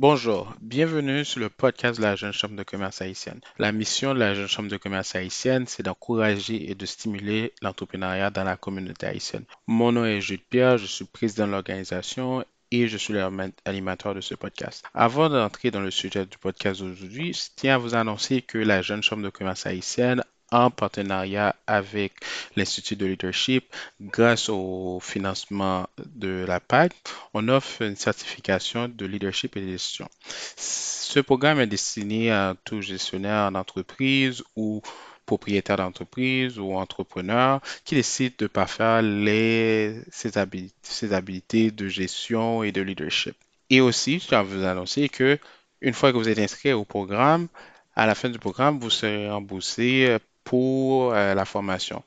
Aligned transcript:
Bonjour, 0.00 0.54
bienvenue 0.60 1.24
sur 1.24 1.40
le 1.40 1.48
podcast 1.48 1.98
de 1.98 2.04
la 2.04 2.14
Jeune 2.14 2.32
Chambre 2.32 2.54
de 2.54 2.62
commerce 2.62 3.02
haïtienne. 3.02 3.40
La 3.58 3.72
mission 3.72 4.14
de 4.14 4.20
la 4.20 4.32
Jeune 4.32 4.46
Chambre 4.46 4.70
de 4.70 4.76
commerce 4.76 5.16
haïtienne, 5.16 5.66
c'est 5.66 5.82
d'encourager 5.82 6.70
et 6.70 6.76
de 6.76 6.86
stimuler 6.86 7.52
l'entrepreneuriat 7.62 8.30
dans 8.30 8.44
la 8.44 8.56
communauté 8.56 9.06
haïtienne. 9.06 9.42
Mon 9.66 9.90
nom 9.90 10.04
est 10.04 10.20
Jules 10.20 10.38
Pierre, 10.38 10.78
je 10.78 10.86
suis 10.86 11.04
président 11.04 11.48
de 11.48 11.50
l'organisation 11.50 12.44
et 12.70 12.86
je 12.86 12.96
suis 12.96 13.12
l'animateur 13.12 14.14
de 14.14 14.20
ce 14.20 14.36
podcast. 14.36 14.84
Avant 14.94 15.28
d'entrer 15.28 15.72
dans 15.72 15.80
le 15.80 15.90
sujet 15.90 16.26
du 16.26 16.38
podcast 16.38 16.80
d'aujourd'hui, 16.80 17.32
je 17.32 17.48
tiens 17.56 17.74
à 17.74 17.78
vous 17.78 17.96
annoncer 17.96 18.40
que 18.40 18.58
la 18.58 18.82
Jeune 18.82 19.02
Chambre 19.02 19.24
de 19.24 19.30
commerce 19.30 19.66
haïtienne 19.66 20.22
en 20.50 20.70
partenariat 20.70 21.54
avec 21.66 22.12
l'Institut 22.56 22.96
de 22.96 23.06
leadership, 23.06 23.64
grâce 24.00 24.48
au 24.48 24.98
financement 25.00 25.88
de 26.06 26.44
la 26.46 26.60
PAC, 26.60 26.92
on 27.34 27.48
offre 27.48 27.82
une 27.82 27.96
certification 27.96 28.88
de 28.88 29.06
leadership 29.06 29.56
et 29.56 29.60
de 29.60 29.70
gestion. 29.70 30.08
Ce 30.56 31.20
programme 31.20 31.60
est 31.60 31.66
destiné 31.66 32.30
à 32.30 32.54
tout 32.64 32.80
gestionnaire 32.80 33.50
d'entreprise 33.52 34.42
ou 34.56 34.82
propriétaire 35.26 35.76
d'entreprise 35.76 36.58
ou 36.58 36.74
entrepreneur 36.74 37.60
qui 37.84 37.94
décide 37.94 38.34
de 38.38 38.46
parfaire 38.46 39.02
les, 39.02 40.00
ses, 40.10 40.38
habilités, 40.38 40.74
ses 40.82 41.12
habilités 41.12 41.70
de 41.70 41.86
gestion 41.86 42.62
et 42.62 42.72
de 42.72 42.80
leadership. 42.80 43.36
Et 43.68 43.82
aussi, 43.82 44.18
je 44.18 44.34
à 44.34 44.42
vous 44.42 44.64
annoncer 44.64 45.10
que 45.10 45.38
une 45.82 45.92
fois 45.92 46.12
que 46.12 46.16
vous 46.16 46.30
êtes 46.30 46.38
inscrit 46.38 46.72
au 46.72 46.84
programme, 46.84 47.48
à 47.94 48.06
la 48.06 48.14
fin 48.14 48.30
du 48.30 48.38
programme, 48.38 48.78
vous 48.78 48.90
serez 48.90 49.30
remboursé 49.30 50.16
pour 50.48 51.12
euh, 51.12 51.34
la 51.34 51.44
formation. 51.44 52.02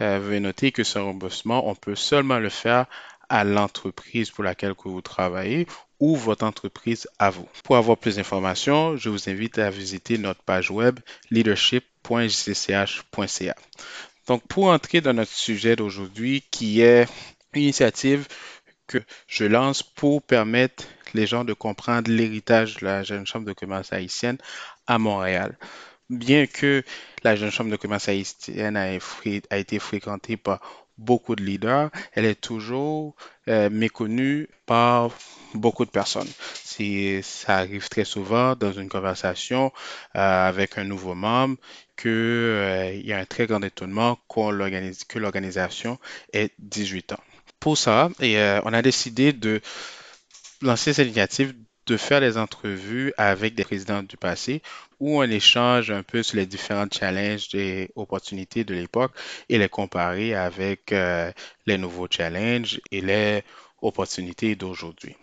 Euh, 0.00 0.18
veuillez 0.18 0.40
noter 0.40 0.72
que 0.72 0.82
ce 0.82 0.98
remboursement, 0.98 1.68
on 1.68 1.76
peut 1.76 1.94
seulement 1.94 2.40
le 2.40 2.48
faire 2.48 2.86
à 3.28 3.44
l'entreprise 3.44 4.32
pour 4.32 4.42
laquelle 4.42 4.74
vous 4.84 5.00
travaillez 5.00 5.68
ou 6.00 6.16
votre 6.16 6.44
entreprise 6.44 7.06
à 7.20 7.30
vous. 7.30 7.46
Pour 7.62 7.76
avoir 7.76 7.96
plus 7.96 8.16
d'informations, 8.16 8.96
je 8.96 9.10
vous 9.10 9.30
invite 9.30 9.60
à 9.60 9.70
visiter 9.70 10.18
notre 10.18 10.42
page 10.42 10.72
web 10.72 10.98
leadership.jcch.ca. 11.30 13.54
Donc, 14.26 14.42
pour 14.48 14.66
entrer 14.66 15.00
dans 15.00 15.14
notre 15.14 15.30
sujet 15.30 15.76
d'aujourd'hui, 15.76 16.42
qui 16.50 16.80
est 16.80 17.06
une 17.52 17.62
initiative 17.62 18.26
que 18.88 18.98
je 19.28 19.44
lance 19.44 19.84
pour 19.84 20.20
permettre 20.20 20.82
les 21.14 21.28
gens 21.28 21.44
de 21.44 21.52
comprendre 21.52 22.10
l'héritage 22.10 22.78
de 22.78 22.86
la 22.86 23.04
Jeune 23.04 23.24
Chambre 23.24 23.46
de 23.46 23.52
commerce 23.52 23.92
haïtienne 23.92 24.38
à 24.88 24.98
Montréal 24.98 25.56
bien 26.10 26.46
que 26.46 26.82
la 27.22 27.36
jeune 27.36 27.50
chambre 27.50 27.70
de 27.70 27.76
commerce 27.76 28.08
haïtienne 28.08 28.76
a, 28.76 28.92
été 28.92 29.78
fréquentée 29.78 30.36
par 30.36 30.60
beaucoup 30.98 31.34
de 31.34 31.42
leaders, 31.42 31.90
elle 32.12 32.24
est 32.24 32.40
toujours 32.40 33.16
euh, 33.48 33.68
méconnue 33.70 34.48
par 34.66 35.10
beaucoup 35.54 35.84
de 35.84 35.90
personnes. 35.90 36.28
Ça 37.22 37.58
arrive 37.58 37.88
très 37.88 38.04
souvent 38.04 38.56
dans 38.56 38.72
une 38.72 38.88
conversation 38.88 39.72
euh, 40.16 40.48
avec 40.48 40.76
un 40.78 40.84
nouveau 40.84 41.14
membre 41.14 41.56
qu'il 41.96 42.10
euh, 42.10 42.92
y 42.94 43.12
a 43.12 43.18
un 43.18 43.24
très 43.24 43.46
grand 43.46 43.62
étonnement 43.62 44.18
que 44.28 45.18
l'organisation 45.18 45.98
ait 46.32 46.50
18 46.58 47.12
ans. 47.12 47.20
Pour 47.60 47.78
ça, 47.78 48.10
on 48.20 48.72
a 48.72 48.82
décidé 48.82 49.32
de 49.32 49.60
lancer 50.60 50.92
cette 50.92 51.06
initiative 51.06 51.54
de 51.86 51.96
faire 51.96 52.20
des 52.20 52.38
entrevues 52.38 53.12
avec 53.16 53.54
des 53.54 53.64
présidents 53.64 54.02
du 54.02 54.16
passé 54.16 54.62
où 55.00 55.18
on 55.20 55.24
échange 55.24 55.90
un 55.90 56.02
peu 56.02 56.22
sur 56.22 56.36
les 56.36 56.46
différents 56.46 56.86
challenges 56.90 57.54
et 57.54 57.90
opportunités 57.94 58.64
de 58.64 58.74
l'époque 58.74 59.12
et 59.48 59.58
les 59.58 59.68
comparer 59.68 60.34
avec 60.34 60.92
euh, 60.92 61.30
les 61.66 61.78
nouveaux 61.78 62.08
challenges 62.10 62.80
et 62.90 63.00
les 63.00 63.42
opportunités 63.82 64.56
d'aujourd'hui. 64.56 65.16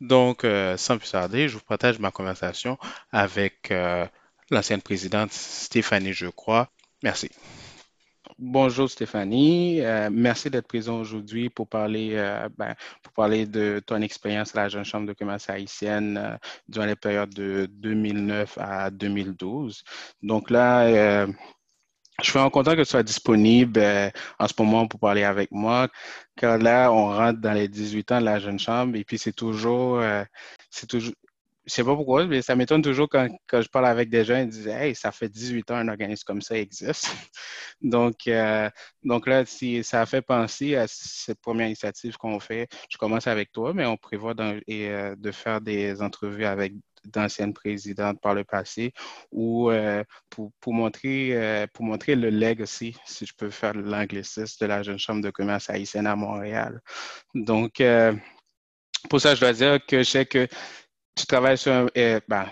Donc, 0.00 0.44
euh, 0.44 0.76
sans 0.76 0.98
plus 0.98 1.10
tarder, 1.10 1.48
je 1.48 1.54
vous 1.54 1.64
partage 1.64 1.98
ma 1.98 2.10
conversation 2.10 2.78
avec 3.12 3.70
euh, 3.70 4.06
l'ancienne 4.50 4.82
présidente 4.82 5.32
Stéphanie 5.32 6.12
Je 6.12 6.26
crois. 6.26 6.70
Merci. 7.02 7.30
Bonjour 8.38 8.90
Stéphanie, 8.90 9.80
euh, 9.82 10.08
merci 10.10 10.50
d'être 10.50 10.66
présent 10.66 10.98
aujourd'hui 10.98 11.50
pour 11.50 11.68
parler 11.68 12.14
euh, 12.14 12.48
ben, 12.58 12.74
pour 13.00 13.12
parler 13.12 13.46
de 13.46 13.80
ton 13.86 14.02
expérience 14.02 14.56
à 14.56 14.62
la 14.62 14.68
Jeune 14.68 14.84
Chambre 14.84 15.06
de 15.06 15.12
commerce 15.12 15.48
haïtienne 15.48 16.16
euh, 16.16 16.36
durant 16.68 16.86
les 16.86 16.96
périodes 16.96 17.32
de 17.32 17.66
2009 17.70 18.58
à 18.58 18.90
2012. 18.90 19.84
Donc 20.24 20.50
là, 20.50 21.26
je 22.22 22.30
suis 22.30 22.38
en 22.40 22.50
content 22.50 22.72
que 22.72 22.82
tu 22.82 22.86
sois 22.86 23.04
disponible 23.04 23.80
en 24.40 24.48
ce 24.48 24.54
moment 24.58 24.88
pour 24.88 24.98
parler 24.98 25.22
avec 25.22 25.52
moi, 25.52 25.88
car 26.36 26.58
là, 26.58 26.90
on 26.90 27.06
rentre 27.06 27.40
dans 27.40 27.52
les 27.52 27.68
18 27.68 28.12
ans 28.12 28.20
de 28.20 28.24
la 28.24 28.40
Jeune 28.40 28.58
Chambre 28.58 28.96
et 28.96 29.04
puis 29.04 29.16
c'est 29.16 29.32
toujours, 29.32 30.02
je 31.66 31.72
sais 31.72 31.84
pas 31.84 31.94
pourquoi, 31.94 32.26
mais 32.26 32.42
ça 32.42 32.56
m'étonne 32.56 32.82
toujours 32.82 33.08
quand, 33.08 33.28
je 33.52 33.68
parle 33.68 33.86
avec 33.86 34.10
des 34.10 34.24
gens, 34.24 34.36
ils 34.36 34.48
disent 34.48 34.68
Hey, 34.68 34.94
ça 34.94 35.12
fait 35.12 35.28
18 35.28 35.70
ans 35.70 35.76
un 35.76 35.88
organisme 35.88 36.24
comme 36.26 36.42
ça 36.42 36.58
existe. 36.58 37.06
donc, 37.80 38.26
euh, 38.26 38.68
donc 39.02 39.26
là, 39.26 39.46
si 39.46 39.82
ça 39.82 40.04
fait 40.04 40.22
penser 40.22 40.76
à 40.76 40.86
cette 40.86 41.40
première 41.40 41.66
initiative 41.66 42.16
qu'on 42.16 42.38
fait, 42.38 42.68
je 42.90 42.98
commence 42.98 43.26
avec 43.26 43.50
toi, 43.50 43.72
mais 43.72 43.86
on 43.86 43.96
prévoit 43.96 44.34
euh, 44.38 45.16
de 45.16 45.32
faire 45.32 45.60
des 45.60 46.02
entrevues 46.02 46.44
avec 46.44 46.74
d'anciennes 47.04 47.52
présidentes 47.52 48.18
par 48.20 48.34
le 48.34 48.44
passé 48.44 48.92
ou 49.30 49.70
euh, 49.70 50.02
pour, 50.30 50.52
montrer, 50.66 51.66
pour 51.74 51.84
montrer 51.84 52.14
le 52.14 52.30
legacy, 52.30 52.96
si 53.04 53.26
je 53.26 53.34
peux 53.36 53.50
faire 53.50 53.74
l'anglicisme, 53.74 54.56
de 54.60 54.66
la 54.66 54.82
Jeune 54.82 54.98
Chambre 54.98 55.22
de 55.22 55.30
commerce 55.30 55.68
haïtienne 55.68 56.06
à 56.06 56.16
Montréal. 56.16 56.80
Donc, 57.34 57.82
pour 59.10 59.20
ça, 59.20 59.34
je 59.34 59.40
dois 59.40 59.52
dire 59.52 59.84
que 59.86 59.98
je 59.98 60.10
sais 60.10 60.26
que 60.26 60.48
tu 61.14 61.26
travailles 61.26 61.58
sur 61.58 61.72
un, 61.72 61.86
eh, 61.94 62.20
ben, 62.28 62.46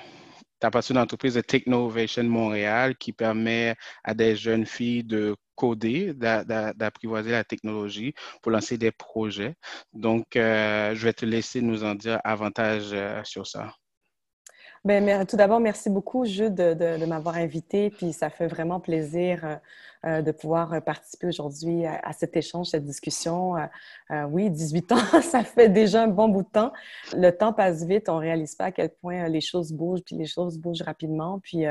tu 0.61 0.67
as 0.67 0.71
passé 0.71 0.95
une 0.95 1.01
entreprise 1.01 1.35
de 1.35 1.41
Technovation 1.41 2.23
Montréal 2.25 2.97
qui 2.97 3.13
permet 3.13 3.75
à 4.05 4.15
des 4.15 4.37
jeunes 4.37 4.67
filles 4.67 5.03
de 5.03 5.35
coder, 5.57 6.15
d'apprivoiser 6.15 7.33
la 7.33 7.45
technologie 7.45 8.15
pour 8.41 8.53
lancer 8.53 8.79
des 8.79 8.93
projets. 8.93 9.55
Donc, 9.93 10.37
euh, 10.37 10.95
je 10.95 11.05
vais 11.05 11.13
te 11.13 11.27
laisser 11.27 11.61
nous 11.61 11.85
en 11.85 11.95
dire 11.95 12.21
avantage 12.25 12.91
euh, 12.93 13.21
sur 13.25 13.47
ça. 13.47 13.73
Bien, 14.85 15.25
tout 15.25 15.37
d'abord, 15.37 15.61
merci 15.61 15.91
beaucoup, 15.91 16.25
Jude, 16.25 16.55
de, 16.55 16.75
de 16.75 17.07
m'avoir 17.07 17.37
invité. 17.37 17.91
Puis 17.91 18.13
ça 18.13 18.31
fait 18.31 18.49
vraiment 18.49 18.81
plaisir 18.81 19.61
euh, 20.05 20.13
euh, 20.13 20.23
de 20.23 20.33
pouvoir 20.33 20.73
euh, 20.73 20.81
participer 20.81 21.27
aujourd'hui 21.27 21.87
à, 21.87 22.13
cet 22.13 22.37
échange, 22.37 22.69
cette 22.69 22.85
discussion. 22.85 23.57
Euh, 24.11 24.25
oui, 24.25 24.51
18 24.51 24.93
ans, 24.93 24.97
ça 25.23 25.45
fait 25.45 25.69
déjà 25.69 26.03
un 26.03 26.09
bon 26.09 26.29
bout 26.29 26.43
de 26.43 26.49
temps. 26.49 26.73
Le 27.15 27.31
temps 27.31 27.53
passe 27.53 27.85
vite, 27.85 28.09
on 28.09 28.17
ne 28.17 28.21
réalise 28.21 28.55
pas 28.55 28.67
à 28.67 28.73
quel 28.73 28.91
point 28.91 29.29
les 29.29 29.41
choses 29.41 29.73
bougent, 29.73 30.03
puis 30.05 30.17
les 30.17 30.27
choses 30.27 30.59
bougent 30.59 30.83
rapidement. 30.83 31.41
Puis, 31.41 31.65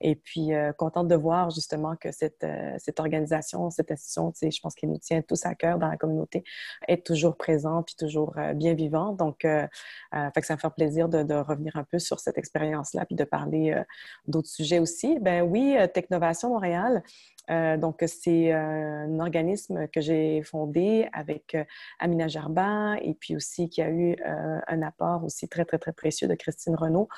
et 0.00 0.14
puis, 0.16 0.50
contente 0.78 1.08
de 1.08 1.14
voir 1.14 1.50
justement 1.50 1.96
que 1.96 2.12
cette, 2.12 2.46
cette 2.78 3.00
organisation, 3.00 3.70
cette 3.70 3.90
institution, 3.90 4.32
je 4.40 4.60
pense 4.60 4.74
qu'elle 4.74 4.90
nous 4.90 4.98
tient 4.98 5.22
tous 5.22 5.44
à 5.44 5.54
cœur 5.54 5.78
dans 5.78 5.88
la 5.88 5.96
communauté, 5.96 6.44
est 6.88 7.04
toujours 7.04 7.36
présente, 7.36 7.86
puis 7.86 7.96
toujours 7.96 8.34
bien 8.54 8.74
vivante. 8.74 9.16
Donc, 9.16 9.40
fait 9.42 9.70
que 10.12 10.46
ça 10.46 10.54
me 10.54 10.58
fait 10.58 10.70
plaisir 10.70 11.08
de, 11.08 11.22
de, 11.22 11.34
revenir 11.34 11.76
un 11.76 11.84
peu 11.84 11.98
sur 11.98 12.20
cette 12.20 12.38
expérience-là, 12.38 13.04
puis 13.06 13.16
de 13.16 13.24
parler 13.24 13.80
d'autres 14.26 14.48
sujets 14.48 14.78
aussi. 14.78 15.18
Ben 15.20 15.42
oui, 15.42 15.76
Technovation 15.94 16.50
Montréal, 16.50 17.02
euh, 17.50 17.76
donc, 17.76 18.02
c'est 18.06 18.52
euh, 18.52 19.06
un 19.06 19.20
organisme 19.20 19.86
que 19.88 20.00
j'ai 20.00 20.42
fondé 20.42 21.08
avec 21.12 21.54
euh, 21.54 21.64
Amina 21.98 22.28
Jarba 22.28 22.96
et 23.00 23.14
puis 23.14 23.36
aussi 23.36 23.68
qui 23.68 23.82
a 23.82 23.90
eu 23.90 24.16
un 24.24 24.82
apport 24.82 25.24
aussi 25.24 25.48
très, 25.48 25.64
très, 25.64 25.78
très 25.78 25.92
précieux 25.92 26.28
de 26.28 26.34
Christine 26.34 26.74
Renaud, 26.74 27.08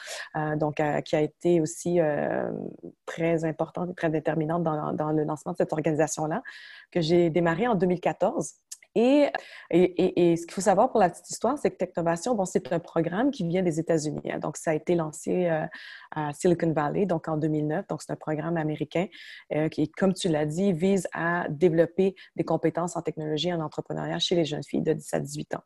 donc 0.56 0.80
qui 1.04 1.16
a 1.16 1.20
été 1.20 1.60
aussi 1.60 1.98
très 3.06 3.44
importante 3.44 3.90
et 3.90 3.94
très 3.94 4.10
déterminante 4.10 4.62
dans, 4.62 4.92
dans 4.92 5.10
le 5.10 5.24
lancement 5.24 5.52
de 5.52 5.56
cette 5.58 5.72
organisation-là, 5.72 6.42
que 6.90 7.00
j'ai 7.00 7.30
démarré 7.30 7.66
en 7.66 7.74
2014. 7.74 8.54
Et, 8.94 9.30
ce 9.70 10.44
qu'il 10.44 10.52
faut 10.52 10.60
savoir 10.60 10.90
pour 10.90 11.00
la 11.00 11.10
petite 11.10 11.28
histoire, 11.30 11.58
c'est 11.58 11.70
que 11.70 11.76
Technovation, 11.76 12.34
bon, 12.34 12.44
c'est 12.44 12.72
un 12.72 12.80
programme 12.80 13.30
qui 13.30 13.46
vient 13.46 13.62
des 13.62 13.78
États-Unis. 13.78 14.32
Hein. 14.32 14.38
Donc, 14.38 14.56
ça 14.56 14.72
a 14.72 14.74
été 14.74 14.94
lancé 14.94 15.46
euh, 15.46 15.66
à 16.10 16.32
Silicon 16.32 16.72
Valley, 16.72 17.06
donc 17.06 17.28
en 17.28 17.36
2009. 17.36 17.86
Donc, 17.88 18.02
c'est 18.02 18.12
un 18.12 18.16
programme 18.16 18.56
américain 18.56 19.06
euh, 19.52 19.68
qui, 19.68 19.90
comme 19.90 20.14
tu 20.14 20.28
l'as 20.28 20.46
dit, 20.46 20.72
vise 20.72 21.06
à 21.12 21.46
développer 21.48 22.14
des 22.36 22.44
compétences 22.44 22.96
en 22.96 23.02
technologie 23.02 23.48
et 23.48 23.54
en 23.54 23.60
entrepreneuriat 23.60 24.18
chez 24.18 24.34
les 24.34 24.44
jeunes 24.44 24.64
filles 24.64 24.82
de 24.82 24.92
10 24.92 25.14
à 25.14 25.20
18 25.20 25.54
ans. 25.54 25.62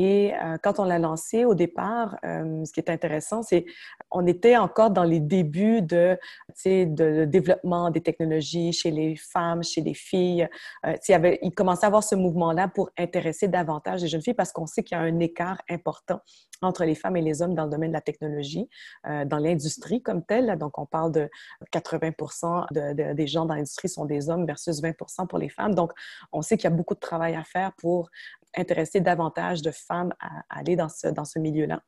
Et 0.00 0.32
euh, 0.32 0.58
quand 0.62 0.78
on 0.78 0.84
l'a 0.84 1.00
lancé 1.00 1.44
au 1.44 1.56
départ, 1.56 2.18
euh, 2.24 2.64
ce 2.64 2.72
qui 2.72 2.78
est 2.78 2.88
intéressant, 2.88 3.42
c'est 3.42 3.64
on 4.12 4.28
était 4.28 4.56
encore 4.56 4.92
dans 4.92 5.02
les 5.02 5.18
débuts 5.18 5.82
de, 5.82 6.16
de 6.64 7.24
développement 7.24 7.90
des 7.90 8.00
technologies 8.00 8.72
chez 8.72 8.92
les 8.92 9.16
femmes, 9.16 9.64
chez 9.64 9.80
les 9.80 9.94
filles. 9.94 10.48
Euh, 10.86 10.94
il, 11.42 11.52
commençait 11.52 11.84
à 11.84 11.88
avoir 11.88 12.04
ce 12.04 12.14
mouvement-là 12.14 12.68
pour 12.68 12.90
intéresser 12.96 13.48
davantage 13.48 14.02
les 14.02 14.06
jeunes 14.06 14.22
filles 14.22 14.34
parce 14.34 14.52
qu'on 14.52 14.66
sait 14.66 14.84
qu'il 14.84 14.96
y 14.96 15.00
a 15.00 15.02
un 15.02 15.18
écart 15.18 15.60
important 15.68 16.20
entre 16.62 16.84
les 16.84 16.94
femmes 16.94 17.16
et 17.16 17.22
les 17.22 17.42
hommes 17.42 17.56
dans 17.56 17.64
le 17.64 17.70
domaine 17.70 17.90
de 17.90 17.94
la 17.94 18.00
technologie, 18.00 18.68
dans 19.04 19.38
l'industrie 19.38 20.02
comme 20.02 20.24
telle. 20.24 20.58
Donc, 20.58 20.76
on 20.76 20.86
parle 20.86 21.12
de 21.12 21.30
80 21.70 22.66
de, 22.72 23.12
des 23.12 23.26
gens 23.28 23.46
dans 23.46 23.54
l'industrie 23.54 23.88
sont 23.88 24.04
des 24.06 24.28
hommes 24.28 24.44
versus 24.44 24.80
20 24.80 24.92
pour 25.28 25.38
les 25.38 25.48
femmes. 25.48 25.74
Donc, 25.74 25.92
on 26.32 26.42
sait 26.42 26.56
qu'il 26.56 26.68
y 26.68 26.72
a 26.72 26.76
beaucoup 26.76 26.94
de 26.94 27.00
travail 27.00 27.36
à 27.36 27.44
faire 27.44 27.72
pour 27.78 28.10
intéresser 28.56 29.00
davantage 29.00 29.62
de 29.62 29.70
femmes 29.70 30.12
à, 30.20 30.42
aller 30.48 30.76
dans 30.76 30.88
ce, 30.88 31.08
dans 31.08 31.24
ce 31.24 31.38
milieu-là. 31.38 31.82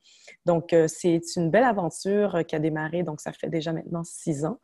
Donc, 0.47 0.75
c'est 0.87 1.21
une 1.37 1.51
belle 1.51 1.65
aventure 1.65 2.41
qui 2.47 2.57
a 2.57 2.59
démarré, 2.59 3.03
donc 3.03 3.21
ça 3.21 3.33
fait 3.33 3.49
déjà 3.49 3.73
maintenant 3.73 4.05
six 4.05 4.45
ans. 4.45 4.59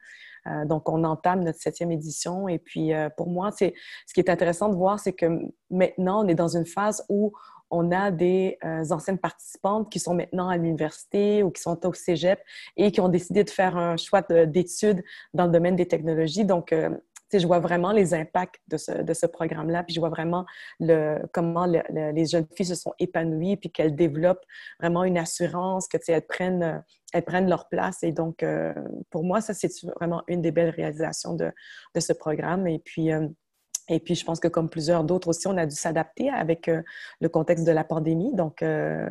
donc, 0.65 0.89
on 0.89 1.05
entame 1.05 1.43
notre 1.43 1.59
septième 1.59 1.91
édition. 1.91 2.49
Et 2.49 2.59
puis, 2.59 2.93
pour 3.17 3.29
moi, 3.29 3.51
ce 3.53 3.67
qui 4.15 4.21
est 4.21 4.31
intéressant 4.31 4.69
de 4.69 4.77
voir, 4.77 5.01
c'est 5.01 5.13
que 5.13 5.27
maintenant, 5.71 6.25
on 6.25 6.29
est 6.29 6.35
dans 6.35 6.57
une 6.57 6.67
phase 6.67 7.05
où 7.09 7.33
on 7.71 7.91
a 7.91 8.11
des 8.11 8.59
euh, 8.65 8.85
anciennes 8.91 9.19
participantes 9.19 9.91
qui 9.91 9.99
sont 9.99 10.15
maintenant 10.15 10.49
à 10.49 10.57
l'université 10.57 11.43
ou 11.43 11.51
qui 11.51 11.61
sont 11.61 11.85
au 11.87 11.93
cégep 11.93 12.41
et 12.77 12.93
qui 12.93 13.01
ont 13.01 13.09
décidé 13.09 13.45
de 13.45 13.51
faire 13.51 13.77
un 13.77 13.97
choix 13.97 14.23
d'études 14.23 15.03
dans 15.35 15.47
le 15.47 15.53
domaine 15.53 15.77
des 15.77 15.87
technologies. 15.87 16.45
Donc, 16.45 16.73
euh, 16.73 16.91
je 17.33 17.47
vois 17.47 17.59
vraiment 17.59 17.93
les 17.93 18.15
impacts 18.15 18.61
de 18.69 18.77
ce, 18.77 19.27
programme-là, 19.27 19.83
puis 19.83 19.95
je 19.95 20.01
vois 20.01 20.09
vraiment 20.09 20.45
comment 21.33 21.67
les 21.67 22.27
jeunes 22.27 22.47
filles 22.55 22.67
se 22.67 22.75
sont 22.75 22.93
épanouies, 22.99 23.57
puis 23.57 23.71
qu'elles 23.71 23.95
développent 23.95 24.45
vraiment 24.81 25.05
une 25.05 25.19
assurance, 25.19 25.89
que 25.89 25.99
elles 26.09 26.27
prennent, 26.27 27.49
leur 27.49 27.69
place. 27.69 28.03
Et 28.03 28.13
donc, 28.13 28.43
euh, 28.43 28.73
pour 29.11 29.25
moi, 29.25 29.41
ça, 29.41 29.55
c'est 29.55 29.71
vraiment 29.97 30.23
une 30.29 30.43
des 30.43 30.53
belles 30.53 30.71
réalisations 30.71 31.35
de, 31.35 31.53
ce 31.99 32.13
programme. 32.13 32.67
Et 32.67 32.79
puis, 32.79 33.11
et 33.89 34.01
puis, 34.01 34.17
je 34.17 34.25
pense 34.25 34.41
que 34.41 34.49
comme 34.49 34.69
plusieurs 34.69 35.05
d'autres 35.05 35.29
aussi, 35.29 35.47
on 35.47 35.57
a 35.57 35.65
dû 35.65 35.77
s'adapter 35.77 36.29
avec 36.29 36.69
euh, 36.69 36.83
le 37.21 37.29
contexte 37.29 37.65
de 37.65 37.71
la 37.71 37.85
pandémie. 37.85 38.35
Donc, 38.35 38.63
euh, 38.63 39.07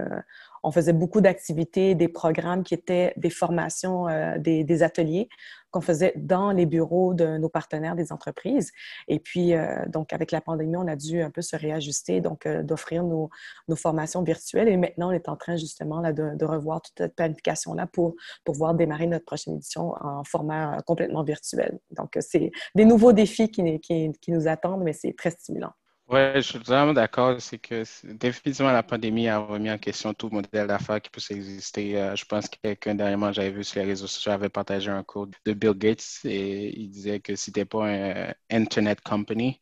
on 0.64 0.72
faisait 0.72 0.94
beaucoup 0.94 1.22
d'activités, 1.22 1.96
des 1.96 2.10
programmes 2.10 2.64
qui 2.64 2.74
étaient 2.74 3.14
des 3.16 3.30
formations, 3.30 4.10
euh, 4.10 4.38
des, 4.38 4.84
ateliers 4.84 5.30
qu'on 5.76 5.82
faisait 5.82 6.14
dans 6.16 6.52
les 6.52 6.66
bureaux 6.66 7.14
de 7.14 7.38
nos 7.38 7.50
partenaires 7.50 7.98
des 7.98 8.14
entreprises. 8.14 8.72
Et 9.10 9.20
puis, 9.20 9.54
euh, 9.54 9.86
donc, 9.88 10.14
avec 10.14 10.32
la 10.32 10.40
pandémie, 10.40 10.78
on 10.78 10.88
a 10.88 10.96
dû 10.96 11.22
un 11.22 11.30
peu 11.30 11.42
se 11.42 11.58
réajuster, 11.58 12.22
donc 12.22 12.46
euh, 12.46 12.64
d'offrir 12.64 13.04
nos, 13.04 13.30
formations 13.76 14.24
virtuelles. 14.24 14.70
Et 14.70 14.78
maintenant, 14.78 15.10
on 15.10 15.12
est 15.12 15.28
en 15.28 15.36
train 15.36 15.58
justement 15.58 16.00
là, 16.00 16.14
de, 16.14 16.46
revoir 16.46 16.82
toute 16.82 16.94
cette 16.98 17.16
planification-là 17.16 17.88
pour 17.88 18.16
pouvoir 18.46 18.74
démarrer 18.74 19.08
notre 19.08 19.26
prochaine 19.26 19.56
édition 19.56 19.94
en 20.00 20.24
format 20.24 20.82
complètement 20.86 21.24
virtuel. 21.24 21.78
Donc, 21.92 22.18
c'est 22.22 22.52
des 22.74 22.86
nouveaux 22.86 23.12
défis 23.12 23.50
qui 23.52 24.14
nous 24.30 24.48
attendent, 24.48 24.84
mais 24.84 24.94
c'est 24.94 25.14
très 25.18 25.32
stimulant. 25.32 25.74
Oui, 26.08 26.20
je 26.36 26.42
suis 26.42 26.60
vraiment 26.60 26.94
d'accord. 26.94 27.42
C'est 27.42 27.58
que 27.58 27.84
définitivement 28.14 28.72
la 28.72 28.84
pandémie 28.84 29.28
a 29.28 29.40
remis 29.40 29.72
en 29.72 29.78
question 29.80 30.14
tout 30.14 30.30
modèle 30.30 30.68
d'affaires 30.68 31.02
qui 31.02 31.10
peut 31.10 31.20
exister. 31.32 32.00
Euh, 32.00 32.16
je 32.16 32.26
pense 32.26 32.48
que 32.48 32.58
dernièrement, 32.94 33.32
j'avais 33.32 33.50
vu 33.52 33.64
sur 33.64 33.80
les 33.82 33.88
réseaux 33.88 34.06
sociaux, 34.06 34.32
j'avais 34.32 34.50
partagé 34.50 34.92
un 34.92 35.04
code 35.04 35.34
de 35.46 35.54
Bill 35.54 35.74
Gates 35.74 36.20
et 36.24 36.80
il 36.80 36.90
disait 36.92 37.20
que 37.22 37.36
si 37.36 37.52
tu 37.52 37.66
pas 37.66 37.88
un 37.90 38.34
Internet 38.52 39.02
company, 39.02 39.62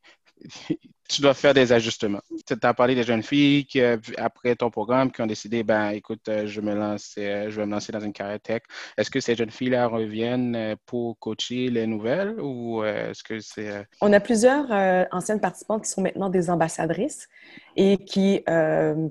tu 1.10 1.22
dois 1.22 1.34
faire 1.34 1.54
des 1.54 1.72
ajustements. 1.72 2.22
Tu 2.48 2.56
as 2.62 2.74
parlé 2.74 2.96
des 2.96 3.04
jeunes 3.04 3.24
filles 3.24 3.66
qui, 3.66 3.82
euh, 3.82 3.98
après 4.18 4.56
ton 4.56 4.70
programme, 4.70 5.12
qui 5.12 5.22
ont 5.22 5.28
décidé, 5.28 5.64
ben, 5.64 5.90
écoute, 5.90 6.28
euh, 6.30 6.48
je, 6.48 6.62
me 6.62 6.74
lance, 6.74 7.16
euh, 7.18 7.50
je 7.50 7.60
vais 7.60 7.66
me 7.66 7.72
lancer 7.72 7.92
dans 7.92 8.00
une 8.00 8.14
carrière 8.14 8.40
tech. 8.40 8.62
Est-ce 8.98 9.12
que 9.12 9.20
ces 9.20 9.36
jeunes 9.36 9.52
filles-là 9.52 9.88
reviennent 9.88 10.76
pour 10.86 11.20
coacher 11.20 11.70
les 11.70 11.88
nouvelles 11.88 12.40
ou 12.40 12.84
est-ce 12.84 13.24
que 13.24 13.40
c'est... 13.40 13.86
On 14.02 14.14
a 14.14 14.20
plusieurs 14.20 14.66
anciennes 15.12 15.40
participantes 15.40 15.84
qui 15.84 15.90
sont 15.90 16.02
maintenant 16.02 16.30
des 16.30 16.50
ambassadrices 16.50 17.28
et 17.76 17.98
qui, 17.98 18.44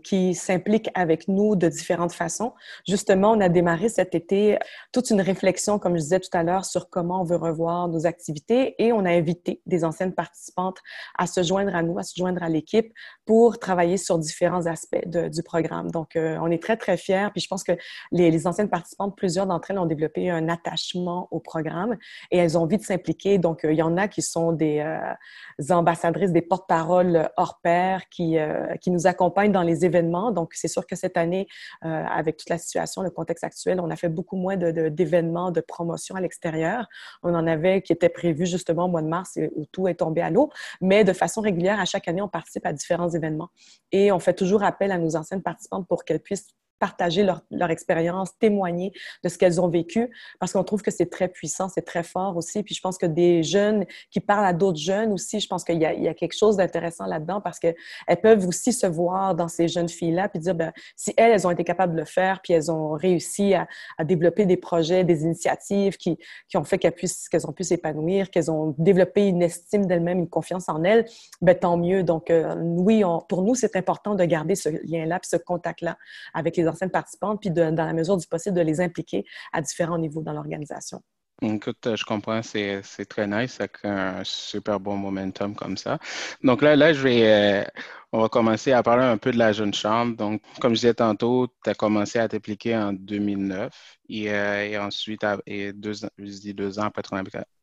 qui 0.05 0.35
s'impliquent 0.35 0.91
avec 0.94 1.29
nous 1.29 1.56
de 1.56 1.69
différentes 1.69 2.12
façons. 2.12 2.53
Justement, 2.87 3.33
on 3.33 3.41
a 3.41 3.49
démarré 3.49 3.89
cet 3.89 4.15
été 4.15 4.59
toute 4.93 5.11
une 5.11 5.21
réflexion, 5.21 5.79
comme 5.79 5.97
je 5.97 6.03
disais 6.03 6.21
tout 6.21 6.31
à 6.33 6.43
l'heure, 6.43 6.65
sur 6.65 6.89
comment 6.89 7.23
on 7.23 7.25
veut 7.25 7.37
revoir 7.37 7.89
nos 7.89 8.06
activités 8.06 8.75
et 8.79 8.93
on 8.93 9.05
a 9.05 9.11
invité 9.11 9.61
des 9.67 9.85
anciennes 9.85 10.15
participantes 10.15 10.79
à 11.19 11.27
se 11.27 11.43
joindre 11.43 11.75
à 11.75 11.81
nous 11.82 11.99
à 11.99 12.02
se 12.02 12.14
joindre 12.17 12.43
à 12.43 12.49
l'équipe 12.49 12.93
pour 13.26 13.58
travailler 13.58 13.96
sur 13.96 14.19
différents 14.19 14.67
aspects 14.67 15.06
du 15.06 15.43
programme. 15.43 15.90
Donc, 15.90 16.17
euh, 16.17 16.38
on 16.40 16.50
est 16.50 16.62
très, 16.62 16.76
très 16.76 16.96
fiers. 16.96 17.29
Puis 17.32 17.40
je 17.43 17.49
pense 17.49 17.64
que 17.64 17.73
les, 18.11 18.46
anciennes 18.46 18.69
participantes, 18.69 19.17
plusieurs 19.17 19.46
d'entre 19.46 19.70
elles 19.70 19.79
ont 19.79 19.87
développé 19.87 20.31
un 20.31 20.49
attachement 20.49 21.29
au 21.31 21.40
programme 21.40 21.96
et 22.31 22.38
elles 22.38 22.58
ont 22.58 22.62
envie 22.62 22.79
de 22.79 22.82
s'impliquer. 22.82 23.38
Donc, 23.38 23.64
euh, 23.64 23.73
il 23.73 23.79
y 23.79 23.82
en 23.82 23.96
a 23.96 24.08
qui 24.08 24.23
sont 24.23 24.52
des 24.52 24.81
euh, 24.81 25.75
ambassadrices, 25.75 26.32
des 26.32 26.43
porte-paroles 26.43 27.31
hors 27.37 27.61
pair 27.62 28.08
qui, 28.08 28.37
qui 28.81 28.90
nous 28.90 29.06
accompagnent 29.06 29.52
dans 29.52 29.62
les 29.62 29.84
événements. 29.84 30.32
Donc, 30.32 30.55
c'est 30.55 30.69
sûr 30.69 30.87
que 30.87 30.96
cette 30.96 31.17
année, 31.17 31.46
avec 31.82 32.37
toute 32.37 32.49
la 32.49 32.58
situation, 32.58 33.02
le 33.02 33.11
contexte 33.11 33.44
actuel, 33.44 33.81
on 33.81 33.90
a 33.90 33.96
fait 33.96 34.08
beaucoup 34.08 34.37
moins 34.37 34.56
d'événements, 34.56 35.50
de, 35.50 35.61
de 35.61 35.64
promotion 35.64 36.14
à 36.17 36.20
l'extérieur. 36.20 36.88
On 37.23 37.34
en 37.34 37.46
avait 37.46 37.82
qui 37.82 37.93
étaient 37.93 38.08
prévus 38.08 38.46
justement 38.46 38.87
au 38.87 38.88
mois 38.88 39.02
de 39.02 39.08
mars 39.08 39.38
où 39.55 39.67
tout 39.67 39.88
est 39.88 39.94
tombé 39.94 40.20
à 40.20 40.31
l'eau. 40.31 40.50
Mais 40.81 41.05
de 41.05 41.12
façon 41.12 41.40
régulière, 41.40 41.71
à 41.78 41.84
chaque 41.84 42.08
année, 42.08 42.22
on 42.22 42.28
participe 42.28 42.66
à 42.66 42.72
différents 42.72 43.08
événements. 43.10 43.50
Et 43.90 44.12
on 44.12 44.19
fait 44.19 44.34
toujours 44.34 44.62
appel 44.62 44.92
à 44.92 44.98
nos 44.98 45.16
anciennes 45.16 45.42
participantes 45.42 45.86
pour 45.88 46.04
qu'elles 46.04 46.20
puissent 46.20 46.48
partager 46.82 47.23
leur, 47.23 47.43
leur 47.52 47.70
expérience, 47.70 48.37
témoigner 48.40 48.93
de 49.23 49.29
ce 49.29 49.38
qu'elles 49.38 49.61
ont 49.61 49.69
vécu, 49.69 50.11
parce 50.40 50.52
qu'on 50.52 50.64
trouve 50.64 50.82
que 50.82 50.90
c'est 50.90 51.08
très 51.08 51.29
puissant, 51.29 51.69
c'est 51.69 51.87
très 51.87 52.02
fort 52.02 52.37
aussi. 52.37 52.64
Puis 52.64 52.75
je 52.75 52.81
pense 52.81 52.99
que 52.99 53.06
des 53.06 53.44
jeunes 53.44 53.87
qui 54.11 54.19
parlent 54.19 54.44
à 54.44 54.52
d'autres 54.52 54.81
jeunes 54.81 55.12
aussi, 55.12 55.38
je 55.38 55.46
pense 55.46 55.62
qu'il 55.62 55.76
y, 55.76 55.84
y, 55.84 56.08
a 56.08 56.14
quelque 56.14 56.37
chose 56.37 56.56
d'intéressant 56.56 57.06
là-dedans, 57.06 57.40
parce 57.40 57.61
qu'elles 57.61 57.76
peuvent 58.20 58.44
aussi 58.49 58.73
se 58.73 58.88
voir 58.88 59.37
dans 59.37 59.46
ces 59.46 59.69
jeunes 59.69 59.88
filles-là, 59.88 60.29
puis 60.29 60.40
dire, 60.40 60.56
ben, 60.56 60.73
si 60.96 61.14
elles, 61.17 61.31
elles 61.31 61.46
ont 61.46 61.52
été 61.52 61.62
capables 61.62 61.94
de 61.94 62.00
le 62.00 62.05
faire, 62.05 62.40
puis 62.43 62.52
elles 62.52 62.69
ont 62.69 62.94
réussi 62.94 63.55
à, 63.55 63.69
à 63.96 64.02
développer 64.02 64.44
des 64.44 64.56
projets, 64.56 65.05
des 65.05 65.23
initiatives 65.23 65.96
qui, 65.96 66.19
qui 66.49 66.56
ont 66.56 66.64
fait 66.64 66.79
qu'elles 66.79 66.94
qu'elles 67.31 67.46
ont 67.46 67.52
pu 67.52 67.62
s'épanouir, 67.62 68.29
qu'elles 68.32 68.50
ont 68.50 68.75
développé 68.76 69.29
une 69.29 69.43
estime 69.43 69.87
d'elles-mêmes, 69.87 70.19
une 70.19 70.29
confiance 70.29 70.69
en 70.69 70.82
elles, 70.82 71.05
ben, 71.43 71.56
tant 71.56 71.76
mieux. 71.76 72.02
Donc, 72.02 72.29
euh, 72.29 72.56
oui, 72.58 73.05
pour 73.29 73.43
nous, 73.43 73.55
c'est 73.55 73.76
important 73.76 74.17
de 74.17 74.25
garder 74.25 74.56
ce 74.56 74.69
lien-là, 74.69 75.20
ce 75.23 75.37
contact-là 75.37 75.96
avec 76.34 76.56
les 76.56 76.67
anciennes 76.72 76.90
participantes, 76.90 77.40
puis 77.40 77.50
dans 77.50 77.74
la 77.74 77.92
mesure 77.92 78.16
du 78.16 78.26
possible, 78.26 78.56
de 78.56 78.62
les 78.62 78.80
impliquer 78.80 79.24
à 79.52 79.60
différents 79.62 79.98
niveaux 79.98 80.22
dans 80.22 80.32
l'organisation. 80.32 81.02
Écoute, 81.44 81.97
je 81.97 82.05
comprends, 82.05 82.41
c'est, 82.43 82.83
très 83.09 83.27
nice, 83.27 83.55
ça 83.55 83.67
crée 83.67 83.89
un 83.89 84.23
super 84.23 84.79
bon 84.79 84.97
momentum 84.97 85.56
comme 85.56 85.77
ça. 85.77 85.99
Donc 86.44 86.62
là, 86.62 86.77
là, 86.77 86.93
je 86.93 87.03
vais, 87.03 87.65
euh, 87.65 87.65
on 88.12 88.21
va 88.21 88.29
commencer 88.29 88.71
à 88.71 88.83
parler 88.85 89.03
un 89.03 89.19
peu 89.19 89.33
de 89.33 89.39
la 89.39 89.53
jeune 89.53 89.75
chambre. 89.75 90.17
Donc, 90.17 90.41
comme 90.61 90.75
je 90.75 90.81
disais 90.83 90.94
tantôt, 90.94 91.49
tu 91.65 91.71
as 91.71 91.75
commencé 91.75 92.21
à 92.21 92.29
t'impliquer 92.29 92.77
en 92.77 92.93
2009 92.93 93.75
et, 94.09 94.31
euh, 94.31 94.65
et 94.69 94.79
ensuite, 94.79 95.27
et 95.47 95.73
deux, 95.73 95.94
je 96.17 96.25
dis 96.25 96.55
deux 96.55 96.79
ans 96.79 96.85
après 96.85 97.03
ton 97.03 97.17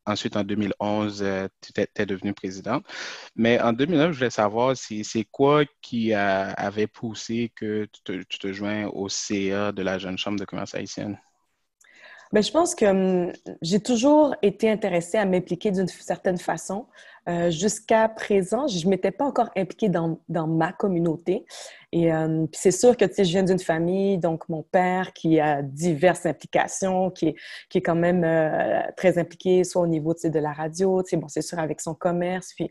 Ensuite, 0.05 0.35
en 0.35 0.43
2011, 0.43 1.23
euh, 1.23 1.47
tu 1.61 1.71
es, 1.95 2.05
devenue 2.05 2.33
présidente. 2.33 2.85
Mais 3.35 3.61
en 3.61 3.71
2009, 3.71 4.11
je 4.11 4.17
voulais 4.17 4.29
savoir 4.29 4.75
si 4.75 5.05
c'est 5.05 5.23
quoi 5.23 5.63
qui 5.81 6.13
avait 6.13 6.87
poussé 6.87 7.51
que 7.55 7.85
tu 7.85 8.01
te, 8.03 8.23
tu 8.23 8.53
joins 8.53 8.87
au 8.87 9.07
CA 9.07 9.71
de 9.71 9.81
la 9.83 9.97
Jeune 9.99 10.17
Chambre 10.17 10.39
de 10.39 10.45
commerce 10.45 10.75
haïtienne? 10.75 11.17
Bien, 12.31 12.41
je 12.41 12.51
pense 12.51 12.75
que 12.75 12.85
hum, 12.85 13.33
j'ai 13.63 13.79
toujours 13.79 14.35
été 14.43 14.69
intéressée 14.69 15.17
à 15.17 15.25
m'impliquer 15.25 15.71
d'une 15.71 15.87
certaine 15.87 16.37
façon. 16.37 16.85
Euh, 17.27 17.49
jusqu'à 17.49 18.07
présent, 18.07 18.67
je 18.67 18.85
ne 18.85 18.91
m'étais 18.91 19.09
pas 19.09 19.25
encore 19.25 19.49
impliquée 19.55 19.89
dans, 19.89 20.19
dans 20.29 20.45
ma 20.45 20.71
communauté. 20.71 21.45
Et 21.91 22.13
hum, 22.13 22.47
c'est 22.53 22.71
sûr 22.71 22.95
que 22.95 23.05
je 23.07 23.23
viens 23.23 23.43
d'une 23.43 23.59
famille, 23.59 24.19
donc 24.19 24.47
mon 24.47 24.61
père 24.61 25.11
qui 25.13 25.39
a 25.39 25.63
diverses 25.63 26.27
implications, 26.27 27.09
qui 27.09 27.29
est, 27.29 27.35
qui 27.67 27.79
est 27.79 27.81
quand 27.81 27.95
même 27.95 28.23
euh, 28.23 28.81
très 28.95 29.17
impliqué, 29.17 29.63
soit 29.63 29.81
au 29.81 29.87
niveau 29.87 30.13
de 30.13 30.39
la 30.39 30.53
radio, 30.53 31.01
bon, 31.13 31.27
c'est 31.27 31.41
sûr 31.41 31.57
avec 31.57 31.81
son 31.81 31.95
commerce. 31.95 32.53
Puis, 32.55 32.69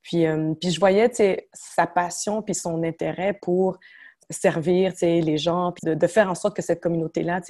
puis, 0.00 0.26
hum, 0.26 0.56
puis 0.56 0.70
je 0.70 0.80
voyais 0.80 1.10
sa 1.52 1.86
passion 1.86 2.40
puis 2.40 2.54
son 2.54 2.82
intérêt 2.82 3.38
pour 3.42 3.78
servir 4.30 4.92
les 5.02 5.38
gens, 5.38 5.72
puis 5.72 5.94
de, 5.94 6.06
faire 6.06 6.30
en 6.30 6.34
sorte 6.34 6.56
que 6.56 6.62
cette 6.62 6.80
communauté-là, 6.80 7.40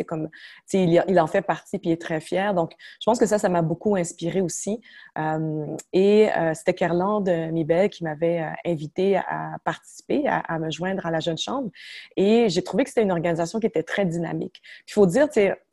il, 0.72 1.20
en 1.20 1.26
fait 1.26 1.42
partie, 1.42 1.78
puis 1.78 1.90
il 1.90 1.92
est 1.92 2.00
très 2.00 2.20
fier. 2.20 2.54
Donc, 2.54 2.72
je 3.00 3.04
pense 3.04 3.18
que 3.18 3.26
ça, 3.26 3.38
ça 3.38 3.48
m'a 3.48 3.62
beaucoup 3.62 3.96
inspiré 3.96 4.40
aussi. 4.40 4.80
Euh, 5.18 5.66
et 5.92 6.30
euh, 6.36 6.54
c'était 6.54 6.74
Kerland 6.74 7.28
Mibel 7.52 7.90
qui 7.90 8.04
m'avait 8.04 8.42
euh, 8.42 8.50
invité 8.64 9.16
à 9.16 9.56
participer, 9.64 10.24
à, 10.26 10.58
me 10.58 10.70
joindre 10.70 11.06
à 11.06 11.10
la 11.10 11.20
Jeune 11.20 11.38
Chambre. 11.38 11.70
Et 12.16 12.48
j'ai 12.48 12.62
trouvé 12.62 12.84
que 12.84 12.90
c'était 12.90 13.02
une 13.02 13.12
organisation 13.12 13.60
qui 13.60 13.66
était 13.66 13.82
très 13.82 14.04
dynamique. 14.04 14.60
Il 14.88 14.92
faut 14.92 15.06
dire, 15.06 15.28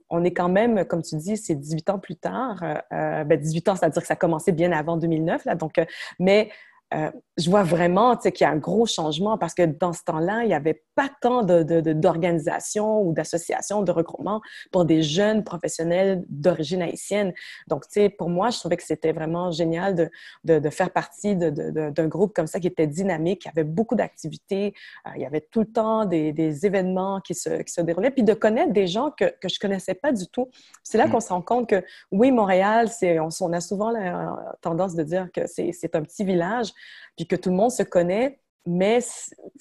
on 0.09 0.23
est 0.23 0.33
quand 0.33 0.49
même, 0.49 0.85
comme 0.85 1.01
tu 1.01 1.15
dis, 1.15 1.37
c'est 1.37 1.55
18 1.55 1.89
ans 1.89 1.99
plus 1.99 2.17
tard. 2.17 2.61
Euh, 2.91 3.23
ben 3.23 3.39
18 3.39 3.69
ans, 3.69 3.75
c'est-à-dire 3.75 4.01
que 4.01 4.07
ça 4.07 4.13
a 4.13 4.17
commencé 4.17 4.51
bien 4.51 4.71
avant 4.71 4.97
2009. 4.97 5.45
Là, 5.45 5.55
donc, 5.55 5.79
mais 6.19 6.49
euh, 6.93 7.09
je 7.37 7.49
vois 7.49 7.63
vraiment 7.63 8.17
qu'il 8.17 8.41
y 8.41 8.43
a 8.43 8.49
un 8.49 8.57
gros 8.57 8.85
changement 8.85 9.37
parce 9.37 9.53
que 9.53 9.63
dans 9.63 9.93
ce 9.93 10.03
temps-là, 10.03 10.43
il 10.43 10.47
n'y 10.47 10.53
avait 10.53 10.83
pas 10.95 11.09
tant 11.21 11.43
d'organisations 11.43 13.01
de, 13.01 13.07
ou 13.07 13.13
d'associations 13.13 13.81
de 13.81 13.91
regroupement 13.91 14.41
pour 14.71 14.85
des 14.85 15.01
jeunes 15.01 15.43
professionnels 15.43 16.23
d'origine 16.27 16.81
haïtienne. 16.81 17.33
Donc, 17.67 17.85
pour 18.17 18.29
moi, 18.29 18.49
je 18.49 18.59
trouvais 18.59 18.77
que 18.77 18.83
c'était 18.83 19.13
vraiment 19.13 19.51
génial 19.51 20.11
de, 20.43 20.69
faire 20.69 20.91
partie 20.91 21.35
d'un 21.35 22.07
groupe 22.07 22.33
comme 22.33 22.47
ça 22.47 22.59
qui 22.59 22.67
était 22.67 22.87
dynamique, 22.87 23.43
qui 23.43 23.49
avait 23.49 23.63
beaucoup 23.63 23.95
d'activités. 23.95 24.73
Euh, 25.07 25.11
il 25.15 25.21
y 25.21 25.25
avait 25.25 25.41
tout 25.41 25.61
le 25.61 25.71
temps 25.71 26.05
des, 26.05 26.33
des 26.33 26.65
événements 26.65 27.21
qui 27.21 27.33
se, 27.33 27.61
qui 27.61 27.71
se, 27.71 27.81
déroulaient, 27.81 28.11
puis 28.11 28.23
de 28.23 28.33
connaître 28.33 28.73
des 28.73 28.87
gens 28.87 29.11
que, 29.11 29.25
que 29.25 29.47
je 29.49 29.55
ne 29.55 29.59
connaissais 29.59 29.95
pas 29.95 30.11
du 30.11 30.27
tout. 30.27 30.49
C'est 30.83 30.97
là 30.97 31.07
mm. 31.07 31.11
qu'on 31.11 31.19
se 31.21 31.29
rend 31.29 31.41
compte 31.41 31.69
que, 31.69 31.83
oui, 32.11 32.31
Montréal, 32.31 32.89
on, 33.01 33.29
on 33.41 33.53
a 33.53 33.61
souvent 33.61 33.91
la 33.91 34.55
tendance 34.61 34.95
de 34.95 35.03
dire 35.03 35.29
que 35.33 35.41
c'est 35.47 35.95
un 35.95 36.03
petit 36.03 36.23
village, 36.23 36.73
puis 37.15 37.27
que 37.27 37.35
tout 37.35 37.49
le 37.49 37.55
monde 37.55 37.71
se 37.71 37.83
connaît. 37.83 38.39
mais 38.65 38.99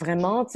vraiment, 0.00 0.46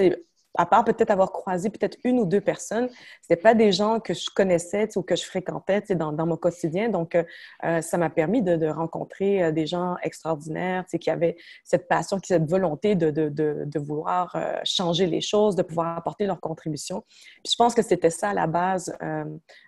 à 0.56 0.66
part 0.66 0.84
peut-être 0.84 1.10
avoir 1.10 1.32
croisé 1.32 1.68
peut-être 1.68 1.98
une 2.04 2.20
ou 2.20 2.26
deux 2.26 2.40
personnes, 2.40 2.88
c'était 3.20 3.40
pas 3.40 3.54
des 3.54 3.72
gens 3.72 3.98
que 4.00 4.14
je 4.14 4.30
connaissais 4.34 4.96
ou 4.96 5.02
que 5.02 5.16
je 5.16 5.24
fréquentais 5.24 5.82
dans, 5.90 6.12
dans, 6.12 6.26
mon 6.26 6.36
quotidien. 6.36 6.88
Donc, 6.88 7.14
euh, 7.14 7.24
euh, 7.64 7.80
ça 7.80 7.98
m'a 7.98 8.10
permis 8.10 8.42
de, 8.42 8.66
rencontrer 8.68 9.42
euh, 9.42 9.52
des 9.52 9.66
gens 9.66 9.96
extraordinaires 10.02 10.84
qui 11.00 11.10
avaient 11.10 11.36
cette 11.64 11.88
passion, 11.88 12.18
cette 12.22 12.48
volonté 12.48 12.94
de, 12.94 13.10
de, 13.10 13.28
de 13.28 13.78
vouloir 13.78 14.36
changer 14.64 15.06
les 15.06 15.20
choses, 15.20 15.56
de 15.56 15.62
pouvoir 15.62 15.98
apporter 15.98 16.26
leur 16.26 16.40
contribution. 16.40 17.04
Puis 17.42 17.52
je 17.52 17.56
pense 17.56 17.74
que 17.74 17.82
c'était 17.82 18.10
ça 18.10 18.30
à 18.30 18.34
la 18.34 18.46
base 18.46 18.96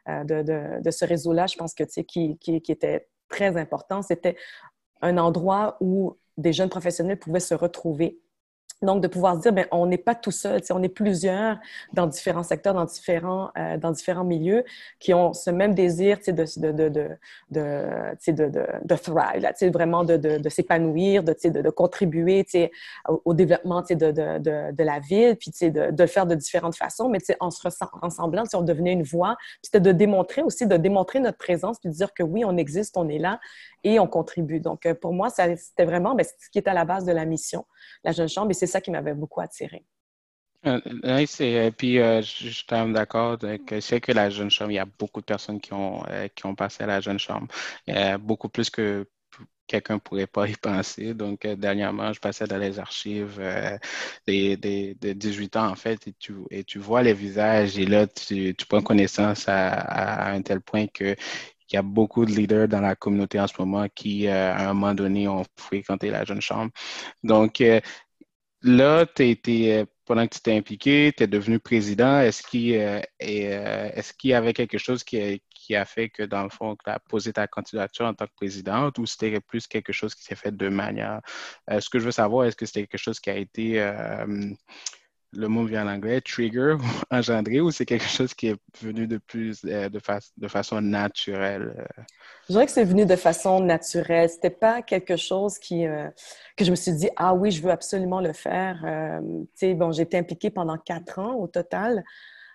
de, 0.07 0.91
ce 0.91 1.05
réseau-là. 1.05 1.47
Je 1.47 1.57
pense 1.57 1.75
que 1.75 1.85
qui, 1.85 2.39
qui, 2.39 2.61
qui 2.61 2.73
était 2.73 3.09
très 3.29 3.57
important. 3.57 4.03
C'était 4.03 4.37
un 5.03 5.19
endroit 5.19 5.77
où 5.81 6.17
des 6.37 6.53
jeunes 6.53 6.69
professionnels 6.69 7.19
pouvaient 7.19 7.41
se 7.41 7.55
retrouver 7.55 8.21
donc, 8.83 9.03
de 9.03 9.09
pouvoir 9.09 9.39
dire, 9.39 9.53
bien, 9.53 9.65
on 9.71 9.87
n'est 9.87 9.97
pas 9.97 10.15
tout 10.15 10.31
seul, 10.31 10.61
on 10.71 10.83
est 10.83 10.91
plusieurs 10.91 11.59
dans 11.95 12.07
différents 12.07 12.43
secteurs, 12.43 12.75
dans 12.75 12.85
différents, 12.85 13.51
euh, 13.57 13.79
dans 13.79 13.91
différents 13.91 14.25
milieux 14.25 14.65
qui 15.01 15.15
ont 15.15 15.33
ce 15.33 15.49
même 15.49 15.75
désir 15.75 16.19
de, 16.27 16.33
de, 16.33 16.89
de, 16.89 17.09
de, 17.51 18.51
de, 18.85 18.97
thrive, 18.97 19.41
là, 19.41 19.53
vraiment 19.71 20.05
de, 20.05 20.49
s'épanouir, 20.51 21.23
de, 21.23 21.71
contribuer 21.71 22.45
au, 23.09 23.23
au 23.25 23.35
développement 23.35 23.81
de, 23.81 24.83
la 24.83 25.01
ville, 25.01 25.37
puis 25.37 25.51
de 25.63 26.03
le 26.03 26.07
faire 26.07 26.27
de 26.27 26.35
différentes 26.35 26.77
façons, 26.77 27.09
mais 27.09 27.19
en 27.41 27.51
se 27.51 27.67
ressemblant, 27.67 28.45
on 28.53 28.63
devenait 28.63 28.93
une 28.93 29.05
voix, 29.05 29.37
puis 29.39 29.61
c'était 29.65 29.81
de 29.81 29.93
démontrer 29.93 30.43
aussi, 30.43 30.67
de 30.67 30.77
démontrer 30.77 31.21
notre 31.21 31.39
présence, 31.39 31.79
puis 31.79 31.89
de 31.89 31.95
dire 31.95 32.13
que 32.13 32.23
oui, 32.23 32.45
on 32.45 32.59
existe, 32.59 32.99
on 32.99 33.09
est 33.09 33.19
là 33.19 33.41
et 33.87 34.01
on 34.01 34.09
contribue. 34.09 34.59
Donc, 34.59 34.85
euh, 34.85 34.95
pour 34.95 35.13
moi, 35.13 35.31
c'était 35.31 35.85
vraiment 35.85 36.17
ben, 36.17 36.25
ce 36.25 36.51
qui 36.51 36.59
est 36.59 36.67
à 36.67 36.75
la 36.75 36.85
base 36.85 37.05
de 37.05 37.13
la 37.13 37.25
mission, 37.25 37.65
la 38.03 38.11
Jeune 38.11 38.29
Chambre, 38.29 38.51
et 38.51 38.55
c'est 38.55 38.67
ça 38.67 38.81
qui 38.81 38.91
m'avait 38.91 39.15
beaucoup 39.15 39.41
attiré. 39.41 39.85
Euh, 40.67 40.81
oui, 41.05 41.73
puis 41.79 42.01
euh, 42.01 42.21
je 42.21 42.49
suis 42.49 42.67
d'accord 42.93 43.39
que 43.39 43.81
c'est 43.81 44.01
que 44.01 44.11
la 44.11 44.29
Jeune 44.29 44.51
Chambre, 44.51 44.73
il 44.73 44.75
y 44.75 44.81
a 44.81 44.87
beaucoup 44.99 45.21
de 45.21 45.27
personnes 45.27 45.61
qui 45.61 45.73
ont, 45.73 46.03
qui 46.35 46.47
ont 46.47 46.57
passé 46.57 46.83
à 46.83 46.87
la 46.89 47.01
Jeune 47.01 47.21
Chambre, 47.21 47.47
beaucoup 48.19 48.49
plus 48.49 48.71
que 48.71 49.07
quelqu'un 49.69 50.01
pourrait 50.01 50.27
pas 50.27 50.49
y 50.49 50.55
penser. 50.55 51.15
Donc, 51.15 51.47
dernièrement, 51.47 52.13
je 52.13 52.19
passais 52.19 52.49
dans 52.49 52.59
les 52.59 52.81
archives 52.81 53.41
des, 54.27 54.57
de 54.57 55.13
18 55.13 55.57
ans, 55.57 55.69
en 55.69 55.77
fait, 55.77 56.09
et 56.09 56.15
tu, 56.19 56.35
et 56.51 56.65
tu 56.65 56.81
vois 56.81 57.05
les 57.05 57.15
visages, 57.15 57.79
et 57.79 57.87
là, 57.87 58.09
tu, 58.09 58.53
tu 58.57 58.67
prends 58.67 58.83
connaissance 58.83 59.45
à, 59.47 60.33
un 60.33 60.43
tel 60.43 60.61
point 60.61 60.89
que 60.89 61.15
il 61.71 61.77
y 61.77 61.79
a 61.79 61.83
beaucoup 61.83 62.25
de 62.25 62.31
leaders 62.33 62.69
dans 62.69 62.81
la 62.81 62.95
communauté 62.97 63.41
en 63.41 63.47
ce 63.47 63.55
moment 63.59 63.87
qui, 63.95 64.29
euh, 64.29 64.55
à 64.55 64.71
un 64.71 64.75
moment 64.75 64.95
donné, 64.95 65.29
ont 65.29 65.45
fréquenté 65.57 66.11
la 66.11 66.25
jeune 66.25 66.41
chambre. 66.41 66.71
Donc, 67.25 67.61
euh, 67.61 67.81
là, 68.63 69.07
euh, 69.21 69.85
pendant 70.05 70.27
que 70.27 70.35
tu 70.35 70.41
t'es 70.41 70.57
impliqué, 70.57 71.13
tu 71.17 71.25
es 71.25 71.27
devenu 71.27 71.59
président. 71.59 72.21
Est-ce 72.21 72.43
qu'il 72.47 74.31
y 74.31 74.33
avait 74.33 74.53
quelque 74.53 74.79
chose 74.79 75.05
qui, 75.05 75.43
qui, 75.51 75.75
a 75.75 75.85
fait 75.85 76.09
que, 76.11 76.23
dans 76.23 76.45
le 76.45 76.51
fond, 76.51 76.77
tu 76.77 76.91
as 76.91 77.01
posé 77.01 77.33
ta 77.33 77.47
candidature 77.49 78.07
en 78.07 78.15
tant 78.15 78.27
que 78.27 78.35
présidente 78.37 78.99
ou 78.99 79.07
c'était 79.07 79.41
plus 79.41 79.67
quelque 79.67 79.93
chose 79.93 80.15
qui 80.15 80.23
s'est 80.25 80.37
fait 80.37 80.57
de 80.57 80.69
manière. 80.69 81.21
ce 81.69 81.91
que 81.91 81.99
je 81.99 82.05
veux 82.05 82.13
savoir, 82.13 82.47
est-ce 82.47 82.57
que 82.57 82.67
c'était 82.67 82.87
quelque 82.87 83.01
chose 83.01 83.21
qui 83.21 83.31
a 83.31 83.37
été 83.37 83.81
le 85.37 85.49
mot 85.49 85.65
vient 85.65 85.87
en 85.87 85.95
anglais, 85.95 86.21
trigger, 86.21 86.77
engendré, 87.11 87.61
ou 87.61 87.71
c'est 87.71 87.87
quelque 87.87 88.07
chose 88.07 88.35
qui 88.35 88.49
est 88.49 88.57
venu 88.81 89.07
de 89.07 89.19
plus 89.19 89.65
euh, 89.65 89.89
de, 89.89 90.49
façon 90.49 90.81
naturelle? 90.81 91.75
Euh? 91.79 92.03
Je 92.49 92.53
dirais 92.53 92.67
que 92.67 92.73
c'est 92.73 92.85
venu 92.85 93.07
de 93.07 93.17
façon 93.17 93.61
naturelle. 93.61 94.29
C'était 94.29 94.51
pas 94.51 94.83
quelque 94.83 95.17
chose 95.17 95.59
qui 95.59 95.87
euh, 95.87 96.09
que 96.57 96.65
je 96.65 96.71
me 96.71 96.77
suis 96.77 96.93
dit 96.93 97.11
ah 97.17 97.35
oui, 97.35 97.51
je 97.51 97.63
veux 97.63 97.71
absolument 97.71 98.21
le 98.21 98.33
faire. 98.33 98.85
sais, 99.55 99.75
bon, 99.75 99.93
j'ai 99.93 100.03
été 100.03 100.17
impliquée 100.17 100.51
pendant 100.51 100.79
quatre 100.79 101.19
ans 101.19 101.35
au 101.35 101.47
total 101.47 102.05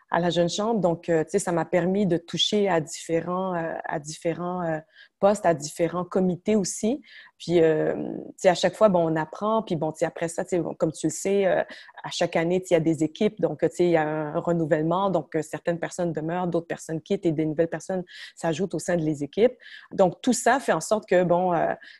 à 0.09 0.19
la 0.19 0.29
jeune 0.29 0.49
chambre, 0.49 0.81
donc 0.81 1.09
ça 1.25 1.51
m'a 1.53 1.63
permis 1.63 2.05
de 2.05 2.17
toucher 2.17 2.67
à 2.67 2.81
différents 2.81 3.53
à 3.85 3.99
différents 3.99 4.81
postes, 5.21 5.45
à 5.45 5.53
différents 5.53 6.03
comités 6.03 6.57
aussi. 6.57 7.01
Puis, 7.37 7.59
euh, 7.59 7.95
à 8.43 8.53
chaque 8.53 8.75
fois, 8.75 8.89
bon, 8.89 9.11
on 9.11 9.15
apprend. 9.15 9.63
Puis, 9.63 9.75
bon, 9.75 9.91
après 10.01 10.27
ça, 10.27 10.43
sais, 10.43 10.61
comme 10.77 10.91
tu 10.91 11.07
le 11.07 11.11
sais, 11.11 11.47
euh, 11.47 11.63
à 12.03 12.11
chaque 12.11 12.35
année, 12.35 12.63
il 12.69 12.73
y 12.73 12.75
a 12.75 12.79
des 12.79 13.03
équipes. 13.03 13.41
Donc, 13.41 13.65
il 13.79 13.89
y 13.89 13.97
a 13.97 14.07
un 14.07 14.39
renouvellement. 14.39 15.09
Donc, 15.09 15.35
euh, 15.35 15.41
certaines 15.41 15.79
personnes 15.79 16.13
demeurent, 16.13 16.47
d'autres 16.47 16.67
personnes 16.67 17.01
quittent 17.01 17.25
et 17.25 17.31
des 17.31 17.45
nouvelles 17.45 17.69
personnes 17.69 18.03
s'ajoutent 18.35 18.75
au 18.75 18.79
sein 18.79 18.95
de 18.95 19.03
les 19.03 19.23
équipes. 19.23 19.53
Donc, 19.91 20.21
tout 20.21 20.33
ça 20.33 20.59
fait 20.59 20.73
en 20.73 20.81
sorte 20.81 21.07
que, 21.07 21.23
bon, 21.23 21.51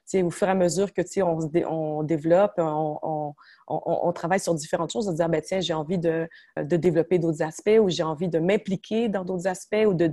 sais, 0.05 0.21
au 0.21 0.29
fur 0.29 0.47
et 0.47 0.51
à 0.51 0.55
mesure 0.55 0.93
que, 0.93 1.01
on, 1.23 1.39
on 1.71 2.03
développe, 2.03 2.53
on, 2.57 2.99
on, 3.01 3.33
on, 3.67 4.11
travaille 4.13 4.39
sur 4.39 4.53
différentes 4.53 4.91
choses, 4.91 5.07
de 5.07 5.13
dire, 5.13 5.29
ben, 5.29 5.41
tiens, 5.41 5.59
j'ai 5.59 5.73
envie 5.73 5.97
de, 5.97 6.27
de 6.57 6.77
développer 6.77 7.19
d'autres 7.19 7.41
aspects 7.41 7.79
ou 7.81 7.89
j'ai 7.89 8.03
envie 8.03 8.27
de 8.27 8.39
m'impliquer 8.39 9.09
dans 9.09 9.23
d'autres 9.23 9.47
aspects 9.47 9.85
ou 9.87 9.93
de, 9.93 10.11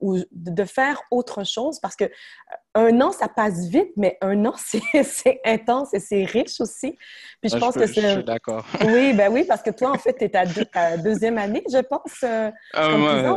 de 0.00 0.64
faire 0.64 1.00
autre 1.10 1.44
chose 1.44 1.80
parce 1.80 1.96
que 1.96 2.04
euh, 2.04 2.08
un 2.74 3.00
an, 3.00 3.12
ça 3.12 3.28
passe 3.28 3.66
vite, 3.66 3.90
mais 3.96 4.16
un 4.20 4.44
an, 4.44 4.54
c'est 5.02 5.40
intense 5.44 5.94
et 5.94 6.00
c'est 6.00 6.24
riche 6.24 6.60
aussi. 6.60 6.96
Puis 7.40 7.50
je 7.50 7.56
pense 7.56 7.74
que 7.74 7.86
c'est. 7.86 8.00
Je 8.00 8.08
suis 8.08 8.24
d'accord. 8.24 8.64
Oui, 8.84 9.12
ben 9.12 9.32
oui, 9.32 9.44
parce 9.44 9.62
que 9.62 9.70
toi, 9.70 9.90
en 9.90 9.98
fait, 9.98 10.14
tu 10.14 10.24
es 10.24 10.36
à, 10.36 10.46
ta 10.46 10.96
deuxième 10.96 11.38
année, 11.38 11.62
je 11.70 11.78
pense, 11.78 12.22
euh, 12.24 12.50
ah, 12.74 12.88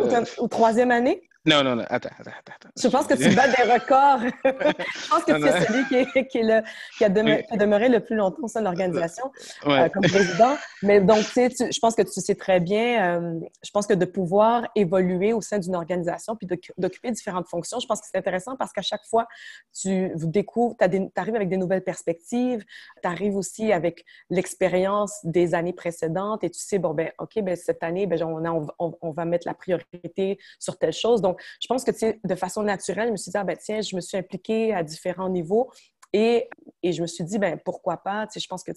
comme 0.10 0.26
ou, 0.40 0.48
troisième 0.48 0.92
année. 0.92 1.22
Non, 1.44 1.64
non, 1.64 1.76
non, 1.76 1.86
attends, 1.90 2.10
attends, 2.20 2.32
attends. 2.56 2.70
Je 2.80 2.88
pense 2.88 3.08
que 3.08 3.16
tu 3.16 3.36
bats 3.36 3.48
des 3.48 3.64
records. 3.64 4.30
je 4.46 5.10
pense 5.10 5.24
que 5.24 5.32
tu 5.32 5.48
es 5.48 5.66
celui 5.66 6.06
qui, 6.06 6.28
qui, 6.28 6.44
le, 6.44 6.62
qui, 6.98 7.04
a 7.04 7.10
demeuré, 7.10 7.90
le 7.90 8.00
plus 8.00 8.16
longtemps 8.16 8.44
au 8.44 8.48
sein 8.48 8.60
de 8.60 8.66
l'organisation 8.66 9.32
euh, 9.66 9.90
comme 9.90 10.04
président. 10.04 10.56
Mais 10.84 11.02
donc, 11.02 11.18
tu 11.18 11.50
sais, 11.50 11.72
je 11.72 11.80
pense 11.80 11.96
que 11.96 12.04
tu 12.04 12.22
sais 12.22 12.36
très 12.36 12.60
bien, 12.60 13.18
euh, 13.18 13.40
je 13.64 13.72
pense 13.72 13.88
que 13.88 13.96
de 13.96 14.06
pouvoir 14.06 14.68
évoluer 14.76 15.34
au 15.34 15.42
sein 15.42 15.58
d'une 15.58 15.76
organisation 15.76 16.36
puis 16.36 16.48
d'occuper 16.78 17.10
différentes 17.10 17.48
fonctions, 17.48 17.80
je 17.80 17.88
pense 17.88 18.02
que 18.02 18.08
c'est 18.12 18.20
intéressant 18.20 18.56
parce 18.56 18.72
qu'à 18.72 18.84
chaque 18.84 19.06
fois, 19.10 19.28
tu 19.74 20.12
découvres, 20.16 20.76
tu 20.78 21.10
arrives 21.16 21.36
avec 21.36 21.50
des 21.50 21.58
nouvelles 21.58 21.84
perspectives, 21.84 22.64
tu 23.02 23.10
arrives 23.10 23.36
aussi 23.36 23.74
avec 23.74 24.06
l'expérience 24.30 25.20
des 25.24 25.56
années 25.56 25.74
précédentes 25.74 26.44
et 26.44 26.52
tu 26.52 26.60
sais, 26.60 26.78
bon, 26.78 26.94
ben, 26.94 27.12
OK, 27.18 27.42
ben, 27.42 27.56
cette 27.56 27.82
année, 27.82 28.06
ben, 28.06 28.22
on, 28.22 28.68
on, 28.78 28.98
on 29.02 29.12
va 29.12 29.26
mettre 29.26 29.48
la 29.48 29.56
priorité 29.56 30.38
sur 30.60 30.78
telle 30.78 30.94
chose. 30.94 31.22
Donc, 31.22 31.31
donc, 31.32 31.42
je 31.62 31.68
pense 31.68 31.84
que 31.84 31.92
de 32.28 32.36
façon 32.36 32.64
naturelle, 32.64 33.08
je 33.08 33.12
me 33.12 33.18
suis 33.18 33.32
dit, 33.32 33.38
ah, 33.38 33.44
ben, 33.44 33.58
tiens, 33.58 33.82
je 33.82 33.96
me 33.96 34.02
suis 34.02 34.18
impliquée 34.18 34.74
à 34.74 34.84
différents 34.84 35.30
niveaux. 35.30 35.72
Et, 36.14 36.50
et 36.84 36.92
je 36.92 37.02
me 37.02 37.08
suis 37.08 37.24
dit, 37.24 37.40
ben, 37.40 37.58
pourquoi 37.64 37.98
pas? 37.98 38.28
Tu 38.28 38.34
sais, 38.34 38.40
je 38.42 38.48
pense 38.48 38.64
que 38.64 38.74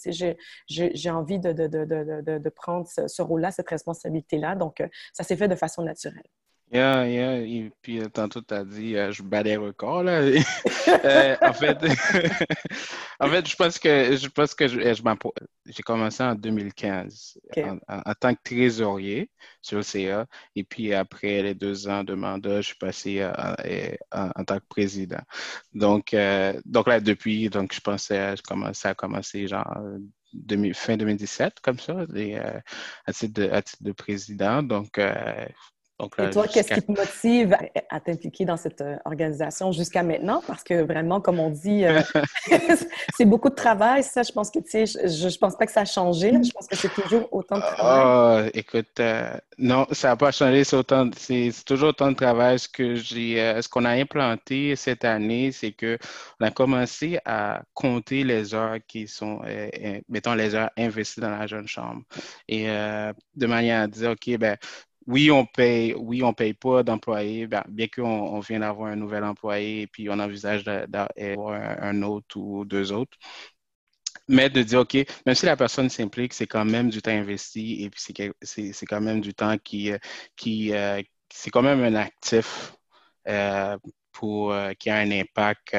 j'ai 0.68 1.10
envie 1.10 1.40
de, 1.40 1.52
de, 1.52 1.66
de, 1.66 2.38
de 2.38 2.48
prendre 2.50 2.86
ce, 2.86 3.08
ce 3.08 3.22
rôle-là, 3.22 3.50
cette 3.50 3.68
responsabilité-là. 3.68 4.54
Donc, 4.54 4.80
euh, 4.80 4.88
ça 5.12 5.24
s'est 5.24 5.36
fait 5.36 5.48
de 5.48 5.56
façon 5.56 5.82
naturelle. 5.82 6.22
Yeah, 6.74 7.06
yeah. 7.06 7.36
Et 7.38 7.70
puis, 7.82 8.00
euh, 8.00 8.08
tantôt, 8.08 8.40
tu 8.42 8.52
as 8.52 8.64
dit, 8.64 8.96
euh, 8.96 9.12
je 9.12 9.22
bats 9.22 9.44
des 9.44 9.56
records, 9.56 10.02
là. 10.02 10.22
Euh, 11.04 11.36
en 11.42 11.52
fait, 11.52 11.78
en 13.20 13.28
fait, 13.28 13.48
je 13.48 13.56
pense 13.56 13.78
que, 13.78 14.16
je 14.16 14.28
pense 14.28 14.54
que 14.54 14.68
je, 14.68 14.80
j'ai 15.66 15.82
commencé 15.82 16.22
en 16.22 16.34
2015 16.34 17.38
en, 17.88 18.14
tant 18.14 18.34
que 18.34 18.40
trésorier 18.42 19.30
sur 19.62 19.78
le 19.78 19.82
CA. 19.82 20.26
Et 20.56 20.64
puis, 20.64 20.92
après 20.94 21.42
les 21.42 21.54
deux 21.54 21.88
ans 21.88 22.04
de 22.04 22.14
mandat, 22.14 22.60
je 22.60 22.68
suis 22.68 22.76
passé 22.76 23.24
en, 24.12 24.44
tant 24.44 24.58
que 24.58 24.66
président. 24.68 25.22
Donc, 25.74 26.14
donc 26.64 26.88
là, 26.88 27.00
depuis, 27.00 27.48
donc, 27.48 27.74
je 27.74 27.80
pensais, 27.80 28.36
je 28.36 28.42
commençais 28.42 28.88
à 28.88 28.94
commencer, 28.94 29.46
genre, 29.46 29.74
fin 30.74 30.96
2017, 30.96 31.60
comme 31.60 31.78
ça, 31.78 31.96
à, 33.06 33.12
titre 33.12 33.40
de, 33.40 33.50
à 33.50 33.62
titre 33.62 33.82
de 33.82 33.92
président. 33.92 34.62
Donc, 34.62 34.98
et 36.18 36.30
toi, 36.30 36.48
qu'est-ce 36.48 36.74
qui 36.74 36.82
te 36.82 36.90
motive 36.90 37.56
à, 37.88 38.00
t'impliquer 38.00 38.44
dans 38.44 38.56
cette 38.56 38.80
euh, 38.80 38.96
organisation 39.04 39.70
jusqu'à 39.70 40.02
maintenant? 40.02 40.42
Parce 40.44 40.64
que 40.64 40.82
vraiment, 40.82 41.20
comme 41.20 41.38
on 41.38 41.50
dit, 41.50 41.84
euh, 41.84 42.02
c'est 43.16 43.24
beaucoup 43.24 43.48
de 43.48 43.54
travail. 43.54 44.02
Ça, 44.02 44.24
je 44.24 44.32
pense 44.32 44.50
que, 44.50 44.58
tu 44.58 44.70
sais, 44.70 44.86
je, 44.86 45.28
je 45.28 45.38
pense 45.38 45.56
pas 45.56 45.66
que 45.66 45.72
ça 45.72 45.82
a 45.82 45.84
changé. 45.84 46.32
Je 46.32 46.50
pense 46.50 46.66
que 46.66 46.76
c'est 46.76 46.92
toujours 46.92 47.28
autant 47.32 47.56
de 47.56 47.60
travail. 47.60 48.44
Oh, 48.44 48.50
écoute, 48.54 48.98
euh, 48.98 49.36
non, 49.56 49.86
ça 49.92 50.08
n'a 50.08 50.16
pas 50.16 50.32
changé. 50.32 50.64
C'est 50.64 50.74
autant, 50.74 51.08
c'est 51.16 51.52
toujours 51.64 51.90
autant 51.90 52.10
de 52.10 52.16
travail. 52.16 52.58
Ce 52.58 52.68
que 52.68 52.96
j'ai, 52.96 53.36
ce 53.62 53.68
qu'on 53.68 53.84
a 53.84 53.90
implanté 53.90 54.74
cette 54.74 55.04
année, 55.04 55.52
c'est 55.52 55.72
que 55.72 55.96
on 56.40 56.44
a 56.44 56.50
commencé 56.50 57.20
à 57.24 57.62
compter 57.72 58.24
les 58.24 58.52
heures 58.52 58.78
qui 58.88 59.06
sont, 59.06 59.42
mettons, 60.08 60.34
les 60.34 60.56
heures 60.56 60.70
investies 60.76 61.20
dans 61.20 61.30
la 61.30 61.46
jeune 61.46 61.68
chambre. 61.68 62.02
Et 62.48 62.66
de 62.66 63.46
manière 63.46 63.82
à 63.82 63.86
dire, 63.86 64.10
OK, 64.10 64.36
ben, 64.38 64.56
oui, 65.06 65.30
on 65.30 65.44
paye, 65.46 65.94
oui, 65.94 66.22
on 66.22 66.32
paye 66.32 66.54
pas 66.54 66.82
d'employés, 66.82 67.46
bien, 67.46 67.64
bien 67.68 67.88
qu'on 67.88 68.02
on 68.04 68.40
vient 68.40 68.60
d'avoir 68.60 68.90
un 68.90 68.96
nouvel 68.96 69.24
employé 69.24 69.82
et 69.82 69.86
puis 69.86 70.08
on 70.10 70.18
envisage 70.18 70.64
d'avoir 70.64 71.52
un, 71.82 72.02
autre 72.02 72.36
ou 72.38 72.64
deux 72.64 72.92
autres. 72.92 73.16
Mais 74.28 74.48
de 74.48 74.62
dire, 74.62 74.80
OK, 74.80 74.96
même 75.26 75.34
si 75.34 75.44
la 75.46 75.56
personne 75.56 75.90
s'implique, 75.90 76.32
c'est 76.32 76.46
quand 76.46 76.64
même 76.64 76.88
du 76.90 77.02
temps 77.02 77.10
investi 77.10 77.84
et 77.84 77.90
puis 77.90 78.02
c'est 78.40 78.86
quand 78.86 79.00
même 79.00 79.20
du 79.20 79.34
temps 79.34 79.58
qui, 79.58 79.92
qui, 80.36 80.72
euh, 80.72 81.02
c'est 81.30 81.50
quand 81.50 81.62
même 81.62 81.82
un 81.82 81.94
actif 81.94 82.74
euh, 83.28 83.76
pour 84.12 84.54
qui 84.78 84.90
a 84.90 84.96
un 84.96 85.10
impact 85.10 85.76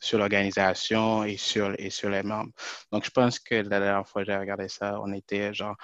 sur 0.00 0.18
l'organisation 0.18 1.24
et 1.24 1.36
sur, 1.36 1.74
et 1.78 1.90
sur 1.90 2.10
les 2.10 2.22
membres. 2.22 2.52
Donc, 2.92 3.04
je 3.04 3.10
pense 3.10 3.38
que 3.40 3.56
la 3.56 3.80
dernière 3.80 4.06
fois 4.08 4.22
que 4.22 4.30
j'ai 4.30 4.36
regardé 4.36 4.68
ça, 4.68 5.00
on 5.00 5.12
était 5.12 5.52
genre 5.54 5.76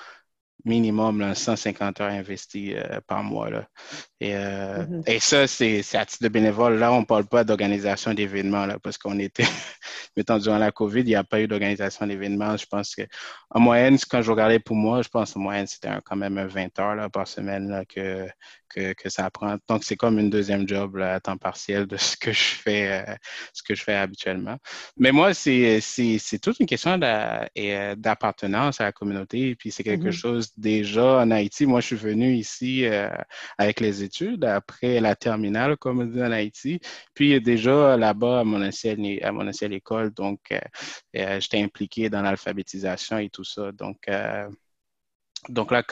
minimum 0.65 1.21
là, 1.21 1.35
150 1.35 2.01
heures 2.01 2.11
investies 2.11 2.75
euh, 2.75 3.01
par 3.07 3.23
mois. 3.23 3.51
Là. 3.51 3.69
Et, 4.21 4.35
euh, 4.35 4.85
mm-hmm. 4.85 5.11
et 5.11 5.21
ça, 5.21 5.47
c'est 5.47 5.83
à 5.95 6.07
titre 6.07 6.23
de 6.23 6.29
bénévole. 6.29 6.79
Là, 6.79 6.93
on 6.93 7.01
ne 7.01 7.05
parle 7.05 7.27
pas 7.27 7.45
d'organisation 7.45 8.15
d'événements 8.15 8.67
parce 8.83 8.99
qu'on 8.99 9.19
était, 9.19 9.45
mettons, 10.17 10.39
durant 10.39 10.59
la 10.59 10.73
COVID, 10.73 11.01
il 11.01 11.07
n'y 11.07 11.15
a 11.15 11.25
pas 11.25 11.41
eu 11.41 11.47
d'organisation 11.47 12.07
d'événements. 12.07 12.57
Je 12.57 12.67
pense 12.67 12.95
qu'en 12.95 13.61
moyenne, 13.61 13.99
quand 14.09 14.23
je 14.23 14.31
regardais 14.31 14.59
pour 14.59 14.77
moi, 14.77 15.03
je 15.03 15.09
pense 15.09 15.37
en 15.37 15.41
moyenne, 15.41 15.67
c'était 15.67 15.91
quand 16.05 16.17
même 16.17 16.41
20 16.47 16.79
heures 16.79 16.95
là, 16.95 17.09
par 17.09 17.29
semaine 17.29 17.69
là, 17.69 17.85
que, 17.85 18.27
que, 18.75 19.09
ça 19.09 19.31
prend. 19.31 19.57
Donc, 19.69 19.85
c'est 19.85 19.97
comme 19.97 20.19
une 20.19 20.31
deuxième 20.31 20.67
job 20.69 20.99
à 20.99 21.21
temps 21.21 21.37
partiel 21.37 21.87
de 21.87 21.97
ce 21.97 22.17
que 22.17 22.33
je 22.33 22.43
fais, 22.43 23.05
euh, 23.09 23.15
ce 23.53 23.63
que 23.63 23.75
je 23.75 23.83
fais 23.83 23.95
habituellement. 23.95 24.57
Mais 24.97 25.13
moi, 25.13 25.35
c'est 25.35 25.81
toute 26.43 26.61
une 26.61 26.67
question 26.67 26.99
euh, 27.03 27.95
d'appartenance 27.97 28.81
à 28.81 28.85
la 28.85 28.93
communauté. 28.93 29.55
Puis 29.57 29.71
c'est 29.71 29.85
quelque 29.85 30.09
mm-hmm. 30.09 30.13
chose 30.13 30.53
déjà 30.57 31.21
en 31.21 31.31
Haïti. 31.31 31.67
Moi, 31.67 31.81
je 31.81 31.87
suis 31.89 31.97
venu 31.97 32.35
ici 32.35 32.85
euh, 32.85 33.09
avec 33.59 33.81
les 33.81 34.03
études 34.03 34.45
après 34.45 35.01
la 35.01 35.15
terminale, 35.17 35.77
comme 35.77 36.01
on 36.01 36.07
dit 36.07 36.23
en 36.23 36.33
Haïti. 36.33 36.81
Puis 37.15 37.41
déjà 37.41 37.97
là-bas 37.97 38.41
à 38.41 38.45
mon 38.45 38.63
ancienne, 38.67 39.05
à 39.23 39.33
mon 39.33 39.47
ancienne 39.49 39.73
école, 39.73 40.11
donc 40.13 40.41
j'étais 41.13 41.63
impliqué 41.63 42.09
dans 42.11 42.23
l'alphabétisation 42.23 43.19
et 43.19 43.31
tout 43.31 43.45
ça. 43.45 43.73
Donc, 43.73 44.09
donc 45.49 45.71
là, 45.71 45.83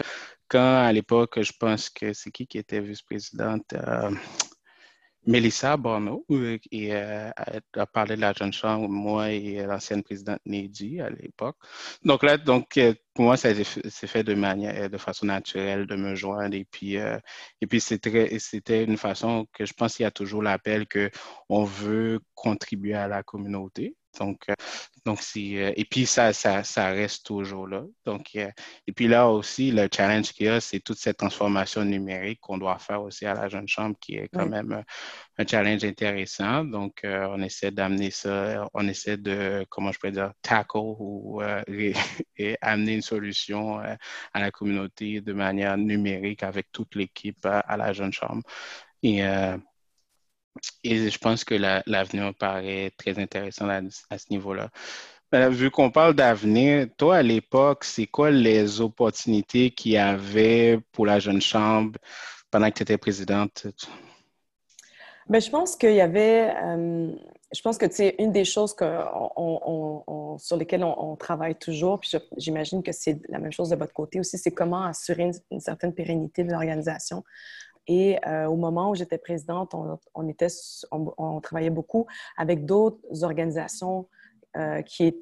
quand 0.53 0.85
à 0.85 0.93
l'époque, 0.93 1.41
je 1.43 1.53
pense 1.59 1.89
que 1.89 2.13
c'est 2.13 2.31
qui 2.31 2.47
qui 2.47 2.59
était 2.59 2.81
vice-présidente? 2.81 3.73
Euh, 3.73 4.11
Mélissa 5.25 5.77
Borneau, 5.77 6.27
euh, 6.31 6.59
et 6.73 6.95
euh, 6.95 7.31
a 7.75 7.87
parlé 7.87 8.17
de 8.17 8.21
la 8.21 8.33
jeune 8.33 8.53
chambre, 8.53 8.89
moi 8.89 9.31
et 9.31 9.65
l'ancienne 9.65 10.03
présidente 10.03 10.41
Nedi 10.45 11.01
à 11.01 11.11
l'époque. 11.11 11.57
Donc 12.05 12.25
là, 12.25 12.37
donc, 12.37 12.79
pour 13.15 13.27
moi, 13.27 13.37
ça 13.37 13.55
s'est 13.55 14.07
fait 14.09 14.25
de 14.25 14.35
manière, 14.35 14.91
de 14.91 14.99
façon 14.99 15.27
naturelle 15.27 15.87
de 15.87 15.95
me 15.95 16.17
joindre. 16.17 16.57
Et 16.57 16.65
puis, 16.65 16.97
et 16.97 17.67
puis 17.69 17.81
c'était 17.81 18.85
une 18.85 18.97
façon 18.97 19.47
que 19.53 19.65
je 19.65 19.73
pense 19.75 19.97
qu'il 19.97 20.05
y 20.05 20.07
a 20.07 20.11
toujours 20.11 20.43
l'appel 20.43 20.87
qu'on 20.89 21.65
veut 21.65 22.19
contribuer 22.35 22.95
à 22.95 23.07
la 23.07 23.23
communauté. 23.23 23.97
Donc, 24.19 24.43
euh, 24.49 24.55
donc 25.05 25.21
euh, 25.37 25.73
et 25.77 25.85
puis 25.85 26.07
ça, 26.07 26.33
ça, 26.33 26.65
ça, 26.65 26.91
reste 26.91 27.27
toujours 27.27 27.67
là. 27.67 27.83
Donc, 28.05 28.29
euh, 28.37 28.51
et 28.87 28.93
puis 28.93 29.09
là 29.09 29.29
aussi, 29.29 29.71
le 29.71 29.89
challenge 29.95 30.33
qu'il 30.33 30.47
y 30.47 30.49
a, 30.49 30.61
c'est 30.61 30.81
toute 30.81 30.99
cette 30.99 31.17
transformation 31.17 31.85
numérique 31.85 32.41
qu'on 32.41 32.59
doit 32.59 32.79
faire 32.79 33.03
aussi 33.03 33.27
à 33.27 33.35
la 33.35 33.49
jeune 33.49 33.69
chambre, 33.69 33.97
qui 34.01 34.17
est 34.17 34.29
quand 34.33 34.47
même 34.47 34.85
un 35.39 35.47
challenge 35.47 35.85
intéressant. 35.85 36.65
Donc, 36.65 37.01
on 37.05 37.43
essaie 37.43 37.71
d'amener 37.71 38.11
ça, 38.11 38.69
on 38.75 38.87
essaie 38.89 39.17
de, 39.17 39.65
comment 39.71 39.93
je 39.93 39.99
peux 39.99 40.11
dire, 40.11 40.33
tackle 40.43 40.79
ou 40.79 41.43
et, 42.37 42.57
amener 42.61 42.95
une 42.95 43.03
solution 43.03 43.79
à 43.79 44.41
la 44.41 44.51
communauté 44.51 45.21
de 45.21 45.33
manière 45.33 45.77
numérique 45.79 46.43
avec 46.43 46.71
toute 46.73 46.95
l'équipe 46.97 47.45
à, 47.45 47.77
la 47.77 47.93
jeune 47.93 48.13
chambre. 48.13 48.43
Et 49.03 49.23
et 50.85 51.11
je 51.11 51.19
pense 51.19 51.45
que 51.45 51.55
l'avenir 51.87 52.33
paraît 52.39 52.93
très 52.97 53.19
intéressant 53.19 53.69
à, 53.69 54.19
ce 54.19 54.27
niveau-là. 54.31 54.71
Euh, 55.35 55.49
vu 55.49 55.71
qu'on 55.71 55.91
parle 55.91 56.15
d'avenir, 56.15 56.89
toi, 56.99 57.17
à 57.17 57.23
l'époque, 57.23 57.85
c'est 57.85 58.07
quoi 58.07 58.31
les 58.31 58.81
opportunités 58.81 59.71
qu'il 59.71 59.93
y 59.93 59.97
avait 59.97 60.79
pour 60.93 61.07
la 61.07 61.19
jeune 61.19 61.41
chambre 61.41 61.99
pendant 62.51 62.69
que 62.69 62.75
tu 62.75 62.83
étais 62.83 62.99
présidente? 62.99 63.67
Bien, 65.29 65.41
je 65.41 65.49
pense 65.49 65.77
qu'il 65.77 65.95
y 65.95 66.03
avait, 66.03 66.53
euh, 66.63 67.11
je 67.55 67.63
pense 67.63 67.79
que 67.79 67.87
c'est 67.91 68.17
une 68.19 68.33
des 68.33 68.45
choses 68.45 68.77
sur 68.77 70.57
lesquelles 70.59 70.85
on, 70.85 71.17
travaille 71.17 71.55
toujours, 71.55 71.99
puis 72.01 72.11
j'imagine 72.37 72.83
que 72.83 72.93
c'est 72.93 73.21
la 73.31 73.39
même 73.39 73.53
chose 73.53 73.71
de 73.71 73.77
votre 73.77 73.95
côté 73.95 74.21
aussi, 74.21 74.37
c'est 74.37 74.51
comment 74.51 74.85
assurer 74.85 75.31
une 75.51 75.61
certaine 75.61 75.95
pérennité 75.95 76.45
de 76.45 76.51
l'organisation. 76.51 77.25
Et 77.87 78.19
euh, 78.27 78.47
au 78.47 78.57
moment 78.57 78.91
où 78.91 78.95
j'étais 78.95 79.19
présidente, 79.19 79.75
on, 79.75 80.29
était, 80.29 80.47
on, 80.91 81.41
travaillait 81.41 81.71
beaucoup 81.71 82.07
avec 82.37 82.65
d'autres 82.65 83.25
organisations 83.25 84.09
euh, 84.57 84.83
qui, 84.83 85.15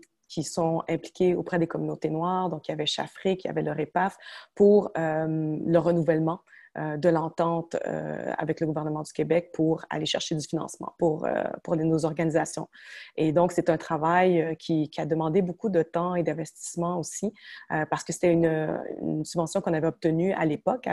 sont 0.42 0.82
impliquées 0.88 1.34
auprès 1.34 1.58
des 1.58 1.66
communautés 1.66 2.10
noires. 2.10 2.50
Donc, 2.50 2.68
il 2.68 2.70
y 2.70 2.74
avait 2.74 2.86
Chafrique, 2.86 3.44
il 3.44 3.48
y 3.48 3.50
avait 3.50 3.62
le 3.62 3.72
REPAF 3.72 4.16
pour 4.54 4.90
euh, 4.96 5.26
le 5.64 5.78
renouvellement 5.78 6.40
de 6.76 7.08
l'entente 7.08 7.76
euh, 7.86 8.32
avec 8.38 8.60
le 8.60 8.66
gouvernement 8.66 9.02
du 9.02 9.12
Québec 9.12 9.50
pour 9.52 9.84
aller 9.90 10.06
chercher 10.06 10.36
du 10.36 10.46
financement 10.46 10.94
pour, 10.98 11.24
euh, 11.24 11.42
pour 11.64 11.76
nos 11.76 12.04
organisations. 12.04 12.68
Et 13.16 13.32
donc, 13.32 13.52
c'est 13.52 13.70
un 13.70 13.76
travail 13.76 14.56
qui, 14.58 14.90
a 14.98 15.06
demandé 15.06 15.42
beaucoup 15.42 15.68
de 15.68 15.82
temps 15.82 16.14
et 16.14 16.22
d'investissement 16.22 16.98
aussi, 16.98 17.32
parce 17.68 18.04
que 18.04 18.12
c'était 18.12 18.32
une, 18.32 19.24
subvention 19.24 19.60
qu'on 19.60 19.72
avait 19.72 19.86
obtenue 19.86 20.32
à 20.32 20.44
l'époque 20.44 20.86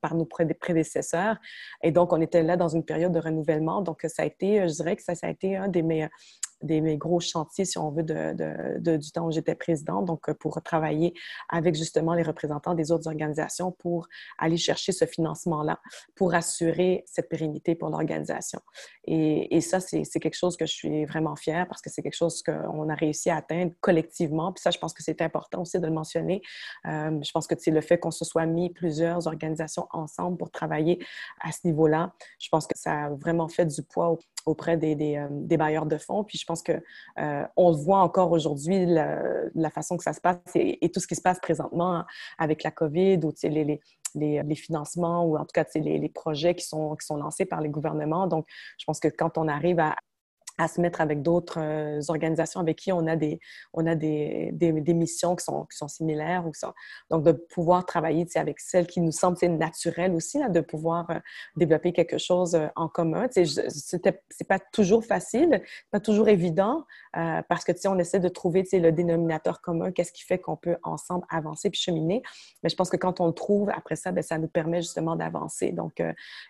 par 0.00 0.14
nos 0.14 0.24
prédécesseurs. 0.24 1.36
Et 1.82 1.92
donc, 1.92 2.12
on 2.12 2.20
était 2.20 2.42
là 2.42 2.56
dans 2.56 2.68
une 2.68 2.84
période 2.84 3.12
de 3.12 3.20
renouvellement. 3.20 3.82
Donc, 3.82 4.06
ça 4.08 4.22
a 4.22 4.24
été, 4.24 4.66
je 4.66 4.74
dirais 4.74 4.96
que 4.96 5.02
ça 5.02 5.12
a 5.22 5.28
été 5.28 5.56
un 5.56 5.68
des 5.68 5.82
meilleurs 5.82 6.10
des 6.62 6.96
gros 6.96 7.20
chantiers, 7.20 7.64
si 7.64 7.78
on 7.78 7.90
veut, 7.90 8.02
de, 8.02 8.96
du 8.96 9.12
temps 9.12 9.26
où 9.26 9.32
j'étais 9.32 9.54
présidente, 9.54 10.06
donc 10.06 10.28
euh, 10.28 10.34
pour 10.34 10.60
travailler 10.62 11.14
avec 11.48 11.74
justement 11.74 12.14
les 12.14 12.22
représentants 12.22 12.74
des 12.74 12.92
autres 12.92 13.08
organisations 13.08 13.72
pour 13.72 14.08
aller 14.38 14.56
chercher 14.56 14.92
ce 14.92 15.04
financement-là, 15.04 15.80
pour 16.14 16.34
assurer 16.34 17.04
cette 17.06 17.28
pérennité 17.28 17.74
pour 17.74 17.88
l'organisation. 17.90 18.60
Et, 19.04 19.56
et, 19.56 19.60
ça, 19.60 19.80
c'est 19.80 20.04
quelque 20.04 20.36
chose 20.36 20.56
que 20.56 20.66
je 20.66 20.72
suis 20.72 21.04
vraiment 21.04 21.36
fière 21.36 21.66
parce 21.68 21.80
que 21.82 21.90
c'est 21.90 22.02
quelque 22.02 22.16
chose 22.16 22.42
qu'on 22.42 22.88
a 22.88 22.94
réussi 22.94 23.30
à 23.30 23.36
atteindre 23.36 23.72
collectivement. 23.80 24.52
Puis 24.52 24.62
ça, 24.62 24.70
je 24.70 24.78
pense 24.78 24.92
que 24.92 25.02
c'est 25.02 25.20
important 25.22 25.62
aussi 25.62 25.78
de 25.78 25.86
le 25.86 25.92
mentionner. 25.92 26.42
Euh, 26.86 27.18
je 27.22 27.30
pense 27.32 27.46
que 27.46 27.54
c'est 27.58 27.70
le 27.70 27.80
fait 27.80 27.98
qu'on 27.98 28.10
se 28.10 28.24
soit 28.24 28.46
mis 28.46 28.70
plusieurs 28.70 29.26
organisations 29.26 29.86
ensemble 29.92 30.36
pour 30.36 30.50
travailler 30.50 30.98
à 31.40 31.52
ce 31.52 31.60
niveau-là, 31.64 32.12
je 32.38 32.48
pense 32.48 32.66
que 32.66 32.78
ça 32.78 33.04
a 33.04 33.10
vraiment 33.10 33.48
fait 33.48 33.66
du 33.66 33.82
poids 33.82 34.18
auprès 34.46 34.76
des, 34.76 35.16
euh, 35.16 35.28
des 35.30 35.56
bailleurs 35.56 35.86
de 35.86 35.98
fonds. 35.98 36.24
Puis 36.24 36.38
je 36.38 36.44
pense 36.44 36.62
qu'on 36.62 36.80
euh, 37.18 37.44
on 37.56 37.72
voit 37.72 38.00
encore 38.00 38.32
aujourd'hui 38.32 38.86
la, 38.86 39.70
façon 39.70 39.96
que 39.96 40.02
ça 40.02 40.12
se 40.12 40.20
passe 40.20 40.38
et, 40.54 40.90
tout 40.90 41.00
ce 41.00 41.06
qui 41.06 41.14
se 41.14 41.22
passe 41.22 41.38
présentement 41.40 42.04
avec 42.38 42.62
la 42.62 42.70
COVID 42.70 43.20
ou 43.24 43.32
les, 43.42 43.50
les, 43.64 43.80
les, 44.14 44.42
les, 44.42 44.54
financements 44.54 45.24
ou 45.24 45.36
en 45.36 45.42
tout 45.42 45.52
cas 45.54 45.64
les, 45.74 45.98
les, 45.98 46.08
projets 46.08 46.54
qui 46.54 46.66
sont, 46.66 46.96
qui 46.96 47.06
sont 47.06 47.16
lancés 47.16 47.44
par 47.44 47.60
les 47.60 47.68
gouvernements. 47.68 48.26
Donc, 48.26 48.46
je 48.78 48.84
pense 48.84 48.98
que 48.98 49.08
quand 49.08 49.38
on 49.38 49.46
arrive 49.46 49.78
à, 49.78 49.94
à 50.60 50.68
se 50.68 50.80
mettre 50.80 51.00
avec 51.00 51.22
d'autres 51.22 51.58
euh, 51.58 52.00
organisations 52.08 52.60
avec 52.60 52.76
qui 52.76 52.92
on 52.92 53.06
a 53.06 53.16
des, 53.16 53.40
on 53.72 53.86
a 53.86 53.94
des, 53.94 54.50
des, 54.52 54.94
missions 54.94 55.34
qui 55.34 55.44
sont, 55.44 55.64
qui 55.64 55.76
sont 55.76 55.88
similaires. 55.88 56.46
Ou 56.46 56.52
ça. 56.52 56.74
Donc, 57.10 57.24
de 57.24 57.32
pouvoir 57.32 57.86
travailler 57.86 58.26
avec 58.34 58.60
celles 58.60 58.86
qui 58.86 59.00
nous 59.00 59.12
semblent 59.12 59.38
naturelles 59.56 60.14
aussi, 60.14 60.38
là, 60.38 60.50
de 60.50 60.60
pouvoir 60.60 61.08
euh, 61.10 61.18
développer 61.56 61.92
quelque 61.94 62.18
chose 62.18 62.54
euh, 62.54 62.66
en 62.76 62.88
commun. 62.88 63.26
Ce 63.32 63.96
n'est 63.96 64.46
pas 64.46 64.58
toujours 64.58 65.04
facile, 65.04 65.62
pas 65.90 66.00
toujours 66.00 66.28
évident, 66.28 66.84
parce 67.12 67.64
que 67.64 67.72
on 67.88 67.98
essaie 67.98 68.20
de 68.20 68.28
trouver 68.28 68.64
le 68.72 68.90
dénominateur 68.90 69.62
commun, 69.62 69.90
qu'est-ce 69.92 70.12
qui 70.12 70.24
fait 70.24 70.38
qu'on 70.38 70.56
peut 70.56 70.76
ensemble 70.82 71.24
avancer 71.30 71.70
puis 71.70 71.80
cheminer. 71.80 72.22
Mais 72.62 72.68
je 72.68 72.76
pense 72.76 72.90
que 72.90 72.96
quand 72.96 73.20
on 73.20 73.28
le 73.28 73.32
trouve, 73.32 73.70
après 73.70 73.96
ça, 73.96 74.12
bien, 74.12 74.22
ça 74.22 74.38
nous 74.38 74.48
permet 74.48 74.82
justement 74.82 75.16
d'avancer. 75.16 75.72
Donc, 75.72 76.02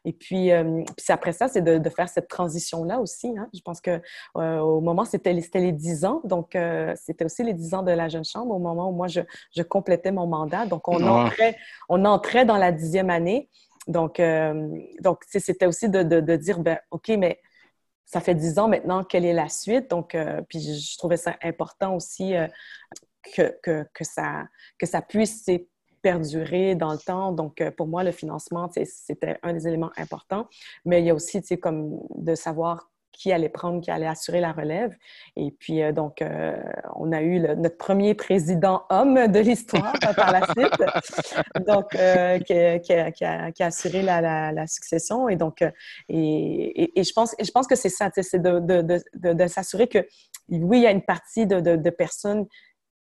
et 0.05 0.13
puis, 0.13 0.51
puis 0.97 1.07
après 1.09 1.33
ça, 1.33 1.47
c'est 1.49 1.63
de, 1.63 1.91
faire 1.91 2.09
cette 2.09 2.29
transition-là 2.29 3.01
aussi. 3.01 3.35
Hein. 3.37 3.49
Je 3.53 3.61
pense 3.61 3.81
que 3.81 4.00
euh, 4.00 4.00
au 4.35 4.81
moment, 4.81 5.05
c'était 5.05 5.33
les 5.33 5.73
10 5.73 6.05
ans. 6.05 6.21
Donc, 6.25 6.55
euh, 6.55 6.95
c'était 6.97 7.25
aussi 7.25 7.43
les 7.43 7.55
10 7.55 7.75
ans 7.75 7.83
de 7.83 7.93
la 7.93 8.09
jeune 8.09 8.25
chambre 8.25 8.55
au 8.55 8.59
moment 8.59 8.91
où 8.91 8.93
moi, 8.93 9.09
je, 9.09 9.21
je 9.55 9.63
complétais 9.63 10.13
mon 10.13 10.27
mandat. 10.27 10.67
Donc, 10.67 10.89
on, 10.89 11.03
entrait, 11.07 11.57
on 11.89 12.05
entrait 12.05 12.45
dans 12.45 12.57
la 12.57 12.73
dixième 12.73 13.11
année. 13.11 13.49
Donc, 13.87 14.21
euh, 14.21 14.69
donc 15.01 15.23
c'était 15.27 15.67
aussi 15.67 15.89
de, 15.89 16.03
de, 16.03 16.37
dire, 16.37 16.61
ben, 16.61 16.79
OK, 16.91 17.09
mais 17.19 17.41
ça 18.05 18.21
fait 18.21 18.35
10 18.35 18.59
ans 18.59 18.69
maintenant, 18.69 19.05
quelle 19.05 19.25
est 19.25 19.33
la 19.33 19.49
suite? 19.49 19.91
Donc, 19.91 20.17
puis 20.49 20.61
je 20.61 20.99
trouvais 20.99 21.17
ça 21.17 21.37
important 21.43 21.95
aussi 21.95 22.35
que, 23.35 23.57
que, 23.63 23.87
que, 23.95 24.05
ça, 24.05 24.45
que 24.79 24.87
ça 24.87 25.01
puisse 25.01 25.49
perdurer 26.03 26.75
dans 26.75 26.93
le 26.93 26.99
temps. 26.99 27.33
Donc, 27.33 27.63
pour 27.77 27.87
moi, 27.87 28.03
le 28.03 28.13
financement, 28.13 28.71
c'était 28.85 29.39
un 29.43 29.53
des 29.53 29.69
éléments 29.69 29.93
importants. 29.97 30.49
Mais 30.85 31.01
il 31.01 31.07
y 31.07 31.11
a 31.11 31.15
aussi, 31.15 31.43
comme 31.59 32.01
de 32.17 32.35
savoir 32.35 32.91
qui 33.13 33.33
allait 33.33 33.49
prendre, 33.49 33.81
qui 33.81 33.91
allait 33.91 34.07
assurer 34.07 34.41
la 34.41 34.53
relève. 34.53 34.95
Et 35.37 35.51
puis, 35.51 35.83
euh, 35.83 35.93
donc, 35.93 36.23
euh, 36.23 36.57
on 36.97 37.13
a 37.13 37.23
eu 37.23 37.41
notre 37.57 37.77
premier 37.77 38.15
président 38.15 38.85
homme 38.91 39.29
de 39.29 39.39
l'histoire 39.41 39.93
par 40.17 40.33
la 40.33 40.43
suite, 40.47 40.83
donc, 41.67 41.95
euh, 41.95 42.39
qui, 42.39 42.93
a, 42.95 43.51
assuré 43.61 44.03
la, 44.03 44.67
succession. 44.67 45.29
Et 45.29 45.37
donc, 45.37 45.63
et, 46.09 46.99
et, 46.99 47.05
je, 47.05 47.13
pense, 47.13 47.35
je 47.43 47.51
pense 47.51 47.67
que 47.67 47.77
c'est 47.77 47.89
ça, 47.89 48.11
c'est 48.15 48.41
de, 48.41 48.59
de, 48.59 49.33
de, 49.33 49.47
s'assurer 49.47 49.89
que, 49.89 50.07
oui, 50.49 50.79
il 50.79 50.83
y 50.83 50.87
a 50.87 50.91
une 50.91 51.03
partie 51.03 51.47
de, 51.47 51.91
personnes 51.91 52.47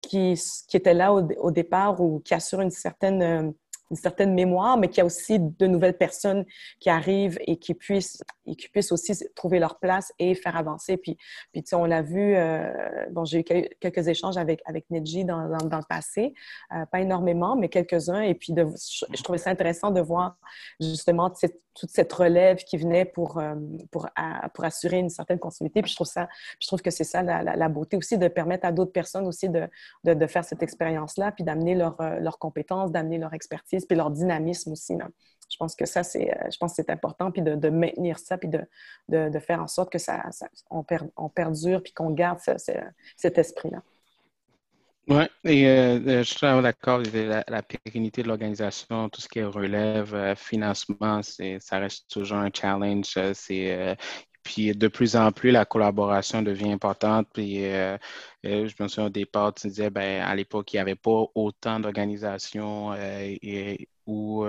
qui, 0.01 0.39
qui 0.67 0.77
étaient 0.77 0.93
là 0.93 1.13
au, 1.13 1.21
au, 1.39 1.51
départ 1.51 2.01
ou 2.01 2.19
qui 2.19 2.33
assurent 2.33 2.61
une 2.61 2.71
certaine 2.71 3.53
une 3.93 3.97
certaine 3.97 4.34
mémoire, 4.34 4.75
mais 4.75 4.88
qu'il 4.88 4.97
y 4.97 5.01
a 5.01 5.06
aussi 5.06 5.38
de 5.39 5.67
nouvelles 5.67 5.97
personnes 5.97 6.45
qui 6.79 6.89
arrivent 6.89 7.38
et 7.45 7.58
qui 7.58 7.75
puissent, 7.75 8.23
et 8.47 8.56
qui 8.56 8.67
puissent 8.67 8.91
aussi 8.91 9.13
trouver 9.36 9.60
leur 9.60 9.77
place 9.77 10.12
et 10.17 10.34
faire 10.34 10.58
avancer. 10.58 10.97
Puis, 10.97 11.15
puis 11.51 11.63
on 11.73 11.86
l'a 11.86 12.01
vu, 12.01 12.36
euh, 12.36 12.73
bon, 13.12 13.23
j'ai 13.23 13.41
eu 13.41 13.43
quelques 13.43 14.08
échanges 14.08 14.38
avec, 14.38 14.62
avec 14.65 14.86
dans, 14.89 15.47
dans, 15.47 15.77
le 15.77 15.88
passé, 15.88 16.34
euh, 16.73 16.86
pas 16.88 17.01
énormément, 17.01 17.56
mais 17.56 17.69
quelques-uns. 17.69 18.21
Et 18.21 18.34
puis, 18.34 18.56
je, 18.56 19.23
trouvais 19.23 19.38
ça 19.38 19.51
intéressant 19.51 19.91
de 19.91 20.01
voir 20.01 20.38
justement 20.79 21.29
toute 21.29 21.89
cette 21.89 22.13
relève 22.13 22.58
qui 22.58 22.77
venait 22.77 23.06
pour, 23.06 23.38
euh, 23.38 23.56
pour, 23.91 24.10
pour 24.53 24.63
assurer 24.63 24.97
une 24.99 25.10
certaine 25.10 25.39
continuité. 25.39 25.82
Puis 25.82 25.91
je 25.91 25.95
trouve, 25.95 26.08
ça, 26.08 26.27
je 26.60 26.67
trouve 26.67 26.82
que 26.82 26.91
c'est 26.91 27.03
ça 27.03 27.21
la, 27.21 27.69
beauté 27.69 27.95
aussi, 27.95 28.17
de 28.17 28.27
permettre 28.27 28.65
à 28.65 28.71
d'autres 28.71 28.91
personnes 28.91 29.27
aussi 29.27 29.49
de, 29.49 29.67
de, 30.03 30.27
faire 30.27 30.43
cette 30.43 30.63
expérience-là, 30.63 31.32
puis 31.32 31.43
d'amener 31.43 31.75
leurs 31.75 32.01
leur 32.23 32.39
compétences, 32.39 32.91
d'amener 32.91 33.17
leur 33.17 33.34
expertise, 33.34 33.82
puis 33.87 33.97
leur 33.97 34.11
dynamisme 34.11 34.71
aussi. 34.71 34.95
Là. 34.95 35.07
Je 35.49 35.57
pense 35.57 35.75
que 35.75 35.85
ça, 35.85 36.03
c'est, 36.03 36.35
je 36.51 36.57
pense 36.57 36.73
c'est 36.73 36.89
important, 36.89 37.31
puis 37.31 37.41
de, 37.41 37.69
maintenir 37.69 38.17
ça, 38.17 38.37
puis 38.37 38.49
de, 38.49 38.65
de, 39.09 39.39
faire 39.39 39.61
en 39.61 39.67
sorte 39.67 39.91
que 39.91 39.99
ça, 39.99 40.23
on, 40.71 40.83
per, 40.83 40.99
on, 41.15 41.29
perdure, 41.29 41.83
puis 41.83 41.93
qu'on 41.93 42.09
garde 42.09 42.39
cet 42.39 43.37
esprit-là. 43.37 43.83
Oui, 45.09 45.23
et 45.43 45.67
euh, 45.67 45.99
euh, 46.07 46.23
je 46.23 46.23
suis 46.23 46.39
d'accord, 46.39 47.01
la, 47.13 47.43
la 47.45 47.61
pérennité 47.61 48.23
de 48.23 48.29
l'organisation, 48.29 49.09
tout 49.09 49.19
ce 49.19 49.27
qui 49.27 49.43
relève, 49.43 50.15
euh, 50.15 50.33
financement, 50.33 51.19
ça 51.21 51.79
reste 51.79 52.09
toujours 52.09 52.37
un 52.37 52.49
challenge. 52.53 53.17
C'est, 53.33 53.97
puis 54.43 54.75
de 54.75 54.88
plus 54.88 55.15
en 55.15 55.32
plus, 55.32 55.51
la 55.51 55.65
collaboration 55.65 56.41
devient 56.41 56.71
importante. 56.71 57.27
Puis 57.34 57.62
je 57.62 58.84
me 58.84 58.88
souviens 58.88 59.08
au 59.08 59.10
départ, 59.10 59.53
tu 59.53 59.67
disais, 59.67 59.89
ben, 59.89 60.21
à 60.21 60.36
l'époque, 60.36 60.73
il 60.73 60.77
n'y 60.77 60.82
avait 60.82 60.95
pas 60.95 61.25
autant 61.36 61.79
d'organisations 61.79 62.93
et, 62.95 63.88
ou 64.06 64.45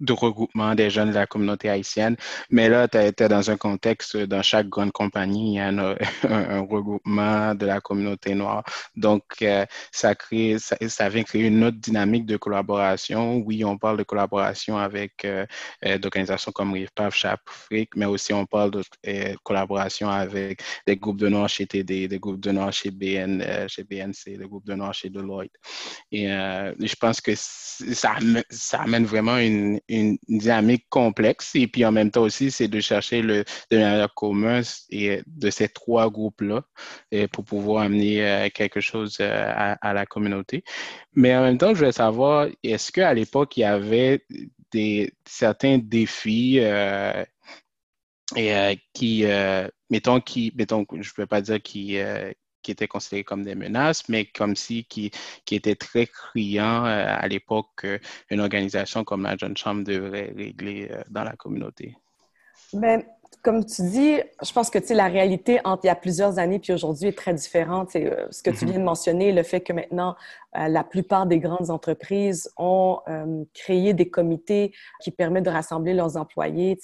de 0.00 0.12
regroupement 0.12 0.74
des 0.74 0.90
jeunes 0.90 1.10
de 1.10 1.14
la 1.14 1.26
communauté 1.26 1.68
haïtienne. 1.68 2.16
Mais 2.50 2.68
là, 2.68 2.88
tu 2.88 2.98
es, 2.98 3.12
dans 3.28 3.50
un 3.50 3.56
contexte, 3.56 4.16
dans 4.16 4.42
chaque 4.42 4.68
grande 4.68 4.92
compagnie, 4.92 5.52
il 5.52 5.56
y 5.56 5.60
a 5.60 5.68
un, 5.68 5.94
regroupement 6.68 7.54
de 7.54 7.66
la 7.66 7.80
communauté 7.80 8.34
noire. 8.34 8.64
Donc, 8.96 9.22
euh, 9.42 9.64
ça, 9.92 10.14
crée, 10.14 10.56
ça, 10.58 11.08
vient 11.08 11.22
créer 11.22 11.46
une 11.46 11.64
autre 11.64 11.78
dynamique 11.78 12.26
de 12.26 12.36
collaboration. 12.36 13.36
Oui, 13.46 13.64
on 13.64 13.78
parle 13.78 13.98
de 13.98 14.02
collaboration 14.02 14.78
avec 14.78 15.24
euh, 15.24 15.46
euh 15.84 15.98
d'organisations 15.98 16.52
comme 16.52 16.72
RIFPAF, 16.72 17.24
Afrique, 17.24 17.90
mais 17.96 18.06
aussi 18.06 18.32
on 18.32 18.46
parle 18.46 18.70
de 18.72 18.82
euh, 19.06 19.34
collaboration 19.42 20.08
avec 20.10 20.62
des 20.86 20.96
groupes 20.96 21.18
de 21.18 21.28
noirs 21.28 21.48
chez 21.48 21.66
TD, 21.66 22.08
des 22.08 22.18
groupes 22.18 22.40
de 22.40 22.50
noirs 22.50 22.72
chez, 22.72 22.90
chez 23.68 23.84
BNC, 23.84 24.38
des 24.38 24.46
groupes 24.46 24.66
de 24.66 24.74
noirs 24.74 24.94
chez 24.94 25.08
Deloitte. 25.08 25.52
Et 26.10 26.26
je 26.26 26.94
pense 26.96 27.20
que 27.20 27.32
ça, 27.36 28.16
ça 28.50 28.80
amène 28.80 29.04
vraiment 29.04 29.38
une 29.38 29.80
une 29.88 30.18
dynamique 30.28 30.86
complexe. 30.88 31.54
Et 31.54 31.66
puis 31.66 31.84
en 31.84 31.92
même 31.92 32.10
temps 32.10 32.22
aussi, 32.22 32.50
c'est 32.50 32.68
de 32.68 32.80
chercher 32.80 33.22
le 33.22 33.44
dénominateur 33.70 34.14
commun 34.14 34.62
et 34.90 35.22
de 35.26 35.50
ces 35.50 35.68
trois 35.68 36.10
groupes-là 36.10 36.64
pour 37.32 37.44
pouvoir 37.44 37.84
amener 37.84 38.24
euh, 38.24 38.48
quelque 38.52 38.80
chose 38.80 39.18
euh, 39.20 39.74
à, 39.80 39.92
la 39.92 40.06
communauté. 40.06 40.64
Mais 41.14 41.34
en 41.36 41.42
même 41.42 41.58
temps, 41.58 41.74
je 41.74 41.78
voulais 41.78 41.92
savoir, 41.92 42.48
est-ce 42.62 42.92
qu'à 42.92 43.12
l'époque, 43.14 43.56
il 43.56 43.60
y 43.60 43.64
avait 43.64 44.24
des, 44.72 45.12
certains 45.26 45.78
défis 45.78 46.58
euh, 46.60 47.24
et, 48.36 48.78
qui, 48.92 49.24
mettons, 49.90 50.20
qui, 50.20 50.52
mettons, 50.56 50.84
je 50.92 50.96
ne 50.96 51.14
peux 51.14 51.26
pas 51.26 51.40
dire 51.40 51.60
qui, 51.62 51.98
qui 52.64 52.72
étaient 52.72 52.88
considérés 52.88 53.22
comme 53.22 53.44
des 53.44 53.54
menaces, 53.54 54.08
mais 54.08 54.24
comme 54.24 54.56
si 54.56 54.84
qui, 54.84 55.12
qui 55.44 55.54
étaient 55.54 55.76
très 55.76 56.06
criants 56.06 56.84
euh, 56.86 57.06
à 57.06 57.28
l'époque 57.28 57.68
qu'une 57.76 58.40
organisation 58.40 59.04
comme 59.04 59.22
la 59.22 59.36
Jeune 59.36 59.56
Chambre 59.56 59.84
devrait 59.84 60.32
régler 60.36 60.88
euh, 60.90 61.02
dans 61.10 61.22
la 61.22 61.36
communauté. 61.36 61.96
Ben, 62.72 63.04
comme 63.42 63.64
tu 63.64 63.82
dis, 63.82 64.16
je 64.42 64.52
pense 64.52 64.70
que 64.70 64.78
la 64.94 65.06
réalité 65.06 65.60
entre 65.64 65.84
il 65.84 65.88
y 65.88 65.90
a 65.90 65.96
plusieurs 65.96 66.38
années 66.38 66.58
puis 66.58 66.72
aujourd'hui 66.72 67.08
est 67.08 67.18
très 67.18 67.34
différente. 67.34 67.90
C'est 67.90 68.06
euh, 68.06 68.26
ce 68.30 68.42
que 68.42 68.50
tu 68.50 68.64
mm-hmm. 68.64 68.68
viens 68.70 68.78
de 68.78 68.84
mentionner, 68.84 69.32
le 69.32 69.42
fait 69.42 69.60
que 69.60 69.72
maintenant 69.72 70.16
la 70.56 70.84
plupart 70.84 71.26
des 71.26 71.40
grandes 71.40 71.70
entreprises 71.70 72.48
ont 72.56 73.00
créé 73.54 73.92
des 73.92 74.08
comités 74.08 74.72
qui 75.02 75.10
permettent 75.10 75.46
de 75.46 75.50
rassembler 75.50 75.94
leurs 75.94 76.16
employés 76.16 76.78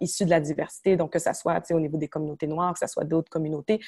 issus 0.00 0.24
de 0.24 0.30
la 0.30 0.40
diversité, 0.40 0.96
donc 0.96 1.12
que 1.12 1.20
ce 1.20 1.32
soit 1.32 1.62
au 1.70 1.78
niveau 1.78 1.96
des 1.96 2.08
communautés 2.08 2.48
noires, 2.48 2.72
que 2.72 2.80
ce 2.80 2.88
soit 2.88 3.04
d'autres 3.04 3.30
communautés 3.30 3.78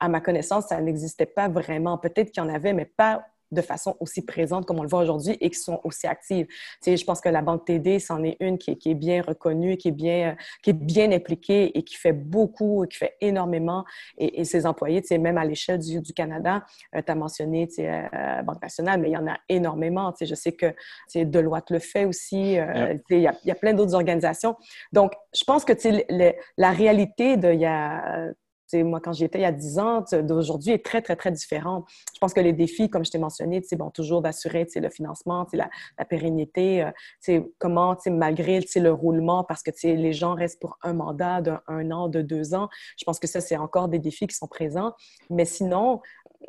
à 0.00 0.08
ma 0.08 0.20
connaissance, 0.20 0.66
ça 0.68 0.80
n'existait 0.80 1.26
pas 1.26 1.48
vraiment. 1.48 1.98
Peut-être 1.98 2.32
qu'il 2.32 2.42
y 2.42 2.46
en 2.46 2.52
avait, 2.52 2.72
mais 2.72 2.86
pas 2.86 3.24
de 3.52 3.62
façon 3.62 3.96
aussi 4.00 4.24
présente 4.24 4.66
comme 4.66 4.78
on 4.78 4.82
le 4.82 4.88
voit 4.88 5.02
aujourd'hui 5.02 5.36
et 5.40 5.50
qui 5.50 5.58
sont 5.58 5.80
aussi 5.84 6.06
actives. 6.06 6.46
Tu 6.46 6.54
sais, 6.82 6.96
je 6.96 7.04
pense 7.04 7.20
que 7.20 7.28
la 7.28 7.42
Banque 7.42 7.64
TD, 7.64 7.98
c'en 7.98 8.22
est 8.22 8.36
une 8.40 8.58
qui 8.58 8.72
est, 8.72 8.76
qui 8.76 8.90
est, 8.90 8.94
bien 8.94 9.22
reconnue, 9.22 9.76
qui 9.76 9.88
est 9.88 9.92
bien, 9.92 10.36
qui 10.62 10.70
est 10.70 10.74
bien 10.74 11.10
impliquée 11.12 11.76
et 11.76 11.82
qui 11.82 11.96
fait 11.96 12.12
beaucoup, 12.12 12.86
qui 12.88 12.98
fait 12.98 13.16
énormément. 13.20 13.84
Et, 14.18 14.40
et 14.40 14.44
ses 14.44 14.66
employés, 14.66 15.02
tu 15.02 15.08
sais, 15.08 15.18
même 15.18 15.38
à 15.38 15.44
l'échelle 15.44 15.78
du, 15.78 16.00
du, 16.00 16.12
Canada, 16.12 16.64
euh, 16.94 17.02
tu 17.04 17.10
as 17.10 17.14
mentionné 17.14 17.66
tu 17.66 17.76
sais, 17.76 17.88
euh, 17.90 18.42
Banque 18.42 18.62
nationale, 18.62 19.00
mais 19.00 19.08
il 19.08 19.12
y 19.12 19.16
en 19.16 19.26
a 19.26 19.36
énormément. 19.48 20.14
Je 20.20 20.34
sais 20.34 20.52
que 20.52 20.74
Deloitte 21.14 21.70
le 21.70 21.78
fait 21.78 22.04
aussi. 22.04 22.58
Euh, 22.58 22.96
il, 23.10 23.20
y 23.20 23.26
a, 23.26 23.34
il 23.44 23.48
y 23.48 23.50
a 23.50 23.54
plein 23.54 23.74
d'autres 23.74 23.94
organisations. 23.94 24.56
Donc, 24.92 25.12
je 25.34 25.44
pense 25.44 25.64
que 25.64 25.72
le, 25.82 26.32
la 26.56 26.70
réalité 26.70 27.36
de 27.36 27.50
il 27.50 27.60
y 27.60 27.66
a 27.66 28.30
moi, 28.74 29.00
quand 29.00 29.12
j'y 29.12 29.24
étais 29.24 29.38
il 29.38 29.42
y 29.42 29.46
a 29.46 29.52
10 29.52 29.78
ans, 29.78 30.04
d'aujourd'hui 30.22 30.72
est 30.72 30.84
très, 30.84 31.02
très, 31.02 31.16
très 31.16 31.30
différent. 31.30 31.84
Je 32.14 32.18
pense 32.18 32.32
que 32.32 32.40
les 32.40 32.52
défis, 32.52 32.88
comme 32.90 33.04
je 33.04 33.10
t'ai 33.10 33.18
mentionné, 33.18 33.62
bon, 33.72 33.90
toujours 33.90 34.22
d'assurer 34.22 34.66
le 34.76 34.90
financement, 34.90 35.46
la, 35.52 35.70
la 35.98 36.04
pérennité, 36.04 36.90
euh, 37.28 37.40
comment, 37.58 37.96
malgré 38.06 38.60
le 38.76 38.92
roulement, 38.92 39.44
parce 39.44 39.62
que 39.62 39.70
les 39.84 40.12
gens 40.12 40.34
restent 40.34 40.60
pour 40.60 40.78
un 40.82 40.92
mandat 40.92 41.40
d'un 41.40 41.90
an, 41.90 42.08
de 42.08 42.22
deux 42.22 42.54
ans, 42.54 42.68
je 42.96 43.04
pense 43.04 43.18
que 43.18 43.26
ça, 43.26 43.40
c'est 43.40 43.56
encore 43.56 43.88
des 43.88 43.98
défis 43.98 44.26
qui 44.26 44.36
sont 44.36 44.48
présents. 44.48 44.94
Mais 45.28 45.44
sinon, 45.44 46.00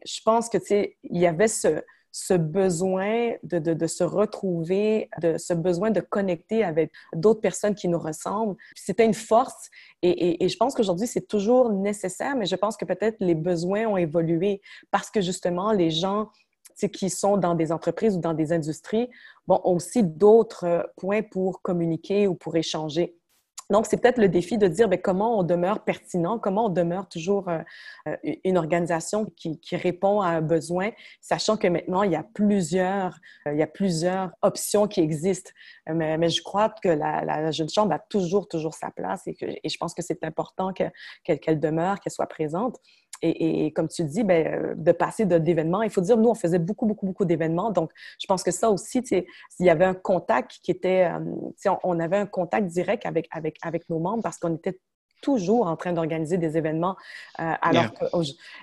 je 0.06 0.20
pense 0.24 0.50
que 0.50 0.58
il 0.72 1.20
y 1.20 1.28
avait 1.28 1.48
ce, 1.48 1.84
ce 2.12 2.34
besoin 2.34 3.34
de, 3.44 3.60
de, 3.60 3.88
se 3.88 4.04
retrouver, 4.04 5.10
de, 5.22 5.38
ce 5.38 5.54
besoin 5.54 5.92
de 5.92 6.02
connecter 6.02 6.64
avec 6.64 6.92
d'autres 7.16 7.42
personnes 7.42 7.76
qui 7.76 7.88
nous 7.88 8.00
ressemblent. 8.00 8.56
C'était 8.76 9.06
une 9.06 9.14
force 9.14 9.70
et, 10.02 10.44
et, 10.44 10.50
je 10.50 10.58
pense 10.58 10.74
qu'aujourd'hui, 10.74 11.08
c'est 11.08 11.28
toujours 11.28 11.72
nécessaire, 11.72 12.36
mais 12.36 12.46
je 12.46 12.56
pense 12.56 12.76
que 12.76 12.86
peut-être 12.86 13.18
les 13.20 13.36
besoins 13.36 13.86
ont 13.86 13.98
évolué 13.98 14.62
parce 14.90 15.10
que 15.10 15.22
justement, 15.22 15.72
les 15.72 15.92
gens 15.92 16.30
qui 16.88 17.10
sont 17.10 17.38
dans 17.38 17.56
des 17.56 17.72
entreprises 17.72 18.16
ou 18.16 18.20
dans 18.20 18.34
des 18.34 18.54
industries 18.54 19.10
bon, 19.48 19.60
ont 19.64 19.76
aussi 19.76 20.04
d'autres 20.04 20.92
points 20.98 21.22
pour 21.22 21.62
communiquer 21.62 22.28
ou 22.28 22.36
pour 22.36 22.56
échanger. 22.56 23.16
Donc, 23.72 23.86
c'est 23.86 23.98
peut-être 23.98 24.18
le 24.18 24.28
défi 24.28 24.58
de 24.58 24.68
dire 24.68 24.90
bien, 24.90 24.98
comment 24.98 25.40
on 25.40 25.44
demeure 25.44 25.84
pertinent, 25.84 26.38
comment 26.38 26.66
on 26.66 26.70
demeure 26.70 27.08
toujours 27.08 27.48
euh, 27.48 27.60
euh, 28.08 28.18
une 28.44 28.58
organisation 28.58 29.26
qui, 29.38 29.60
qui, 29.62 29.78
répond 29.78 30.20
à 30.20 30.28
un 30.28 30.42
besoin, 30.42 30.92
sachant 31.22 31.56
que 31.56 31.68
maintenant, 31.68 32.04
il 32.04 32.12
y 32.12 32.16
a 32.18 32.26
plusieurs, 32.34 33.18
euh, 33.48 33.54
il 33.54 33.60
y 33.60 33.64
a 33.64 33.68
plusieurs 33.68 34.32
options 34.42 34.88
qui 34.88 35.00
existent. 35.00 35.52
Mais, 35.88 36.18
mais 36.18 36.30
je 36.30 36.44
crois 36.44 36.70
que 36.84 36.90
la, 36.90 37.52
Jeune 37.52 37.70
Chambre 37.70 37.94
a 37.94 38.00
toujours, 38.00 38.48
toujours 38.50 38.74
sa 38.74 38.92
place 38.92 39.26
et, 39.28 39.34
que, 39.34 39.46
et 39.46 39.70
je 39.70 39.78
pense 39.78 39.94
que 39.94 40.02
c'est 40.02 40.24
important 40.24 40.74
qu'elle 40.74 41.40
qu 41.40 41.56
demeure, 41.56 42.00
qu'elle 42.02 42.12
soit 42.12 42.28
présente. 42.28 42.78
Et, 43.22 43.72
comme 43.74 43.88
tu 43.88 44.04
dis, 44.04 44.24
ben, 44.24 44.48
euh, 44.48 44.74
de 44.76 44.92
passer 44.92 45.26
d'événements, 45.26 45.84
il 45.84 45.92
faut 45.92 46.02
dire, 46.02 46.18
nous, 46.18 46.30
on 46.30 46.36
faisait 46.36 46.60
beaucoup, 46.60 46.88
beaucoup, 46.88 47.06
beaucoup 47.06 47.26
d'événements. 47.26 47.72
Donc, 47.72 47.92
je 48.20 48.26
pense 48.26 48.42
que 48.42 48.52
ça 48.52 48.72
aussi, 48.72 49.04
s'il 49.06 49.26
y 49.60 49.70
avait 49.70 49.86
un 49.86 49.94
contact 49.94 50.60
qui 50.64 50.72
était, 50.72 51.12
euh, 51.12 51.76
on 51.84 52.00
avait 52.00 52.18
un 52.18 52.26
contact 52.26 52.68
direct 52.68 53.06
avec, 53.06 53.28
avec, 53.32 53.58
avec 53.62 53.90
nos 53.90 54.00
membres 54.00 54.24
parce 54.24 54.38
qu'on 54.38 54.56
était 54.56 54.80
toujours 55.22 55.68
en 55.68 55.76
train 55.76 55.94
d'organiser 55.94 56.40
des 56.40 56.58
événements. 56.58 56.96
Euh, 57.40 57.54
alors 57.62 57.94
que, 57.94 58.06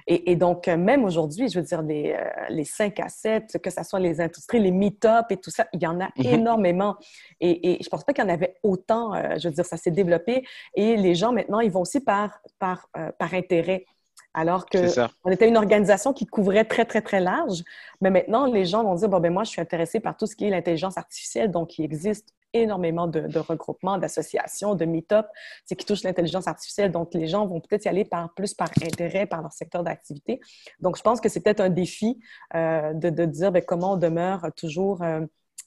et, 0.09 0.35
donc, 0.35 0.67
même 0.67 1.05
aujourd'hui, 1.05 1.49
je 1.49 1.61
veux 1.61 1.65
dire, 1.65 1.83
les, 1.83 2.19
les 2.49 2.65
5 2.65 2.99
à 2.99 3.09
7, 3.09 3.59
que 3.63 3.71
ce 3.71 3.85
soit 3.85 4.01
les 4.01 4.21
industries, 4.21 4.59
les 4.59 4.73
meet-up 4.73 5.27
et 5.31 5.37
tout 5.37 5.51
ça, 5.51 5.69
il 5.73 5.81
y 5.81 5.87
en 5.87 6.01
a 6.01 6.07
mm-hmm. 6.07 6.35
énormément. 6.35 6.97
Et, 7.39 7.75
et 7.75 7.79
je 7.81 7.87
ne 7.87 7.91
pense 7.91 8.03
pas 8.03 8.13
qu'il 8.13 8.25
y 8.25 8.27
en 8.27 8.31
avait 8.31 8.57
autant. 8.65 9.13
je 9.39 9.47
veux 9.47 9.55
dire, 9.55 9.65
ça 9.65 9.77
s'est 9.77 9.93
développé. 9.93 10.45
Et 10.75 10.97
les 10.97 11.15
gens, 11.15 11.33
maintenant, 11.33 11.61
ils 11.61 11.71
vont 11.71 11.83
aussi 11.83 12.01
par, 12.01 12.41
par, 12.59 12.89
par 12.93 13.35
intérêt. 13.35 13.87
Alors 14.35 14.67
qu'on 14.67 15.31
était 15.31 15.49
une 15.49 15.57
organisation 15.57 16.13
qui 16.13 16.27
couvrait 16.27 16.65
très, 16.65 16.85
très, 16.85 17.01
très 17.03 17.21
large. 17.21 17.65
Mais 18.01 18.11
maintenant, 18.11 18.47
les 18.47 18.65
gens 18.65 18.85
vont 18.85 18.95
dire, 18.95 19.09
bon, 19.09 19.21
ben 19.21 19.33
moi, 19.33 19.45
je 19.45 19.51
suis 19.51 19.61
intéressé 19.61 20.01
par 20.01 20.17
tout 20.17 20.27
ce 20.27 20.37
qui 20.37 20.47
est 20.47 20.51
l'intelligence 20.51 20.97
artificielle. 20.97 21.51
Donc, 21.51 21.79
il 21.79 21.85
existe 21.85 22.35
énormément 22.53 23.07
de, 23.07 23.39
regroupements, 23.39 23.99
d'associations, 23.99 24.75
de 24.75 24.85
meet-up 24.85 25.27
qui 25.67 25.85
touchent 25.85 26.05
l'intelligence 26.05 26.47
artificielle. 26.47 26.93
Donc, 26.93 27.15
les 27.15 27.27
gens 27.27 27.47
vont 27.47 27.61
peut-être 27.61 27.85
y 27.85 27.89
aller 27.89 28.05
par, 28.05 28.33
plus 28.35 28.55
par 28.55 28.69
intérêt, 28.83 29.27
par 29.27 29.43
leur 29.43 29.53
secteur 29.53 29.83
d'activité. 29.83 30.41
Donc, 30.81 30.97
je 30.97 31.03
pense 31.03 31.21
que 31.21 31.29
c'est 31.29 31.41
peut-être 31.41 31.61
un 31.61 31.71
défi 31.71 32.19
euh, 32.55 32.93
de, 32.95 33.25
dire 33.25 33.53
ben, 33.53 33.63
comment 33.63 33.95
on 33.95 33.97
demeure 33.97 34.47
toujours 34.57 35.03
euh, 35.03 35.21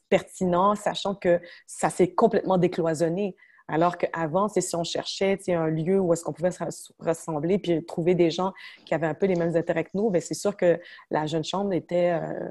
pertinent, 0.10 0.76
sachant 0.76 1.16
que 1.16 1.40
ça 1.68 1.90
s'est 1.90 2.14
complètement 2.14 2.58
décloisonné. 2.58 3.36
Alors 3.72 3.98
qu'avant, 3.98 4.50
si 4.50 4.76
on 4.76 4.84
cherchait 4.84 5.40
un 5.48 5.68
lieu 5.68 6.00
où 6.00 6.12
est-ce 6.14 6.24
qu'on 6.24 6.34
pouvait 6.34 6.52
se 6.52 6.64
ressembler 7.00 7.58
puis 7.58 7.84
trouver 7.86 8.16
des 8.16 8.30
gens 8.30 8.52
qui 8.86 8.94
avaient 8.94 9.08
un 9.08 9.14
peu 9.14 9.26
les 9.28 9.36
mêmes 9.36 9.56
intérêts 9.56 9.86
que 9.86 9.92
nous, 9.94 10.10
bien, 10.10 10.20
c'est 10.20 10.34
sûr 10.34 10.58
que 10.58 10.80
la 11.10 11.26
jeune 11.26 11.46
chambre 11.46 11.72
était, 11.72 12.20
euh, 12.22 12.50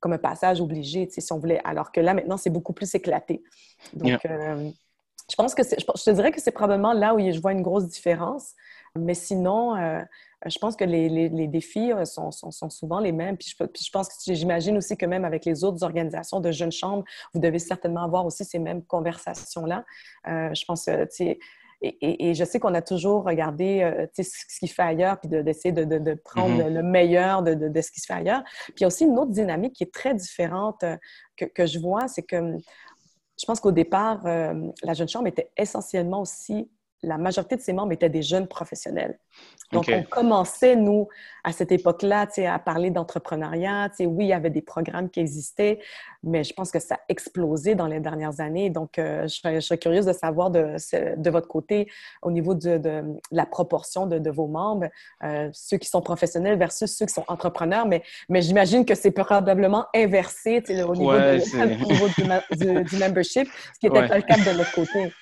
comme 0.00 0.14
un 0.14 0.18
passage 0.18 0.62
obligé, 0.62 1.08
si 1.10 1.32
on 1.32 1.38
voulait. 1.38 1.60
Alors 1.64 1.92
que 1.92 2.00
là, 2.00 2.14
maintenant, 2.14 2.38
c'est 2.38 2.50
beaucoup 2.50 2.72
plus 2.72 2.94
éclaté. 2.94 3.42
Donc, 3.92 4.24
euh, 4.24 4.70
je 5.30 5.36
pense 5.36 5.54
que 5.54 5.62
je, 5.62 5.76
je 5.76 6.04
te 6.04 6.10
dirais 6.10 6.32
que 6.32 6.40
c'est 6.40 6.52
probablement 6.52 6.94
là 6.94 7.14
où 7.14 7.18
je 7.18 7.38
vois 7.38 7.52
une 7.52 7.62
grosse 7.62 7.86
différence. 7.88 8.54
Mais 8.98 9.14
sinon, 9.14 9.76
euh, 9.76 10.00
je 10.44 10.58
pense 10.58 10.76
que 10.76 10.84
les, 10.84 11.08
les, 11.08 11.48
défis 11.48 11.92
euh, 11.92 12.04
sont, 12.04 12.30
sont, 12.30 12.50
sont, 12.50 12.68
souvent 12.68 13.00
les 13.00 13.12
mêmes. 13.12 13.36
Puis 13.36 13.54
je, 13.58 13.64
puis 13.64 13.84
je 13.84 13.90
pense 13.90 14.08
que 14.08 14.34
j'imagine 14.34 14.76
aussi 14.76 14.96
que 14.96 15.06
même 15.06 15.24
avec 15.24 15.44
les 15.44 15.64
autres 15.64 15.82
organisations 15.82 16.40
de 16.40 16.52
jeunes 16.52 16.72
chambres, 16.72 17.04
vous 17.32 17.40
devez 17.40 17.58
certainement 17.58 18.02
avoir 18.02 18.26
aussi 18.26 18.44
ces 18.44 18.58
mêmes 18.58 18.84
conversations-là. 18.84 19.84
je 20.26 20.64
pense, 20.66 20.84
tu 20.84 20.92
sais, 21.10 21.38
et, 21.82 22.34
je 22.34 22.44
sais 22.44 22.58
qu'on 22.58 22.74
a 22.74 22.82
toujours 22.82 23.24
regardé 23.24 23.82
euh, 23.82 24.06
ce 24.16 24.58
qui 24.58 24.66
se 24.66 24.74
fait 24.74 24.82
ailleurs, 24.82 25.20
puis 25.20 25.28
d'essayer 25.28 25.72
de, 25.72 25.84
de, 25.84 26.14
prendre 26.14 26.62
mm-hmm. 26.62 26.72
le 26.72 26.82
meilleur 26.82 27.42
de, 27.42 27.54
de, 27.54 27.80
ce 27.80 27.90
qui 27.90 28.00
se 28.00 28.06
fait 28.06 28.14
ailleurs. 28.14 28.42
Puis 28.44 28.74
il 28.78 28.80
y 28.82 28.84
a 28.84 28.86
aussi 28.86 29.04
une 29.04 29.18
autre 29.18 29.32
dynamique 29.32 29.74
qui 29.74 29.84
est 29.84 29.92
très 29.92 30.14
différente 30.14 30.82
euh, 30.84 30.96
que, 31.36 31.44
que 31.44 31.66
je 31.66 31.78
vois, 31.78 32.08
c'est 32.08 32.22
que 32.22 32.56
je 33.38 33.44
pense 33.44 33.60
qu'au 33.60 33.72
départ, 33.72 34.24
euh, 34.26 34.54
la 34.82 34.94
jeune 34.94 35.08
chambre 35.08 35.26
était 35.26 35.50
essentiellement 35.58 36.22
aussi 36.22 36.70
la 37.02 37.18
majorité 37.18 37.56
de 37.56 37.60
ses 37.60 37.72
membres 37.72 37.92
étaient 37.92 38.08
des 38.08 38.22
jeunes 38.22 38.48
professionnels. 38.48 39.18
Donc, 39.72 39.90
on 39.92 40.02
commençait, 40.04 40.76
nous, 40.76 41.08
à 41.42 41.52
cette 41.52 41.72
époque-là, 41.72 42.26
à 42.48 42.58
parler 42.58 42.90
d'entrepreneuriat. 42.90 43.90
Oui, 44.00 44.26
il 44.26 44.28
y 44.28 44.32
avait 44.32 44.50
des 44.50 44.62
programmes 44.62 45.10
qui 45.10 45.20
existaient, 45.20 45.80
mais 46.22 46.44
je 46.44 46.54
pense 46.54 46.70
que 46.70 46.78
ça 46.78 46.96
a 46.96 47.00
explosé 47.08 47.74
dans 47.74 47.86
les 47.86 47.98
dernières 47.98 48.40
années. 48.40 48.70
Donc, 48.70 48.98
euh, 48.98 49.26
je, 49.26 49.60
serais, 49.60 49.78
curieuse 49.78 50.06
de 50.06 50.12
savoir 50.12 50.50
de, 50.50 50.76
de, 51.16 51.30
votre 51.30 51.48
côté, 51.48 51.88
au 52.22 52.30
niveau 52.30 52.54
de, 52.54 52.78
de 52.78 53.02
la 53.32 53.44
proportion 53.44 54.06
de, 54.06 54.30
vos 54.30 54.46
membres, 54.46 54.88
euh, 55.24 55.48
ceux 55.52 55.78
qui 55.78 55.88
sont 55.88 56.00
professionnels 56.00 56.58
versus 56.58 56.96
ceux 56.96 57.06
qui 57.06 57.12
sont 57.12 57.24
entrepreneurs. 57.26 57.86
Mais, 57.86 58.02
mais 58.28 58.42
j'imagine 58.42 58.84
que 58.84 58.94
c'est 58.94 59.10
probablement 59.10 59.86
inversé 59.94 60.62
au 60.84 60.94
niveau, 60.94 61.12
du, 62.56 62.98
membership, 62.98 63.48
ce 63.74 63.78
qui 63.80 63.86
était 63.86 64.08
pas 64.08 64.16
le 64.16 64.22
cas 64.22 64.36
de 64.36 64.56
l'autre 64.56 64.72
côté. 64.72 65.12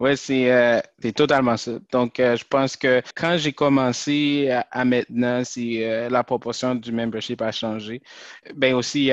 Oui, 0.00 0.16
c'est 0.16 0.50
euh, 0.52 0.80
totalement 1.14 1.56
ça. 1.56 1.72
Donc, 1.90 2.20
euh, 2.20 2.36
je 2.36 2.44
pense 2.44 2.76
que 2.76 3.02
quand 3.14 3.36
j'ai 3.36 3.52
commencé 3.52 4.50
à, 4.70 4.84
maintenant, 4.84 5.44
si 5.44 5.82
euh, 5.82 6.08
la 6.08 6.24
proportion 6.24 6.74
du 6.74 6.92
membership 6.92 7.40
a 7.42 7.52
changé, 7.52 8.02
ben 8.54 8.74
aussi, 8.74 9.10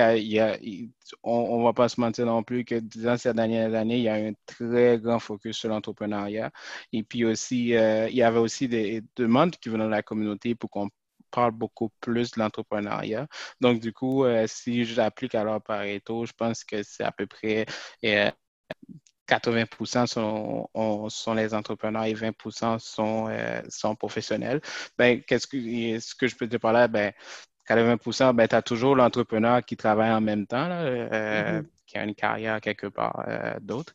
on 1.24 1.60
ne 1.60 1.64
va 1.64 1.74
pas 1.74 1.90
se 1.90 2.00
mentir 2.00 2.26
non 2.26 2.44
plus 2.44 2.66
que 2.66 2.76
dans 2.80 3.18
ces 3.18 3.34
dernières 3.34 3.74
années, 3.74 3.98
il 3.98 4.04
y 4.04 4.10
a 4.10 4.16
un 4.16 4.34
très 4.46 5.00
grand 5.00 5.20
focus 5.20 5.58
sur 5.58 5.70
l'entrepreneuriat. 5.70 6.52
Et 6.94 7.04
puis 7.04 7.26
aussi, 7.26 7.70
il 7.70 8.16
y 8.16 8.22
avait 8.24 8.40
aussi 8.40 8.68
des 8.68 9.02
demandes 9.16 9.56
qui 9.58 9.70
venaient 9.70 9.86
de 9.86 9.90
la 9.90 10.04
communauté 10.04 10.56
pour 10.56 10.70
qu'on 10.70 10.90
parle 11.32 11.52
beaucoup 11.52 11.90
plus 12.00 12.32
de 12.32 12.40
l'entrepreneuriat. 12.40 13.28
Donc, 13.62 13.80
du 13.80 13.94
coup, 13.94 14.26
si 14.48 14.86
j'applique 14.86 15.36
alors 15.36 15.62
Pareto, 15.62 16.26
je 16.26 16.34
pense 16.34 16.64
que 16.64 16.84
c'est 16.84 17.04
à 17.04 17.12
peu 17.12 17.28
près 17.28 17.66
80 19.30 20.08
sont, 20.08 20.70
sont, 21.10 21.34
les 21.36 21.54
entrepreneurs 21.54 22.06
et 22.06 22.14
20 22.14 22.34
sont, 22.80 23.28
euh, 23.30 23.62
sont 23.70 23.96
professionnels. 23.96 24.60
Ben, 24.98 25.22
qu'est-ce 25.22 25.46
que, 25.46 26.00
ce 26.00 26.16
que 26.16 26.28
je 26.28 26.36
peux 26.36 26.48
te 26.48 26.58
parler? 26.58 26.88
Ben, 26.90 27.14
80 27.68 28.34
ben, 28.34 28.48
tu 28.48 28.56
as 28.56 28.62
toujours 28.64 28.96
l'entrepreneur 28.96 29.64
qui 29.64 29.78
travaille 29.78 30.12
en 30.12 30.22
même 30.22 30.48
temps, 30.48 30.68
euh, 30.72 31.62
mm-hmm. 31.62 31.66
qui 31.86 31.98
a 32.00 32.04
une 32.04 32.16
carrière 32.16 32.60
quelque 32.60 32.88
part 32.88 33.24
euh, 33.28 33.54
d'autre. 33.62 33.94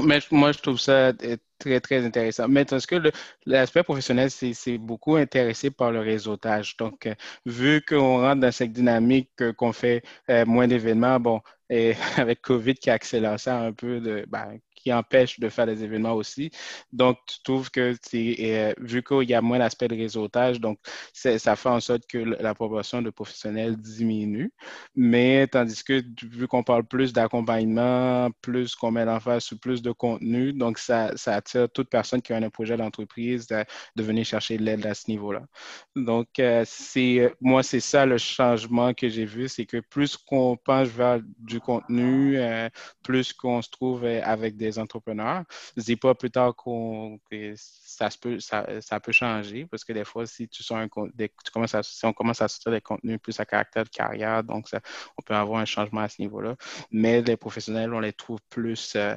Mais 0.00 0.20
moi, 0.30 0.52
je 0.52 0.58
trouve 0.60 0.78
ça 0.78 1.12
très, 1.58 1.80
très 1.80 2.04
intéressant. 2.04 2.46
Mais 2.46 2.64
parce 2.64 2.86
que 2.86 3.10
l'aspect 3.44 3.82
professionnel, 3.82 4.30
c'est 4.30 4.78
beaucoup 4.78 5.16
intéressé 5.16 5.72
par 5.72 5.90
le 5.90 5.98
réseautage. 5.98 6.76
Donc, 6.76 7.08
vu 7.44 7.82
qu'on 7.82 8.20
rentre 8.20 8.40
dans 8.42 8.52
cette 8.52 8.72
dynamique, 8.72 9.30
qu'on 9.56 9.72
fait 9.72 10.04
moins 10.46 10.68
d'événements, 10.68 11.18
bon, 11.18 11.40
et 11.68 11.94
avec 12.16 12.42
COVID 12.42 12.74
qui 12.74 12.90
accélère 12.90 13.40
ça 13.40 13.58
un 13.58 13.72
peu, 13.72 14.00
de, 14.00 14.24
ben, 14.28 14.60
qui 14.86 14.92
empêche 14.92 15.40
de 15.40 15.48
faire 15.48 15.66
des 15.66 15.82
événements 15.82 16.12
aussi. 16.12 16.48
Donc, 16.92 17.18
tu 17.26 17.42
trouves 17.42 17.72
que 17.72 17.92
euh, 18.14 18.72
vu 18.78 19.02
qu'il 19.02 19.28
y 19.28 19.34
a 19.34 19.42
moins 19.42 19.58
d'aspect 19.58 19.88
de 19.88 19.96
réseautage, 19.96 20.60
donc 20.60 20.78
ça 21.12 21.56
fait 21.56 21.68
en 21.68 21.80
sorte 21.80 22.06
que 22.06 22.18
la 22.18 22.54
proportion 22.54 23.02
de 23.02 23.10
professionnels 23.10 23.76
diminue. 23.76 24.52
Mais 24.94 25.48
tandis 25.48 25.82
que 25.82 26.04
vu 26.22 26.46
qu'on 26.46 26.62
parle 26.62 26.84
plus 26.84 27.12
d'accompagnement, 27.12 28.30
plus 28.42 28.76
qu'on 28.76 28.92
met 28.92 29.04
l'emphase 29.04 29.42
sur 29.42 29.58
plus 29.58 29.82
de 29.82 29.90
contenu, 29.90 30.52
donc 30.52 30.78
ça, 30.78 31.10
attire 31.26 31.68
toute 31.68 31.90
personne 31.90 32.22
qui 32.22 32.32
a 32.32 32.36
un 32.36 32.48
projet 32.50 32.76
d'entreprise 32.76 33.48
de, 33.48 33.64
venir 34.00 34.24
chercher 34.24 34.56
de 34.56 34.62
l'aide 34.62 34.86
à 34.86 34.94
ce 34.94 35.10
niveau-là. 35.10 35.42
Donc, 35.96 36.28
euh, 36.38 36.62
c'est 36.64 37.34
moi, 37.40 37.64
c'est 37.64 37.80
ça 37.80 38.06
le 38.06 38.18
changement 38.18 38.94
que 38.94 39.08
j'ai 39.08 39.24
vu, 39.24 39.48
c'est 39.48 39.66
que 39.66 39.78
plus 39.80 40.16
qu'on 40.16 40.56
penche 40.56 40.88
vers 40.88 41.18
du 41.38 41.58
contenu, 41.58 42.38
euh, 42.38 42.68
plus 43.02 43.32
qu'on 43.32 43.62
se 43.62 43.70
trouve 43.70 44.04
avec 44.04 44.56
des 44.56 44.75
entrepreneurs. 44.78 45.44
Je 45.76 45.82
dis 45.82 45.96
pas 45.96 46.14
plus 46.14 46.30
tard 46.30 46.54
qu'on, 46.54 47.18
que 47.30 47.54
ça, 47.56 48.08
peut, 48.20 48.40
ça, 48.40 48.66
ça, 48.80 49.00
peut 49.00 49.12
changer 49.12 49.66
parce 49.66 49.84
que 49.84 49.92
des 49.92 50.04
fois, 50.04 50.26
si 50.26 50.48
tu, 50.48 50.62
sors 50.62 50.78
un, 50.78 50.88
des, 51.14 51.28
tu 51.28 51.50
commences 51.52 51.76
si 51.82 52.04
on 52.06 52.12
commence 52.12 52.42
à 52.42 52.48
sortir 52.48 52.72
des 52.72 52.80
contenus 52.80 53.18
plus 53.20 53.38
à 53.40 53.44
caractère 53.44 53.84
de 53.84 53.88
carrière, 53.88 54.42
donc 54.44 54.68
ça, 54.68 54.80
on 55.18 55.22
peut 55.22 55.34
avoir 55.34 55.60
un 55.60 55.64
changement 55.64 56.02
à 56.02 56.08
ce 56.08 56.20
niveau-là. 56.20 56.56
Mais 56.90 57.22
les 57.22 57.36
professionnels, 57.36 57.92
on 57.94 58.00
les 58.00 58.12
trouve 58.12 58.40
plus 58.48 58.94
euh, 58.96 59.16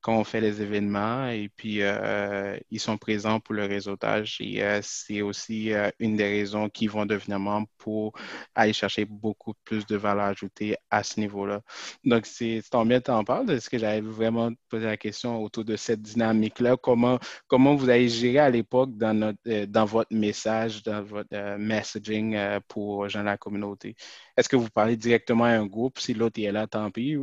quand 0.00 0.16
on 0.16 0.24
fait 0.24 0.40
les 0.40 0.62
événements 0.62 1.28
et 1.28 1.48
puis 1.54 1.82
euh, 1.82 2.56
ils 2.70 2.80
sont 2.80 2.98
présents 2.98 3.40
pour 3.40 3.54
le 3.54 3.64
réseautage 3.64 4.38
et 4.40 4.62
euh, 4.62 4.80
c'est 4.82 5.22
aussi 5.22 5.72
une 5.98 6.16
des 6.16 6.24
raisons 6.24 6.68
qui 6.68 6.86
vont 6.86 7.06
devenir 7.06 7.38
membres 7.38 7.68
pour 7.78 8.12
aller 8.54 8.72
chercher 8.72 9.04
beaucoup 9.04 9.54
plus 9.64 9.86
de 9.86 9.96
valeur 9.96 10.26
ajoutée 10.26 10.76
à 10.90 11.02
ce 11.02 11.20
niveau-là. 11.20 11.62
Donc, 12.04 12.26
c'est 12.26 12.62
tant 12.70 12.84
bien 12.84 13.00
tu 13.00 13.10
en 13.10 13.24
parles 13.24 13.46
de 13.46 13.58
ce 13.58 13.68
que 13.68 13.78
j'avais 13.78 14.00
vraiment 14.00 14.50
posé 14.68 14.86
la 14.86 14.96
question 15.00 15.42
autour 15.42 15.64
de 15.64 15.76
cette 15.76 16.02
dynamique-là. 16.02 16.76
Comment, 16.76 17.18
comment 17.48 17.74
vous 17.74 17.88
avez 17.88 18.08
géré 18.08 18.38
à 18.38 18.50
l'époque 18.50 18.96
dans, 18.96 19.34
euh, 19.48 19.66
dans 19.66 19.84
votre 19.84 20.14
message, 20.14 20.82
dans 20.82 21.02
votre 21.02 21.28
euh, 21.32 21.58
messaging 21.58 22.36
euh, 22.36 22.60
pour 22.68 23.08
gens 23.08 23.20
de 23.20 23.24
la 23.26 23.38
communauté? 23.38 23.96
Est-ce 24.36 24.48
que 24.48 24.56
vous 24.56 24.70
parlez 24.70 24.96
directement 24.96 25.44
à 25.44 25.50
un 25.50 25.66
groupe? 25.66 25.98
Si 25.98 26.14
l'autre 26.14 26.40
est 26.40 26.52
là, 26.52 26.66
tant 26.66 26.90
pis. 26.90 27.16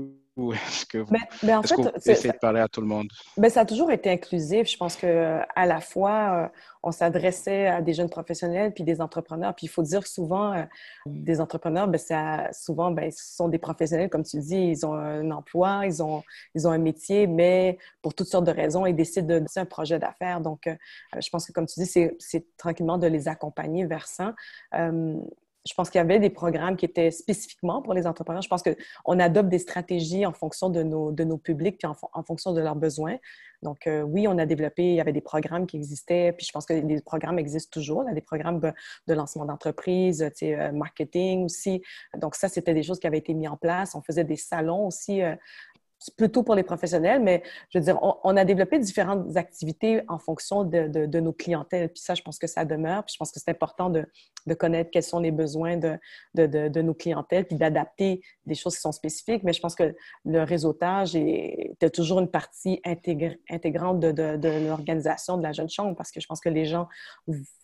Est-ce 0.54 0.86
que 0.90 1.00
vous, 1.00 1.12
ben, 1.12 1.20
ben, 1.44 1.62
essayez 2.06 2.32
de 2.32 2.38
parler 2.38 2.60
à 2.60 2.68
tout 2.68 2.82
le 2.82 2.88
monde? 2.88 3.08
Ben, 3.38 3.50
ça 3.50 3.62
a 3.62 3.66
toujours 3.66 3.92
été 3.92 4.10
inclusif. 4.10 4.70
Je 4.70 4.78
pense 4.78 4.96
qu'à 4.96 5.46
la 5.56 5.82
fois, 5.82 6.52
on 6.84 6.92
s'adressait 6.92 7.68
à 7.68 7.82
des 7.82 7.94
jeunes 7.94 8.10
professionnels 8.10 8.74
puis 8.74 8.84
des 8.84 9.02
entrepreneurs. 9.02 9.56
Puis 9.56 9.66
il 9.66 9.70
faut 9.70 9.84
dire 9.84 10.06
souvent, 10.06 10.66
des 11.06 11.42
entrepreneurs, 11.42 11.88
ben, 11.88 11.98
ça, 11.98 12.50
souvent, 12.54 12.92
ben, 12.92 13.12
ce 13.12 13.36
sont 13.36 13.50
des 13.50 13.60
professionnels, 13.60 14.10
comme 14.10 14.24
tu 14.24 14.38
dis, 14.40 14.58
ils 14.58 14.86
ont 14.86 14.94
un 14.94 15.32
emploi, 15.32 15.86
ils 15.86 16.02
ont, 16.04 16.24
ils 16.56 16.68
ont 16.68 16.72
un 16.72 16.78
métier, 16.78 17.28
mais 17.28 17.78
pour 18.02 18.14
toutes 18.14 18.28
sortes 18.28 18.46
de 18.46 18.52
raisons, 18.52 18.86
ils 18.86 18.96
décident 18.96 19.28
de 19.28 19.40
lancer 19.40 19.60
un 19.60 19.66
projet 19.66 20.00
d'affaires. 20.00 20.42
Donc, 20.42 20.70
je 21.20 21.30
pense 21.30 21.46
que, 21.46 21.52
comme 21.52 21.66
tu 21.66 21.80
dis, 21.80 22.10
c'est 22.20 22.58
tranquillement 22.58 22.98
de 22.98 23.08
les 23.08 23.28
accompagner 23.28 23.86
vers 23.86 24.08
ça 24.08 24.34
je 25.68 25.74
pense 25.74 25.90
qu'il 25.90 26.00
y 26.00 26.02
avait 26.02 26.20
des 26.20 26.30
programmes 26.30 26.78
qui 26.78 26.86
étaient 26.86 27.12
spécifiquement 27.12 27.82
pour 27.82 27.94
les 27.94 28.08
entrepreneurs. 28.08 28.42
Je 28.42 28.48
pense 28.48 28.64
qu'on 28.64 29.20
adopte 29.20 29.50
des 29.50 29.60
stratégies 29.60 30.26
en 30.26 30.34
fonction 30.34 30.70
de 30.70 30.84
nos, 30.84 31.12
de 31.12 31.24
nos 31.24 31.38
publics 31.38 31.78
puis 31.78 31.88
en, 31.88 32.24
fonction 32.24 32.54
de 32.54 32.62
leurs 32.62 32.76
besoins. 32.76 33.18
Donc, 33.64 33.88
euh, 33.88 34.04
oui, 34.04 34.28
on 34.28 34.38
a 34.38 34.46
développé, 34.46 34.84
il 34.84 34.96
y 34.96 35.02
avait 35.02 35.14
des 35.14 35.22
programmes 35.22 35.66
qui 35.66 35.78
existaient, 35.78 36.32
puis 36.32 36.46
je 36.46 36.52
pense 36.52 36.66
que 36.66 36.74
les 36.74 37.02
programmes 37.02 37.40
existent 37.40 37.72
toujours, 37.74 38.08
a 38.08 38.14
des 38.14 38.22
programmes 38.22 38.60
de 38.60 39.14
lancement 39.14 39.46
d'entreprise, 39.46 40.30
euh, 40.44 40.72
marketing 40.72 41.46
aussi. 41.46 41.82
Donc, 42.16 42.36
ça, 42.36 42.50
c'était 42.50 42.76
des 42.76 42.84
choses 42.84 43.00
qui 43.00 43.08
avaient 43.08 43.18
été 43.18 43.34
mises 43.34 43.50
en 43.50 43.58
place. 43.58 43.96
On 43.96 44.02
faisait 44.02 44.24
des 44.24 44.36
salons 44.36 44.86
aussi 44.86 45.24
euh, 45.24 45.36
plutôt 46.16 46.44
pour 46.44 46.56
les 46.56 46.64
professionnels, 46.64 47.22
mais 47.22 47.44
je 47.70 47.80
veux 47.80 47.84
dire, 47.84 48.00
on, 48.02 48.38
a 48.38 48.46
développé 48.46 48.78
différentes 48.80 49.36
activités 49.36 50.02
en 50.08 50.20
fonction 50.20 50.64
de, 50.64 50.88
de, 50.88 51.20
nos 51.20 51.34
clientèles. 51.34 51.90
Puis 51.90 52.02
ça, 52.02 52.14
je 52.14 52.22
pense 52.22 52.38
que 52.38 52.48
ça 52.48 52.66
demeure. 52.66 53.04
Puis 53.04 53.14
je 53.14 53.18
pense 53.18 53.32
que 53.32 53.40
c'est 53.40 53.50
important 53.50 53.90
de, 53.90 54.06
de, 54.46 54.54
connaître 54.54 54.92
quels 54.92 55.04
sont 55.04 55.20
les 55.20 55.32
besoins 55.32 55.78
de, 55.78 56.82
nos 56.82 56.94
clientèles, 56.94 57.46
puis 57.46 57.56
d'adapter 57.56 58.22
des 58.46 58.54
choses 58.54 58.76
qui 58.76 58.82
sont 58.82 58.92
spécifiques. 58.92 59.44
Mais 59.44 59.54
je 59.54 59.60
pense 59.60 59.76
que 59.76 59.96
le 60.26 60.44
réseautage 60.44 61.16
est, 61.16 61.76
toujours 61.94 62.20
une 62.20 62.30
partie 62.30 62.80
intégrante 62.86 64.00
de, 64.00 64.68
l'organisation 64.68 65.38
de 65.38 65.44
la 65.44 65.52
Jeune 65.52 65.70
Chambre, 65.70 65.96
parce 65.96 66.12
que 66.12 66.20
je 66.20 66.28
pense 66.28 66.40
que 66.40 66.50
les 66.50 66.66
gens 66.66 66.88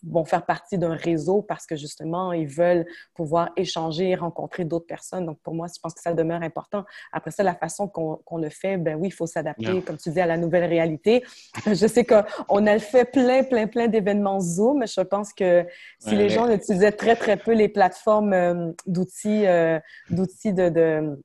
vont 0.02 0.24
faire 0.24 0.44
partie 0.44 0.76
d'un 0.76 0.94
réseau 0.94 1.42
parce 1.42 1.66
que 1.66 1.76
justement, 1.76 2.32
ils 2.32 2.48
veulent 2.48 2.86
pouvoir 3.14 3.50
échanger, 3.56 4.14
rencontrer 4.16 4.64
d'autres 4.64 4.86
personnes. 4.86 5.26
Donc 5.26 5.38
pour 5.42 5.54
moi, 5.54 5.66
je 5.72 5.80
pense 5.80 5.94
que 5.94 6.00
ça 6.00 6.14
demeure 6.14 6.42
important. 6.42 6.84
Après 7.12 7.30
ça, 7.30 7.42
la 7.42 7.54
façon 7.54 7.86
qu'on 7.88 8.18
qu'on 8.24 8.38
le 8.38 8.50
fait, 8.50 8.76
ben 8.76 8.96
oui, 8.96 9.08
il 9.08 9.12
faut 9.12 9.26
s'adapter, 9.26 9.82
comme 9.82 9.96
tu 9.96 10.10
dis, 10.10 10.20
à 10.20 10.26
la 10.26 10.36
nouvelle 10.36 10.64
réalité. 10.64 11.24
Je 11.66 11.86
sais 11.86 12.04
qu'on 12.04 12.66
a 12.66 12.78
fait 12.78 13.04
plein, 13.04 13.44
plein, 13.44 13.66
plein 13.66 13.88
d'événements 13.88 14.40
Zoom. 14.40 14.86
Je 14.86 15.00
pense 15.00 15.32
que 15.32 15.64
si 15.98 16.14
les 16.14 16.28
gens 16.28 16.50
utilisaient 16.50 16.92
très, 16.92 17.16
très 17.16 17.36
peu 17.36 17.52
les 17.52 17.68
plateformes 17.68 18.32
euh, 18.32 18.72
d'outils, 18.86 19.46
euh, 19.46 19.78
d'outils 20.10 20.52
de, 20.52 21.16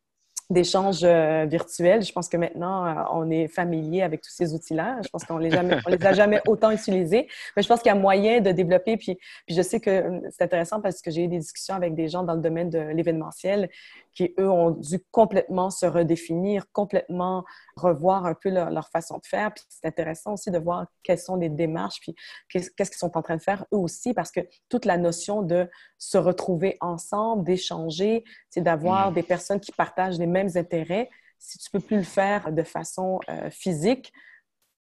d'échanges 0.50 1.04
euh, 1.04 1.46
virtuels. 1.46 2.04
Je 2.04 2.12
pense 2.12 2.28
que 2.28 2.38
maintenant, 2.38 2.86
euh, 2.86 3.04
on 3.12 3.30
est 3.30 3.48
familier 3.48 4.02
avec 4.02 4.22
tous 4.22 4.32
ces 4.32 4.54
outils-là. 4.54 5.00
Je 5.04 5.10
pense 5.10 5.24
qu'on 5.24 5.38
les, 5.38 5.52
jamais, 5.52 5.78
les 5.88 6.06
a 6.06 6.14
jamais 6.14 6.42
autant 6.48 6.72
utilisés. 6.72 7.28
Mais 7.56 7.62
je 7.62 7.68
pense 7.68 7.82
qu'il 7.82 7.90
y 7.90 7.96
a 7.96 8.00
moyen 8.00 8.42
de 8.42 8.52
développer. 8.52 8.98
Puis, 8.98 9.16
puis 9.46 9.56
je 9.56 9.62
sais 9.62 9.80
que 9.80 9.90
euh, 9.90 10.20
c'est 10.32 10.44
intéressant 10.44 10.82
parce 10.82 11.02
que 11.02 11.12
j'ai 11.12 11.26
eu 11.26 11.28
des 11.28 11.38
discussions 11.38 11.76
avec 11.76 11.94
des 11.94 12.08
gens 12.08 12.24
dans 12.24 12.34
le 12.34 12.42
domaine 12.42 12.70
de 12.70 12.80
l'événementiel 12.80 13.70
qui, 14.16 14.34
eux, 14.40 14.50
ont 14.50 14.72
dû 14.72 15.00
complètement 15.12 15.70
se 15.70 15.86
redéfinir, 15.86 16.66
complètement 16.74 17.46
revoir 17.76 18.26
un 18.26 18.34
peu 18.34 18.50
leur, 18.50 18.90
façon 18.90 19.18
de 19.18 19.26
faire. 19.26 19.54
Puis 19.54 19.64
c'est 19.70 19.88
intéressant 19.88 20.34
aussi 20.34 20.50
de 20.52 20.58
voir 20.58 20.88
quelles 21.04 21.20
sont 21.20 21.36
les 21.36 21.50
démarches, 21.50 22.00
puis 22.02 22.16
qu'est-ce 22.50 22.72
qu'ils 22.72 22.98
sont 22.98 23.16
en 23.18 23.22
train 23.22 23.38
de 23.38 23.42
faire 23.42 23.66
eux 23.74 23.78
aussi, 23.78 24.14
parce 24.14 24.32
que 24.32 24.42
toute 24.68 24.86
la 24.86 24.98
notion 24.98 25.42
de 25.42 25.70
se 25.98 26.18
retrouver 26.18 26.78
ensemble, 26.82 27.44
d'échanger, 27.44 28.24
c'est 28.50 28.62
d'avoir 28.62 29.12
mmh. 29.12 29.14
des 29.14 29.24
personnes 29.24 29.60
qui 29.60 29.72
partagent 29.72 30.18
les 30.18 30.28
mêmes 30.28 30.39
intérêts. 30.58 31.10
Si 31.38 31.58
tu 31.58 31.70
peux 31.72 31.80
plus 31.80 31.98
le 31.98 32.04
faire 32.04 32.52
de 32.52 32.64
façon 32.64 33.20
euh, 33.30 33.50
physique, 33.50 34.12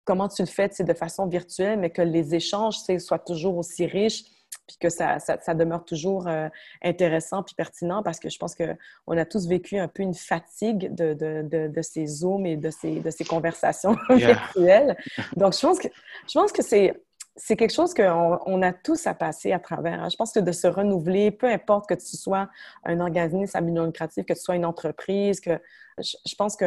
comment 0.03 0.27
tu 0.27 0.41
le 0.41 0.47
fais 0.47 0.69
de 0.79 0.93
façon 0.93 1.27
virtuelle, 1.27 1.79
mais 1.79 1.91
que 1.91 2.01
les 2.01 2.35
échanges 2.35 2.77
soient 2.99 3.19
toujours 3.19 3.57
aussi 3.57 3.85
riches, 3.85 4.23
puis 4.67 4.77
que 4.79 4.89
ça, 4.89 5.19
demeure 5.53 5.83
toujours 5.85 6.27
euh, 6.27 6.47
intéressant 6.83 7.43
puis 7.43 7.55
pertinent 7.55 8.03
parce 8.03 8.19
que 8.19 8.29
je 8.29 8.37
pense 8.37 8.55
qu'on 8.55 9.17
a 9.17 9.25
tous 9.25 9.47
vécu 9.47 9.77
un 9.77 9.87
peu 9.87 10.03
une 10.03 10.13
fatigue 10.13 10.93
de, 10.93 11.81
ces 11.81 12.05
Zooms 12.05 12.45
et 12.45 12.55
de 12.55 12.69
ces, 12.69 12.99
de 12.99 13.09
ces 13.09 13.25
conversations 13.25 13.95
virtuelles. 14.09 14.95
Donc, 15.35 15.53
je 15.53 15.59
pense 15.59 15.79
que, 15.79 15.87
je 16.27 16.33
pense 16.33 16.51
que 16.51 16.63
c'est 16.63 17.01
c'est 17.41 17.55
quelque 17.55 17.73
chose 17.73 17.93
qu'on 17.93 18.61
a 18.61 18.73
tous 18.73 19.07
à 19.07 19.13
passer 19.13 19.53
à 19.53 19.59
travers. 19.59 20.03
Hein. 20.03 20.09
Je 20.09 20.17
pense 20.17 20.33
que 20.33 20.39
de 20.39 20.51
se 20.51 20.67
renouveler, 20.67 21.31
peu 21.31 21.47
importe 21.47 21.87
que 21.87 21.93
tu 21.93 22.17
sois 22.17 22.49
un 22.83 22.99
organisme 22.99 23.57
à 23.57 23.61
million 23.61 23.85
lucratif, 23.85 24.25
que 24.25 24.33
tu 24.33 24.41
sois 24.41 24.55
une 24.55 24.65
entreprise, 24.65 25.39
que 25.39 25.59
je, 25.97 26.35
pense 26.37 26.57
que 26.57 26.65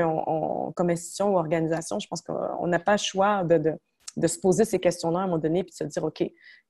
comme 0.73 0.91
institution 0.91 1.35
ou 1.35 1.39
organisation, 1.39 1.99
je 1.99 2.09
pense 2.09 2.23
qu'on 2.23 2.67
n'a 2.67 2.79
pas 2.79 2.93
le 2.93 2.99
choix 2.99 3.45
de, 3.45 3.77
se 4.27 4.39
poser 4.39 4.65
ces 4.65 4.79
questions-là 4.79 5.21
à 5.21 5.23
un 5.23 5.27
moment 5.27 5.39
donné 5.39 5.63
puis 5.63 5.73
de 5.73 5.77
se 5.77 5.85
dire, 5.85 6.05
OK, 6.05 6.25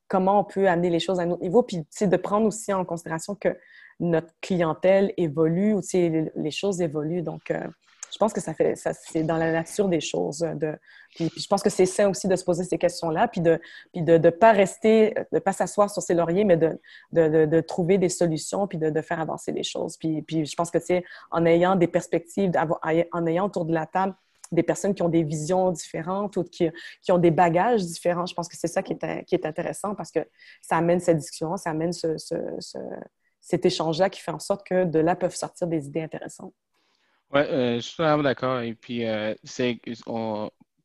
comment 0.08 0.40
on 0.40 0.44
peut 0.44 0.68
amener 0.68 0.90
les 0.90 1.00
choses 1.00 1.20
à 1.20 1.22
un 1.22 1.30
autre 1.30 1.42
niveau, 1.42 1.62
puis 1.62 1.86
de 2.00 2.16
prendre 2.16 2.46
aussi 2.46 2.72
en 2.72 2.84
considération 2.84 3.36
que 3.36 3.56
notre 4.00 4.34
clientèle 4.40 5.14
évolue, 5.16 5.74
ou 5.74 5.80
les, 5.92 6.50
choses 6.50 6.80
évoluent. 6.80 7.24
Euh, 7.50 7.68
je 8.12 8.18
pense 8.18 8.32
que 8.32 8.40
ça 8.40 8.52
fait, 8.52 8.76
ça, 8.76 8.92
c'est 8.92 9.22
dans 9.22 9.38
la 9.38 9.50
nature 9.50 9.88
des 9.88 10.00
choses. 10.00 10.40
De, 10.40 10.78
puis, 11.14 11.30
je 11.34 11.46
pense 11.46 11.62
que 11.62 11.70
c'est 11.70 11.86
sain 11.86 12.10
aussi 12.10 12.28
de 12.28 12.36
se 12.36 12.44
poser 12.44 12.64
ces 12.64 12.78
questions-là, 12.78 13.28
puis 13.28 13.40
de 13.40 13.58
ne 13.94 14.02
de, 14.02 14.18
de 14.18 14.30
pas 14.30 14.52
rester, 14.52 15.14
de 15.32 15.38
pas 15.38 15.52
s'asseoir 15.52 15.90
sur 15.90 16.02
ses 16.02 16.14
lauriers, 16.14 16.44
mais 16.44 16.56
de, 16.56 16.78
de, 17.12 17.60
trouver 17.60 17.98
des 17.98 18.10
solutions, 18.10 18.66
puis 18.66 18.78
de, 18.78 19.00
faire 19.00 19.20
avancer 19.20 19.52
les 19.52 19.62
choses. 19.62 19.96
Puis, 19.96 20.22
puis 20.22 20.44
je 20.44 20.54
pense 20.54 20.70
que, 20.70 20.78
tu 20.78 21.02
en 21.30 21.46
ayant 21.46 21.76
des 21.76 21.86
perspectives, 21.86 22.52
en 23.12 23.26
ayant 23.26 23.46
autour 23.46 23.64
de 23.64 23.72
la 23.72 23.86
table 23.86 24.14
des 24.52 24.62
personnes 24.62 24.94
qui 24.94 25.02
ont 25.02 25.08
des 25.08 25.22
visions 25.22 25.70
différentes 25.70 26.36
ou 26.36 26.44
qui, 26.44 26.68
qui 27.00 27.12
ont 27.12 27.18
des 27.18 27.30
bagages 27.30 27.84
différents. 27.84 28.26
Je 28.26 28.34
pense 28.34 28.48
que 28.48 28.56
c'est 28.56 28.68
ça 28.68 28.82
qui 28.82 28.92
est, 28.92 29.24
qui 29.24 29.34
est, 29.34 29.46
intéressant 29.46 29.94
parce 29.94 30.10
que 30.10 30.20
ça 30.60 30.76
amène 30.76 31.00
cette 31.00 31.16
discussion, 31.16 31.56
ça 31.56 31.70
amène 31.70 31.92
ce, 31.92 32.16
cet 33.40 33.66
échange-là 33.66 34.10
qui 34.10 34.20
fait 34.20 34.30
en 34.30 34.38
sorte 34.38 34.66
que 34.66 34.84
de 34.84 34.98
là 34.98 35.16
peuvent 35.16 35.34
sortir 35.34 35.66
des 35.66 35.86
idées 35.86 36.02
intéressantes. 36.02 36.54
Oui, 37.32 37.40
euh, 37.40 37.76
je 37.76 37.80
suis 37.80 38.02
vraiment 38.02 38.22
d'accord. 38.22 38.60
Et 38.60 38.74
puis, 38.74 39.06
euh, 39.06 39.34
c'est, 39.42 39.80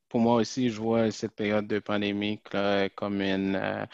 pour 0.08 0.20
moi 0.20 0.36
aussi, 0.36 0.70
je 0.70 0.80
vois 0.80 1.10
cette 1.10 1.32
période 1.34 1.66
de 1.66 1.78
pandémie 1.78 2.40
comme 2.96 3.20
une, 3.20 3.54
euh, 3.56 3.84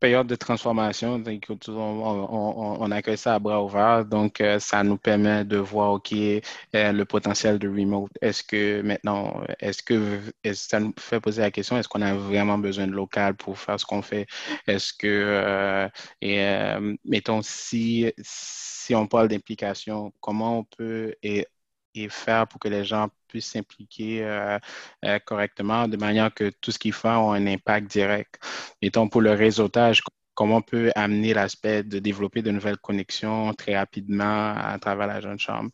période 0.00 0.26
de 0.26 0.34
transformation. 0.36 1.22
On, 1.68 2.76
on, 2.80 2.90
accueille 2.90 3.18
ça 3.18 3.34
à 3.34 3.38
bras 3.38 3.62
ouverts. 3.62 4.04
Donc, 4.06 4.42
ça 4.58 4.82
nous 4.82 4.96
permet 4.98 5.44
de 5.44 5.56
voir, 5.58 5.92
OK, 5.92 6.10
le 6.12 7.02
potentiel 7.04 7.58
de 7.58 7.68
remote. 7.68 8.10
Est-ce 8.22 8.42
que 8.44 8.82
maintenant, 8.82 9.42
est-ce 9.60 9.82
que 9.82 10.20
ça 10.54 10.80
nous 10.80 10.94
fait 10.98 11.20
poser 11.20 11.42
la 11.42 11.50
question, 11.50 11.78
est-ce 11.78 11.88
qu'on 11.88 12.02
a 12.02 12.14
vraiment 12.14 12.58
besoin 12.58 12.86
de 12.86 12.92
local 12.92 13.34
pour 13.36 13.58
faire 13.58 13.78
ce 13.80 13.86
qu'on 13.86 14.02
fait? 14.02 14.26
Est-ce 14.66 14.92
que, 14.94 15.88
et, 16.22 16.74
mettons, 17.04 17.42
si, 17.42 18.12
si 18.22 18.94
on 18.94 19.06
parle 19.06 19.28
d'implication, 19.28 20.12
comment 20.20 20.58
on 20.60 20.64
peut 20.64 21.14
et, 21.22 21.46
et 21.94 22.08
faire 22.08 22.46
pour 22.48 22.60
que 22.60 22.68
les 22.68 22.84
gens 22.84 23.08
puissent 23.28 23.50
s'impliquer 23.52 24.24
euh, 24.24 24.58
euh, 25.04 25.18
correctement 25.20 25.88
de 25.88 25.96
manière 25.96 26.32
que 26.32 26.50
tout 26.50 26.70
ce 26.70 26.78
qu'ils 26.78 26.92
font 26.92 27.32
a 27.32 27.36
un 27.36 27.46
impact 27.46 27.90
direct. 27.90 28.38
Mettons, 28.82 29.08
pour 29.08 29.20
le 29.20 29.32
réseautage, 29.32 30.02
comment 30.34 30.56
on 30.56 30.62
peut 30.62 30.90
amener 30.94 31.34
l'aspect 31.34 31.82
de 31.82 31.98
développer 31.98 32.42
de 32.42 32.50
nouvelles 32.50 32.78
connexions 32.78 33.52
très 33.54 33.76
rapidement 33.76 34.54
à 34.56 34.78
travers 34.80 35.06
la 35.06 35.20
jeune 35.20 35.38
chambre. 35.38 35.70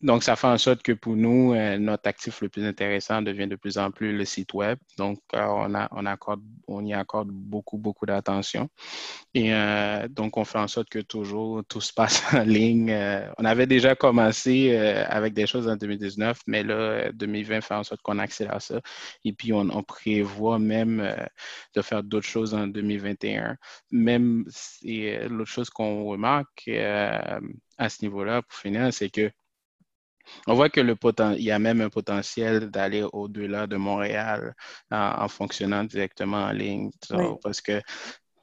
Donc, 0.00 0.22
ça 0.22 0.36
fait 0.36 0.46
en 0.46 0.58
sorte 0.58 0.82
que 0.82 0.92
pour 0.92 1.16
nous, 1.16 1.52
euh, 1.52 1.78
notre 1.78 2.08
actif 2.08 2.40
le 2.40 2.48
plus 2.48 2.64
intéressant 2.64 3.20
devient 3.22 3.46
de 3.46 3.56
plus 3.56 3.76
en 3.78 3.90
plus 3.90 4.16
le 4.16 4.24
site 4.24 4.54
web. 4.54 4.78
Donc, 4.96 5.18
euh, 5.34 5.44
on, 5.90 6.06
accorde, 6.06 6.40
on 6.66 6.84
y 6.84 6.94
accorde 6.94 7.28
beaucoup, 7.30 7.76
beaucoup 7.76 8.06
d'attention. 8.06 8.68
Et 9.34 9.52
euh, 9.54 10.08
donc, 10.08 10.36
on 10.36 10.44
fait 10.44 10.58
en 10.58 10.68
sorte 10.68 10.88
que 10.88 11.00
toujours 11.00 11.62
tout 11.68 11.80
se 11.80 11.92
passe 11.92 12.22
en 12.34 12.42
ligne. 12.42 12.96
on 13.38 13.44
avait 13.44 13.66
déjà 13.66 13.94
commencé 13.94 14.74
avec 14.76 15.34
des 15.34 15.46
choses 15.46 15.68
en 15.68 15.76
2019, 15.76 16.40
mais 16.46 16.62
là, 16.62 17.12
2020 17.12 17.60
fait 17.60 17.74
en 17.74 17.84
sorte 17.84 18.00
qu'on 18.02 18.18
accélère 18.18 18.62
ça. 18.62 18.80
Et 19.24 19.32
puis, 19.32 19.52
on 19.52 19.82
prévoit 19.82 20.58
même 20.58 21.14
de 21.74 21.82
faire 21.82 22.02
d'autres 22.02 22.26
choses 22.26 22.54
en 22.54 22.66
2021 22.66 23.56
même 23.90 24.44
si 24.48 25.08
euh, 25.08 25.28
l'autre 25.28 25.50
chose 25.50 25.70
qu'on 25.70 26.04
remarque 26.04 26.64
euh, 26.68 27.40
à 27.78 27.88
ce 27.88 28.02
niveau-là, 28.04 28.42
pour 28.42 28.58
finir, 28.58 28.92
c'est 28.92 29.10
que 29.10 29.30
on 30.46 30.54
voit 30.54 30.68
que 30.68 30.80
le 30.80 30.96
il 31.36 31.42
y 31.42 31.50
a 31.50 31.58
même 31.58 31.80
un 31.80 31.88
potentiel 31.88 32.70
d'aller 32.70 33.04
au-delà 33.12 33.66
de 33.66 33.76
Montréal 33.76 34.54
en, 34.90 35.28
fonctionnant 35.28 35.82
directement 35.84 36.44
en 36.44 36.52
ligne. 36.52 36.90
Parce 37.42 37.60
que 37.60 37.80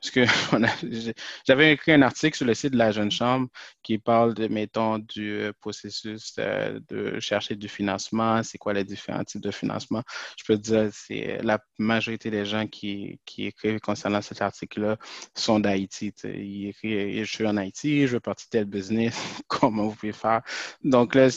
parce 0.01 0.11
que 0.11 0.25
j'avais 1.47 1.73
écrit 1.73 1.93
un 1.93 2.01
article 2.01 2.37
sur 2.37 2.45
le 2.45 2.53
site 2.53 2.73
de 2.73 2.77
la 2.77 2.91
Jeune 2.91 3.11
Chambre 3.11 3.47
qui 3.83 3.97
parle, 3.97 4.33
de, 4.33 4.47
mettons, 4.47 4.99
du 4.99 5.31
euh, 5.31 5.53
processus 5.59 6.35
de, 6.35 6.83
de 6.89 7.19
chercher 7.19 7.55
du 7.55 7.67
financement, 7.67 8.43
c'est 8.43 8.57
quoi 8.57 8.73
les 8.73 8.83
différents 8.83 9.23
types 9.23 9.41
de 9.41 9.51
financement. 9.51 10.03
Je 10.37 10.43
peux 10.45 10.57
te 10.57 10.61
dire, 10.61 10.89
c'est 10.91 11.39
la 11.43 11.59
majorité 11.77 12.29
des 12.29 12.45
gens 12.45 12.67
qui, 12.67 13.19
écrivent 13.37 13.79
concernant 13.79 14.21
cet 14.21 14.41
article-là 14.41 14.97
sont 15.35 15.59
d'Haïti. 15.59 16.13
Ils 16.23 16.69
écrivent, 16.69 17.25
je 17.25 17.31
suis 17.31 17.47
en 17.47 17.57
Haïti, 17.57 18.07
je 18.07 18.13
veux 18.13 18.19
partir 18.19 18.47
tel 18.49 18.65
business, 18.65 19.15
comment 19.47 19.87
vous 19.87 19.95
pouvez 19.95 20.13
faire? 20.13 20.41
Donc 20.83 21.15
là, 21.15 21.27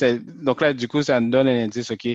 donc 0.43 0.61
là, 0.61 0.73
du 0.73 0.89
coup, 0.89 1.03
ça 1.03 1.21
nous 1.21 1.31
donne 1.31 1.49
un 1.49 1.65
indice, 1.65 1.91
OK, 1.91 2.09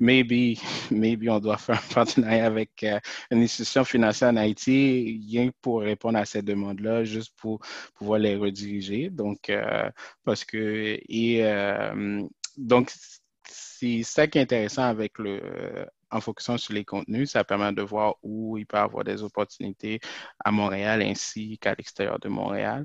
maybe, 0.00 0.58
maybe 0.90 1.28
on 1.28 1.38
doit 1.38 1.58
faire 1.58 1.76
un 1.78 1.88
partenariat 1.94 2.46
avec 2.46 2.82
euh, 2.82 2.98
une 3.30 3.42
institution 3.42 3.84
financière 3.84 4.30
en 4.30 4.36
Haïti, 4.36 5.20
rien 5.30 5.50
pour 5.60 5.82
répondre 5.82 6.18
à 6.18 6.24
ces 6.24 6.42
demandes-là, 6.42 7.04
juste 7.04 7.34
pour 7.36 7.60
pouvoir 7.94 8.18
les 8.18 8.36
rediriger. 8.36 9.10
Donc, 9.10 9.50
euh, 9.50 9.90
parce 10.24 10.44
que, 10.44 10.98
et 11.08 11.44
euh, 11.44 12.22
donc, 12.56 12.90
c'est 13.48 14.02
ça 14.02 14.26
qui 14.26 14.38
est 14.38 14.42
intéressant 14.42 14.82
avec 14.84 15.18
le, 15.18 15.86
en 16.10 16.20
focusant 16.20 16.58
sur 16.58 16.74
les 16.74 16.84
contenus, 16.84 17.30
ça 17.30 17.44
permet 17.44 17.72
de 17.72 17.82
voir 17.82 18.16
où 18.22 18.58
il 18.58 18.66
peut 18.66 18.76
y 18.76 18.80
avoir 18.80 19.04
des 19.04 19.22
opportunités 19.22 20.00
à 20.44 20.50
Montréal 20.50 21.02
ainsi 21.02 21.58
qu'à 21.58 21.74
l'extérieur 21.74 22.18
de 22.18 22.28
Montréal. 22.28 22.84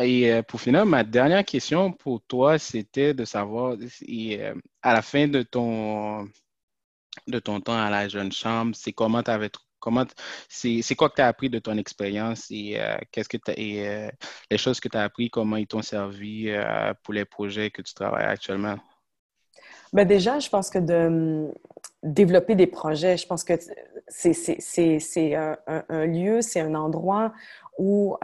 Et 0.00 0.32
euh, 0.32 0.42
pour 0.42 0.60
finir, 0.60 0.84
ma 0.84 1.04
dernière 1.04 1.44
question 1.44 1.92
pour 1.92 2.20
toi, 2.22 2.58
c'était 2.58 3.14
de 3.14 3.24
savoir, 3.24 3.76
à 4.82 4.92
la 4.92 5.02
fin 5.02 5.28
de 5.28 5.42
ton, 5.42 6.28
de 7.28 7.38
ton 7.38 7.60
temps 7.60 7.78
à 7.78 7.88
la 7.88 8.08
jeune 8.08 8.32
chambre, 8.32 8.74
c'est 8.74 8.92
comment 8.92 9.22
tu 9.22 9.30
Comment 9.78 10.04
c'est, 10.48 10.82
quoi 10.96 11.10
que 11.10 11.16
tu 11.16 11.20
as 11.22 11.28
appris 11.28 11.48
de 11.48 11.60
ton 11.60 11.76
expérience 11.76 12.48
et 12.50 12.74
euh, 12.76 12.96
qu'est-ce 13.12 13.28
que 13.28 13.36
et, 13.56 13.86
euh, 13.86 14.08
les 14.50 14.58
choses 14.58 14.80
que 14.80 14.88
tu 14.88 14.96
as 14.96 15.04
appris, 15.04 15.30
comment 15.30 15.56
ils 15.56 15.66
t'ont 15.68 15.82
servi 15.82 16.48
euh, 16.48 16.92
pour 17.04 17.14
les 17.14 17.24
projets 17.24 17.70
que 17.70 17.82
tu 17.82 17.94
travailles 17.94 18.24
actuellement? 18.24 18.74
Bien 19.92 20.04
déjà, 20.04 20.40
je 20.40 20.48
pense 20.48 20.70
que 20.70 20.80
de 20.80 20.94
hum, 20.94 21.52
développer 22.02 22.56
des 22.56 22.66
projets, 22.66 23.16
je 23.16 23.28
pense 23.28 23.44
que 23.44 23.52
c'est, 24.08 25.34
un, 25.36 26.06
lieu, 26.06 26.42
c'est 26.42 26.60
un 26.60 26.74
endroit 26.74 27.32
où 27.78 28.16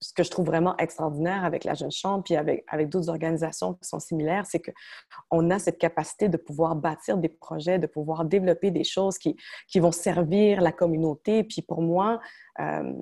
ce 0.00 0.12
que 0.14 0.22
je 0.22 0.30
trouve 0.30 0.46
vraiment 0.46 0.76
extraordinaire 0.78 1.44
avec 1.44 1.64
la 1.64 1.74
Jeune 1.74 1.90
Chambre, 1.90 2.24
puis 2.24 2.36
avec, 2.36 2.64
avec 2.68 2.88
d'autres 2.88 3.10
organisations 3.10 3.74
qui 3.74 3.88
sont 3.88 4.00
similaires, 4.00 4.46
c'est 4.46 4.60
qu'on 4.60 5.50
a 5.50 5.58
cette 5.58 5.78
capacité 5.78 6.28
de 6.28 6.36
pouvoir 6.36 6.74
bâtir 6.74 7.18
des 7.18 7.28
projets, 7.28 7.78
de 7.78 7.86
pouvoir 7.86 8.24
développer 8.24 8.70
des 8.70 8.84
choses 8.84 9.18
qui, 9.18 9.36
qui 9.68 9.78
vont 9.78 9.92
servir 9.92 10.60
la 10.60 10.72
communauté. 10.72 11.44
Puis 11.44 11.62
pour 11.62 11.82
moi, 11.82 12.20
euh, 12.60 12.92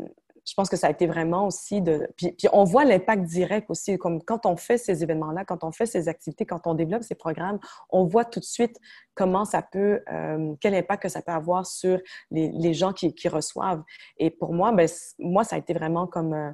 je 0.49 0.55
pense 0.55 0.71
que 0.71 0.77
ça 0.77 0.87
a 0.87 0.91
été 0.91 1.07
vraiment 1.07 1.47
aussi 1.47 1.83
de... 1.83 2.09
Puis, 2.17 2.33
puis 2.33 2.49
on 2.55 2.65
voit 2.65 2.85
l'impact 2.85 3.25
direct 3.25 3.71
aussi, 3.71 3.99
comme 3.99 4.23
quand 4.23 4.47
on 4.47 4.57
fait 4.57 4.79
ces 4.79 5.03
événements-là, 5.03 5.45
quand 5.45 5.63
on 5.63 5.73
fait 5.73 5.85
ces 5.85 6.09
activités, 6.09 6.47
quand 6.47 6.67
on 6.67 6.73
développe 6.73 7.03
ces 7.03 7.15
programmes, 7.15 7.59
on 7.91 8.05
voit 8.05 8.25
tout 8.25 8.41
de 8.41 8.45
suite 8.47 8.79
comment 9.15 9.45
ça 9.45 9.61
peut, 9.61 10.01
euh, 10.11 10.55
quel 10.61 10.75
impact 10.75 11.03
que 11.03 11.09
ça 11.11 11.21
peut 11.21 11.33
avoir 11.33 11.67
sur 11.67 12.01
les, 12.31 12.51
les 12.51 12.73
gens 12.73 12.95
qui, 12.95 13.15
qui, 13.15 13.29
reçoivent. 13.29 13.83
Et 14.17 14.31
pour 14.31 14.55
moi, 14.55 14.73
ben, 14.73 14.89
moi, 15.19 15.45
ça 15.45 15.57
a 15.57 15.59
été 15.59 15.75
vraiment 15.75 16.07
comme... 16.07 16.33
Euh, 16.33 16.51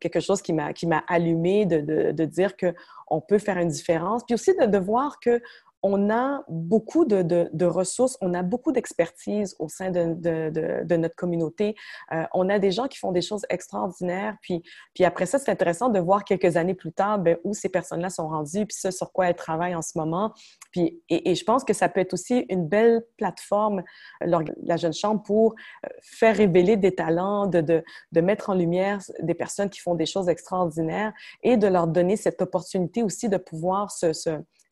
quelque 0.00 0.20
chose 0.20 0.42
qui 0.42 0.52
m'a 0.52 1.04
allumé 1.08 1.66
de, 1.66 1.80
de, 1.80 2.12
de 2.12 2.24
dire 2.24 2.52
qu'on 2.56 3.20
peut 3.20 3.38
faire 3.38 3.58
une 3.58 3.68
différence. 3.68 4.24
Puis 4.24 4.34
aussi 4.34 4.54
de 4.54 4.78
voir 4.78 5.20
que 5.20 5.40
on 5.82 6.10
a 6.10 6.42
beaucoup 6.48 7.04
de, 7.04 7.64
ressources, 7.64 8.18
on 8.20 8.34
a 8.34 8.42
beaucoup 8.42 8.72
d'expertise 8.72 9.54
au 9.58 9.68
sein 9.68 9.90
de, 9.90 10.96
notre 10.96 11.14
communauté. 11.14 11.76
Euh, 12.12 12.24
on 12.34 12.48
a 12.48 12.58
des 12.58 12.72
gens 12.72 12.88
qui 12.88 12.98
font 12.98 13.12
des 13.12 13.20
choses 13.22 13.46
extraordinaires. 13.48 14.36
Puis, 14.42 14.62
puis 14.94 15.04
après 15.04 15.26
ça, 15.26 15.38
c'est 15.38 15.50
intéressant 15.50 15.88
de 15.88 16.00
voir 16.00 16.24
quelques 16.24 16.56
années 16.56 16.74
plus 16.74 16.92
tard 16.92 17.18
ben, 17.18 17.36
où 17.44 17.54
ces 17.54 17.68
personnes-là 17.68 18.10
sont 18.10 18.28
rendues, 18.28 18.66
puis 18.66 18.76
ce 18.78 18.90
sur 18.90 19.12
quoi 19.12 19.28
elles 19.28 19.36
travaillent 19.36 19.74
en 19.74 19.82
ce 19.82 19.96
moment. 19.96 20.32
Puis, 20.72 21.00
et, 21.08 21.34
je 21.34 21.44
pense 21.44 21.64
que 21.64 21.72
ça 21.72 21.88
peut 21.88 22.00
être 22.00 22.12
aussi 22.12 22.44
une 22.48 22.66
belle 22.66 23.04
plateforme, 23.16 23.82
la 24.20 24.76
Jeune 24.76 24.92
Chambre, 24.92 25.22
pour 25.22 25.54
euh, 25.86 25.88
faire 26.02 26.36
révéler 26.36 26.76
des 26.76 26.94
talents, 26.94 27.46
de, 27.46 27.82
mettre 28.20 28.50
en 28.50 28.54
lumière 28.54 28.98
des 29.20 29.34
personnes 29.34 29.70
qui 29.70 29.80
font 29.80 29.94
des 29.94 30.06
choses 30.06 30.28
extraordinaires 30.28 31.12
et 31.42 31.56
de 31.56 31.66
leur 31.68 31.86
donner 31.86 32.16
cette 32.16 32.42
opportunité 32.42 33.02
aussi 33.02 33.28
de 33.28 33.36
pouvoir 33.36 33.90
se 33.92 34.12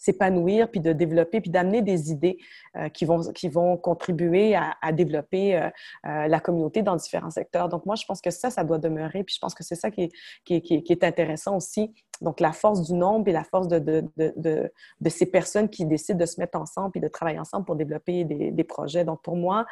s'épanouir, 0.07 0.71
puis 0.71 0.81
de 0.81 0.93
développer, 0.93 1.41
puis 1.41 1.51
d'amener 1.51 1.83
des 1.83 2.11
idées 2.13 2.39
euh, 2.77 2.89
qui, 2.89 3.05
vont, 3.05 3.21
qui 3.33 3.49
vont 3.49 3.77
contribuer 3.77 4.55
à, 4.55 4.93
développer 4.93 5.57
euh, 5.57 5.69
euh, 6.07 6.29
la 6.29 6.41
communauté 6.41 6.83
dans 6.83 6.97
différents 6.97 7.31
secteurs. 7.31 7.69
Donc, 7.69 7.85
moi, 7.87 7.97
je 7.97 8.05
pense 8.07 8.21
que 8.21 8.31
ça, 8.31 8.51
ça 8.51 8.63
doit 8.65 8.79
demeurer, 8.79 9.25
puis 9.25 9.35
je 9.35 9.41
pense 9.41 9.55
que 9.55 9.65
c'est 9.65 9.75
ça 9.75 9.91
qui 9.91 10.05
est, 10.05 10.13
qui, 10.45 10.63
qui, 10.63 10.83
qui 10.83 10.93
est, 10.93 11.05
intéressant 11.05 11.57
aussi. 11.57 11.93
Donc, 12.21 12.41
la 12.41 12.53
force 12.53 12.83
du 12.83 12.95
nombre 12.95 13.29
et 13.29 13.33
la 13.33 13.45
force 13.45 13.69
de, 13.69 13.79
de, 13.79 14.05
de, 14.17 14.73
de, 15.01 15.09
ces 15.09 15.27
personnes 15.27 15.69
qui 15.69 15.85
décident 15.85 16.19
de 16.19 16.27
se 16.27 16.41
mettre 16.41 16.59
ensemble 16.59 16.93
puis 16.93 17.01
de 17.01 17.09
travailler 17.09 17.39
ensemble 17.39 17.65
pour 17.65 17.77
développer 17.77 18.25
des, 18.25 18.51
des 18.53 18.65
projets. 18.65 19.05
Donc, 19.05 19.23
pour 19.23 19.37
moi, 19.37 19.67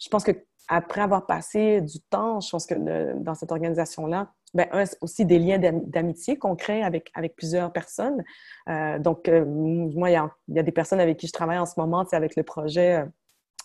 je 0.00 0.08
pense 0.08 0.24
que 0.24 0.32
après 0.68 1.00
avoir 1.00 1.26
passé 1.26 1.80
du 1.80 2.00
temps, 2.00 2.40
je 2.40 2.50
pense 2.50 2.66
que 2.66 2.74
dans 3.18 3.34
cette 3.34 3.52
organisation-là, 3.52 4.32
ben, 4.54 4.66
un, 4.72 4.84
aussi 5.00 5.26
des 5.26 5.38
liens 5.38 5.58
d'amitié 5.58 6.38
qu'on 6.38 6.56
crée 6.56 6.82
avec, 6.82 7.10
avec 7.14 7.36
plusieurs 7.36 7.72
personnes. 7.72 8.24
Euh, 8.68 8.98
donc, 8.98 9.28
euh, 9.28 9.44
moi, 9.44 10.10
il 10.10 10.14
y, 10.14 10.54
y, 10.54 10.58
a, 10.58 10.62
des 10.62 10.72
personnes 10.72 11.00
avec 11.00 11.18
qui 11.18 11.26
je 11.26 11.32
travaille 11.32 11.58
en 11.58 11.66
ce 11.66 11.74
moment, 11.78 12.04
avec 12.12 12.36
le 12.36 12.42
projet 12.42 13.02
euh, 13.02 13.06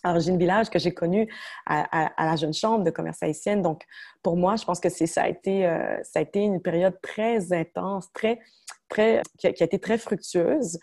Origine 0.06 0.38
Village 0.38 0.70
que 0.70 0.80
j'ai 0.80 0.94
connu 0.94 1.32
à, 1.66 2.10
à, 2.18 2.26
la 2.26 2.36
Jeune 2.36 2.54
Chambre 2.54 2.84
de 2.84 2.90
commerce 2.90 3.24
haïtienne. 3.24 3.62
Donc, 3.62 3.84
pour 4.22 4.36
moi, 4.36 4.58
je 4.58 4.66
pense 4.66 4.82
que 4.82 4.90
ça 4.90 5.24
a, 5.24 5.30
été, 5.30 5.62
ça 6.04 6.20
a 6.20 6.22
été 6.22 6.42
une 6.42 6.62
période 6.62 7.00
très 7.02 7.54
intense, 7.54 8.12
très, 8.12 8.40
très, 8.94 9.22
qui, 9.38 9.48
a, 9.48 9.50
été 9.50 9.80
très 9.80 9.98
fructueuse. 9.98 10.78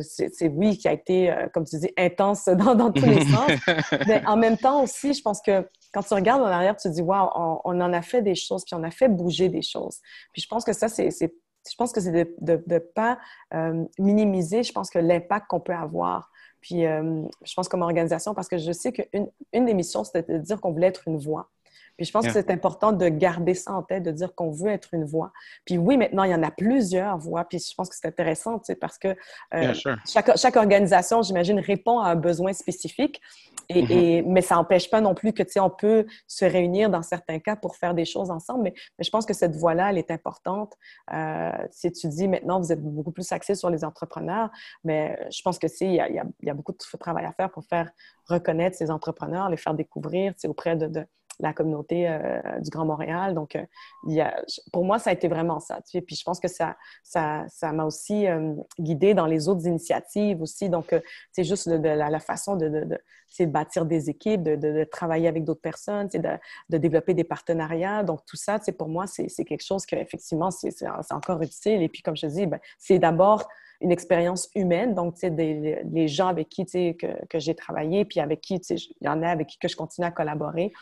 c'est 0.00 0.48
oui, 0.48 0.78
qui 0.78 0.88
a 0.88 0.92
été, 0.92 1.34
comme 1.52 1.64
tu 1.64 1.78
dis, 1.78 1.90
intense 1.96 2.44
dans, 2.46 2.74
dans 2.74 2.92
tous 2.92 3.06
les 3.06 3.24
sens. 3.24 3.50
Mais 4.06 4.24
en 4.26 4.36
même 4.36 4.56
temps 4.56 4.82
aussi, 4.82 5.14
je 5.14 5.22
pense 5.22 5.40
que 5.42 5.68
quand 5.92 6.02
tu 6.02 6.14
regardes 6.14 6.42
en 6.42 6.46
arrière, 6.46 6.76
tu 6.76 6.88
te 6.88 6.94
dis, 6.94 7.02
waouh, 7.02 7.30
on, 7.64 7.80
en 7.80 7.92
a 7.92 8.02
fait 8.02 8.22
des 8.22 8.34
choses, 8.34 8.64
puis 8.64 8.74
on 8.74 8.82
a 8.82 8.90
fait 8.90 9.08
bouger 9.08 9.48
des 9.48 9.62
choses. 9.62 9.98
Puis 10.32 10.42
je 10.42 10.48
pense 10.48 10.64
que 10.64 10.72
ça, 10.72 10.88
c'est, 10.88 11.08
je 11.10 11.74
pense 11.76 11.92
que 11.92 12.00
c'est 12.00 12.12
de 12.40 12.62
ne 12.66 12.78
pas 12.78 13.18
euh, 13.54 13.84
minimiser, 13.98 14.62
je 14.62 14.72
pense 14.72 14.90
que 14.90 14.98
l'impact 14.98 15.46
qu'on 15.48 15.60
peut 15.60 15.74
avoir. 15.74 16.30
Puis 16.60 16.86
euh, 16.86 17.22
je 17.44 17.54
pense 17.54 17.68
comme 17.68 17.82
organisation, 17.82 18.34
parce 18.34 18.48
que 18.48 18.58
je 18.58 18.72
sais 18.72 18.92
qu'une 18.92 19.30
une 19.52 19.64
des 19.66 19.74
missions, 19.74 20.04
c'était 20.04 20.22
de 20.32 20.38
dire 20.38 20.60
qu'on 20.60 20.72
voulait 20.72 20.88
être 20.88 21.06
une 21.06 21.18
voix. 21.18 21.50
Puis 21.96 22.06
je 22.06 22.12
pense 22.12 22.26
que 22.26 22.32
c'est 22.32 22.50
important 22.50 22.92
de 22.92 23.08
garder 23.08 23.54
ça 23.54 23.72
en 23.72 23.82
tête, 23.82 24.02
de 24.02 24.10
dire 24.10 24.34
qu'on 24.34 24.50
veut 24.50 24.70
être 24.70 24.88
une 24.92 25.04
voix. 25.04 25.32
Puis 25.64 25.78
oui, 25.78 25.96
maintenant, 25.96 26.24
il 26.24 26.30
y 26.30 26.34
en 26.34 26.42
a 26.42 26.50
plusieurs 26.50 27.18
voix. 27.18 27.44
Puis 27.44 27.58
je 27.58 27.74
pense 27.74 27.88
que 27.88 27.96
c'est 27.96 28.06
intéressant, 28.06 28.58
tu 28.58 28.66
sais, 28.66 28.74
parce 28.74 28.98
que 28.98 29.08
euh, 29.54 29.74
chaque, 30.06 30.36
chaque, 30.36 30.56
organisation, 30.56 31.22
j'imagine, 31.22 31.58
répond 31.58 32.00
à 32.00 32.10
un 32.10 32.16
besoin 32.16 32.52
spécifique. 32.52 33.20
Et, 33.68 33.82
mm-hmm. 33.82 33.92
et 33.92 34.22
mais 34.22 34.42
ça 34.42 34.56
n'empêche 34.56 34.90
pas 34.90 35.00
non 35.00 35.14
plus 35.14 35.32
que, 35.32 35.42
tu 35.42 35.52
sais, 35.52 35.60
on 35.60 35.70
peut 35.70 36.06
se 36.26 36.44
réunir 36.44 36.90
dans 36.90 37.02
certains 37.02 37.38
cas 37.38 37.56
pour 37.56 37.76
faire 37.76 37.94
des 37.94 38.04
choses 38.04 38.30
ensemble. 38.30 38.64
Mais, 38.64 38.74
mais 38.98 39.04
je 39.04 39.10
pense 39.10 39.26
que 39.26 39.34
cette 39.34 39.56
voix-là, 39.56 39.90
elle 39.90 39.98
est 39.98 40.10
importante. 40.10 40.74
Euh, 41.12 41.50
si 41.70 41.90
tu 41.92 42.08
dis 42.08 42.28
maintenant, 42.28 42.60
vous 42.60 42.72
êtes 42.72 42.82
beaucoup 42.82 43.12
plus 43.12 43.30
axé 43.32 43.54
sur 43.54 43.70
les 43.70 43.84
entrepreneurs, 43.84 44.50
mais 44.84 45.18
je 45.30 45.40
pense 45.42 45.58
que, 45.58 45.66
il 45.80 45.94
y 45.94 46.00
a, 46.00 46.08
il 46.08 46.46
y 46.46 46.50
a 46.50 46.54
beaucoup 46.54 46.72
de 46.72 46.98
travail 46.98 47.24
à 47.24 47.32
faire 47.32 47.50
pour 47.50 47.64
faire 47.64 47.90
reconnaître 48.28 48.76
ces 48.76 48.90
entrepreneurs, 48.90 49.48
les 49.48 49.56
faire 49.56 49.74
découvrir, 49.74 50.34
tu 50.34 50.40
sais, 50.40 50.48
auprès 50.48 50.76
de, 50.76 50.86
de 50.86 51.06
la 51.40 51.52
communauté 51.52 52.08
euh, 52.08 52.40
du 52.60 52.70
Grand 52.70 52.84
Montréal. 52.84 53.34
Donc, 53.34 53.56
euh, 53.56 53.64
il 54.06 54.14
y 54.14 54.20
a, 54.20 54.42
pour 54.72 54.84
moi, 54.84 54.98
ça 54.98 55.10
a 55.10 55.12
été 55.12 55.28
vraiment 55.28 55.60
ça. 55.60 55.76
Tu 55.76 55.92
sais. 55.92 56.00
Puis 56.00 56.16
je 56.16 56.24
pense 56.24 56.40
que 56.40 56.48
ça 56.48 56.76
ça, 57.02 57.44
ça 57.48 57.72
m'a 57.72 57.84
aussi 57.84 58.26
euh, 58.26 58.54
guidée 58.78 59.14
dans 59.14 59.26
les 59.26 59.48
autres 59.48 59.66
initiatives 59.66 60.40
aussi. 60.42 60.68
Donc, 60.68 60.94
c'est 61.32 61.44
juste 61.44 61.66
la, 61.66 62.20
façon 62.20 62.56
de, 62.56 62.68
de, 62.68 62.84
de 62.84 63.44
bâtir 63.46 63.84
des 63.84 64.08
équipes, 64.08 64.42
de, 64.42 64.84
travailler 64.84 65.28
avec 65.28 65.44
d'autres 65.44 65.60
personnes, 65.60 66.08
de, 66.08 66.78
développer 66.78 67.14
des 67.14 67.24
partenariats. 67.24 68.02
Donc, 68.02 68.24
tout 68.26 68.36
ça, 68.36 68.58
pour 68.78 68.88
moi, 68.88 69.06
c'est 69.06 69.44
quelque 69.44 69.64
chose 69.64 69.84
que 69.86 69.96
effectivement 69.96 70.50
c'est 70.50 70.84
encore 71.10 71.42
utile. 71.42 71.82
Et 71.82 71.88
puis, 71.88 72.02
comme 72.02 72.16
je 72.16 72.26
dis, 72.26 72.46
ben, 72.46 72.60
c'est 72.78 72.98
d'abord 72.98 73.48
une 73.80 73.92
expérience 73.92 74.48
humaine. 74.54 74.94
Donc, 74.94 75.14
tu 75.14 75.20
sais, 75.20 75.30
les 75.30 76.08
gens 76.08 76.28
avec 76.28 76.48
qui, 76.48 76.64
tu 76.64 76.72
sais, 76.72 76.96
que, 76.98 77.26
que 77.26 77.38
j'ai 77.38 77.54
travaillé, 77.54 78.04
puis 78.04 78.20
avec 78.20 78.40
qui, 78.40 78.60
tu 78.60 78.78
sais, 78.78 78.88
il 79.00 79.06
y 79.06 79.08
en 79.08 79.22
a 79.22 79.28
avec 79.28 79.48
qui 79.48 79.58
que 79.58 79.68
je 79.68 79.76
continue 79.76 80.06
à 80.06 80.10
collaborer. 80.10 80.72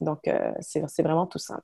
Donc, 0.00 0.26
euh, 0.26 0.52
c'est 0.60 1.02
vraiment 1.02 1.26
tout 1.26 1.38
ça. 1.38 1.60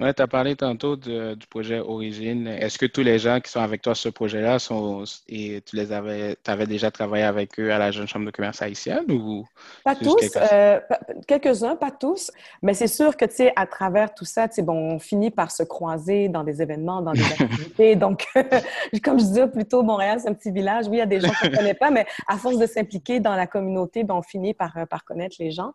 Oui, 0.00 0.12
tu 0.14 0.22
as 0.22 0.26
parlé 0.26 0.56
tantôt 0.56 0.96
du 0.96 1.46
projet 1.48 1.78
Origine. 1.78 2.46
Est-ce 2.46 2.78
que 2.78 2.86
tous 2.86 3.02
les 3.02 3.18
gens 3.18 3.40
qui 3.40 3.50
sont 3.50 3.60
avec 3.60 3.82
toi 3.82 3.94
sur 3.94 4.02
ce 4.02 4.08
projet-là 4.08 4.58
sont 4.58 5.04
et 5.28 5.62
tu 5.62 5.76
les 5.76 5.92
avais, 5.92 6.36
avais 6.46 6.66
déjà 6.66 6.90
travaillé 6.90 7.24
avec 7.24 7.58
eux 7.60 7.72
à 7.72 7.78
la 7.78 7.90
Jeune 7.90 8.08
Chambre 8.08 8.26
de 8.26 8.30
commerce 8.30 8.62
haïtienne 8.62 9.10
ou 9.10 9.44
pas 9.84 9.94
tous, 9.94 10.16
euh, 10.36 10.80
quelques-uns, 11.28 11.76
pas 11.76 11.90
tous, 11.90 12.30
mais 12.62 12.74
c'est 12.74 12.88
sûr 12.88 13.16
que 13.16 13.24
tu 13.26 13.36
sais 13.36 13.52
à 13.54 13.66
travers 13.66 14.12
tout 14.12 14.24
ça, 14.24 14.48
tu 14.48 14.56
sais 14.56 14.62
bon, 14.62 14.94
on 14.94 14.98
finit 14.98 15.30
par 15.30 15.50
se 15.50 15.62
croiser 15.62 16.28
dans 16.28 16.42
des 16.42 16.62
événements, 16.62 17.02
dans 17.02 17.12
des 17.12 17.22
activités. 17.40 17.96
Donc, 17.96 18.26
comme 19.04 19.20
je 19.20 19.24
disais 19.24 19.46
plutôt, 19.46 19.82
Montréal 19.82 20.18
c'est 20.20 20.28
un 20.28 20.34
petit 20.34 20.50
village. 20.50 20.86
Oui, 20.88 20.96
il 20.96 21.00
y 21.00 21.02
a 21.02 21.06
des 21.06 21.20
gens 21.20 21.32
qu'on 21.40 21.48
ne 21.48 21.56
connaît 21.56 21.74
pas, 21.74 21.90
mais 21.90 22.06
à 22.26 22.36
force 22.38 22.58
de 22.58 22.66
s'impliquer 22.66 23.20
dans 23.20 23.36
la 23.36 23.46
communauté, 23.46 24.04
ben, 24.04 24.14
on 24.14 24.22
finit 24.22 24.54
par, 24.54 24.74
par 24.90 25.04
connaître 25.04 25.36
les 25.38 25.50
gens. 25.50 25.72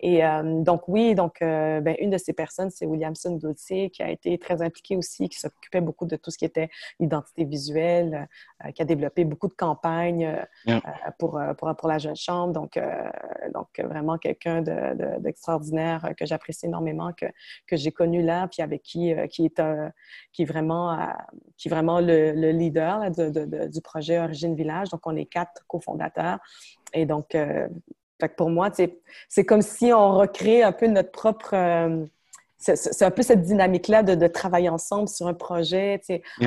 Et 0.00 0.24
euh, 0.24 0.62
donc 0.62 0.82
oui, 0.88 1.14
donc, 1.14 1.29
euh, 1.42 1.80
ben, 1.80 1.96
une 1.98 2.10
de 2.10 2.18
ces 2.18 2.32
personnes, 2.32 2.70
c'est 2.70 2.86
Williamson 2.86 3.36
Gauthier, 3.36 3.90
qui 3.90 4.02
a 4.02 4.10
été 4.10 4.38
très 4.38 4.62
impliqué 4.62 4.96
aussi, 4.96 5.28
qui 5.28 5.38
s'occupait 5.38 5.80
beaucoup 5.80 6.06
de 6.06 6.16
tout 6.16 6.30
ce 6.30 6.38
qui 6.38 6.44
était 6.44 6.70
identité 6.98 7.44
visuelle, 7.44 8.28
euh, 8.64 8.70
qui 8.72 8.82
a 8.82 8.84
développé 8.84 9.24
beaucoup 9.24 9.48
de 9.48 9.54
campagnes 9.54 10.44
euh, 10.68 10.80
pour, 11.18 11.40
pour, 11.58 11.74
pour, 11.76 11.88
la 11.88 11.98
jeune 11.98 12.16
chambre. 12.16 12.52
Donc, 12.52 12.78
donc 13.54 13.68
vraiment 13.78 14.18
quelqu'un 14.18 14.62
d'extraordinaire 15.18 16.12
que 16.16 16.26
j'apprécie 16.26 16.66
énormément, 16.66 17.12
que, 17.12 17.26
que 17.66 17.76
j'ai 17.76 17.92
connu 17.92 18.22
là, 18.22 18.48
puis 18.48 18.62
avec 18.62 18.82
qui, 18.82 19.14
qui 19.30 19.46
est, 19.46 19.62
qui 20.32 20.42
est 20.42 20.46
vraiment, 20.46 21.08
qui 21.56 21.68
est 21.68 21.70
vraiment 21.70 22.00
le, 22.00 22.50
leader 22.50 23.10
du 23.10 23.80
projet 23.80 24.18
Origine 24.18 24.54
Village. 24.54 24.90
Donc, 24.90 25.00
on 25.06 25.16
est 25.16 25.26
quatre 25.26 25.64
cofondateurs. 25.66 26.38
Et 26.92 27.06
donc, 27.06 27.36
fait 28.20 28.28
que 28.28 28.36
pour 28.36 28.50
moi, 28.50 28.70
c'est 29.28 29.44
comme 29.44 29.62
si 29.62 29.92
on 29.92 30.16
recrée 30.16 30.62
un 30.62 30.72
peu 30.72 30.86
notre 30.86 31.10
propre. 31.10 31.54
Euh, 31.54 32.04
c'est 32.62 33.04
un 33.06 33.10
peu 33.10 33.22
cette 33.22 33.40
dynamique-là 33.40 34.02
de, 34.02 34.14
de, 34.14 34.26
travailler 34.26 34.68
ensemble 34.68 35.08
sur 35.08 35.26
un 35.26 35.32
projet. 35.32 35.98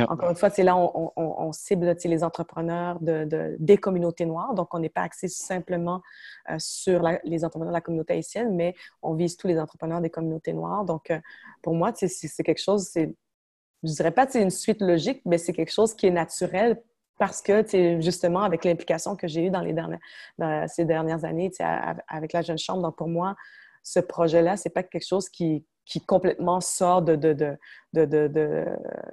Encore 0.07 0.29
une 0.29 0.35
fois, 0.35 0.51
c'est 0.51 0.61
là 0.61 0.77
on, 0.77 1.11
on, 1.15 1.35
on 1.39 1.51
cible 1.51 1.95
les 2.03 2.23
entrepreneurs 2.23 2.99
de, 2.99 3.25
de, 3.25 3.55
des 3.57 3.77
communautés 3.77 4.27
noires. 4.27 4.53
Donc, 4.53 4.75
on 4.75 4.79
n'est 4.79 4.89
pas 4.89 5.01
axé 5.01 5.27
simplement 5.27 6.03
euh, 6.51 6.57
sur 6.59 7.01
les 7.23 7.43
entrepreneurs 7.43 7.71
de 7.71 7.77
la 7.77 7.81
communauté 7.81 8.13
haïtienne, 8.13 8.55
mais 8.55 8.75
on 9.01 9.15
vise 9.15 9.37
tous 9.37 9.47
les 9.47 9.59
entrepreneurs 9.59 10.01
des 10.01 10.11
communautés 10.11 10.53
noires. 10.53 10.85
Donc, 10.85 11.09
euh, 11.09 11.19
pour 11.63 11.73
moi, 11.73 11.91
c'est 11.95 12.43
quelque 12.43 12.61
chose, 12.61 12.91
je 12.93 13.01
ne 13.01 13.91
dirais 13.91 14.11
pas 14.11 14.27
que 14.27 14.33
c'est 14.33 14.43
une 14.43 14.51
suite 14.51 14.81
logique, 14.81 15.23
mais 15.25 15.39
c'est 15.39 15.53
quelque 15.53 15.73
chose 15.73 15.95
qui 15.95 16.05
est 16.05 16.11
naturel 16.11 16.79
parce 17.25 17.41
que, 17.41 17.63
justement, 18.01 18.41
avec 18.41 18.65
l'implication 18.65 19.15
que 19.15 19.29
j'ai 19.29 19.45
eue 19.45 19.49
dans, 19.49 19.61
les 19.61 19.71
dernières, 19.71 19.99
dans 20.37 20.67
ces 20.67 20.83
dernières 20.83 21.23
années 21.23 21.49
avec 22.09 22.33
la 22.33 22.41
Jeune 22.41 22.57
Chambre, 22.57 22.81
donc 22.81 22.97
pour 22.97 23.07
moi, 23.07 23.37
ce 23.81 24.01
projet-là, 24.01 24.57
c'est 24.57 24.71
pas 24.71 24.83
quelque 24.83 25.07
chose 25.07 25.29
qui, 25.29 25.65
qui 25.85 26.05
complètement 26.05 26.59
sort 26.59 27.01
de... 27.01 27.15
de, 27.15 27.31
de, 27.93 28.05
de, 28.05 28.65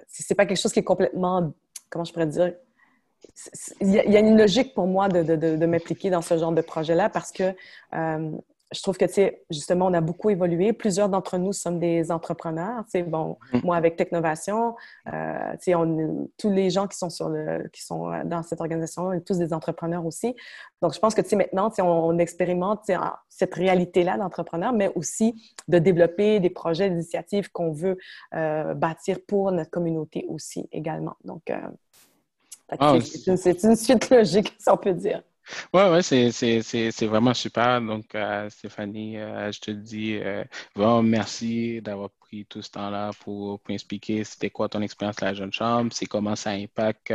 c'est 0.09 0.35
pas 0.35 0.45
quelque 0.45 0.59
chose 0.61 0.73
qui 0.73 0.81
est 0.81 0.85
complètement... 0.85 1.53
Comment 1.89 2.05
je 2.05 2.13
pourrais 2.13 2.27
dire? 2.27 2.53
Il 3.81 3.93
y, 3.93 4.17
a, 4.17 4.19
une 4.19 4.37
logique 4.37 4.75
pour 4.75 4.89
moi 4.89 5.09
de, 5.09 5.37
de 5.37 5.67
m'impliquer 5.67 6.11
dans 6.11 6.23
ce 6.23 6.37
genre 6.37 6.51
de 6.51 6.63
projet-là 6.63 7.11
parce 7.11 7.31
que 7.31 7.55
euh, 7.95 8.33
je 8.73 8.83
trouve 8.83 8.97
que, 8.97 9.05
tu 9.05 9.15
sais, 9.15 9.43
justement, 9.51 9.87
on 9.87 9.95
a 9.95 10.01
beaucoup 10.01 10.31
évolué. 10.31 10.73
Plusieurs 10.73 11.09
d'entre 11.09 11.39
nous 11.39 11.53
sommes 11.53 11.81
des 11.81 12.13
entrepreneurs. 12.13 12.85
Tu 12.85 12.91
sais, 12.93 13.03
bon, 13.03 13.37
mm. 13.53 13.61
moi, 13.65 13.77
avec 13.77 13.97
Technovation, 13.97 14.77
euh, 15.13 15.53
tu 15.63 15.73
sais, 15.73 15.75
tous 16.39 16.51
les 16.51 16.71
gens 16.71 16.87
qui 16.87 16.97
sont, 16.97 17.11
sur 17.11 17.29
le, 17.29 17.69
qui 17.73 17.83
sont 17.83 18.13
euh, 18.13 18.23
dans 18.25 18.43
cette 18.43 18.61
organisation, 18.61 19.09
on 19.09 19.13
est 19.13 19.27
tous 19.27 19.39
des 19.39 19.53
entrepreneurs 19.53 20.07
aussi. 20.07 20.37
Donc, 20.83 20.95
je 20.95 21.01
pense 21.01 21.15
que, 21.15 21.21
tu 21.21 21.31
sais, 21.31 21.37
maintenant, 21.37 21.69
tu 21.71 21.77
sais, 21.77 21.83
on, 21.83 22.19
expérimente 22.21 22.91
cette 23.29 23.55
réalité-là 23.55 24.19
d'entrepreneur, 24.19 24.73
mais 24.73 24.93
aussi 24.95 25.35
de 25.69 25.79
développer 25.79 26.39
des 26.39 26.51
projets, 26.51 26.91
des 26.91 26.97
initiatives 26.97 27.51
qu'on 27.51 27.73
veut 27.73 27.97
euh, 28.35 28.75
bâtir 28.75 29.19
pour 29.27 29.51
notre 29.53 29.71
communauté 29.71 30.27
aussi 30.29 30.69
également. 30.71 31.17
Donc, 31.25 31.49
euh, 31.51 31.57
ah, 32.79 32.99
c'est 33.01 33.63
une 33.65 33.77
suite 33.77 34.11
logique, 34.11 34.55
si 34.59 34.71
on 34.71 34.77
peut 34.77 34.93
dire. 34.93 35.23
Oui, 35.73 35.83
ouais, 35.83 36.03
c'est 36.03 37.07
vraiment 37.07 37.35
super. 37.35 37.81
Donc, 37.81 38.15
euh, 38.15 38.49
Stéphanie, 38.51 39.19
euh, 39.19 39.51
je 39.53 39.61
te 39.61 39.71
dis 39.71 40.15
euh, 40.17 40.45
vraiment 40.75 41.03
merci 41.03 41.81
d'avoir 41.83 42.11
pris 42.31 42.47
tout 42.47 42.63
ce 42.63 42.71
temps-là 42.71 43.11
pour, 43.21 43.61
pour 43.61 43.75
expliquer 43.75 44.25
c'était 44.25 44.51
quoi 44.51 44.69
ton 44.69 44.81
expérience 44.83 45.23
à 45.23 45.27
la 45.27 45.35
jeune 45.35 45.53
chambre, 45.53 45.93
c'est 45.93 46.07
comment 46.07 46.37
ça 46.37 46.51
impacte 46.51 47.13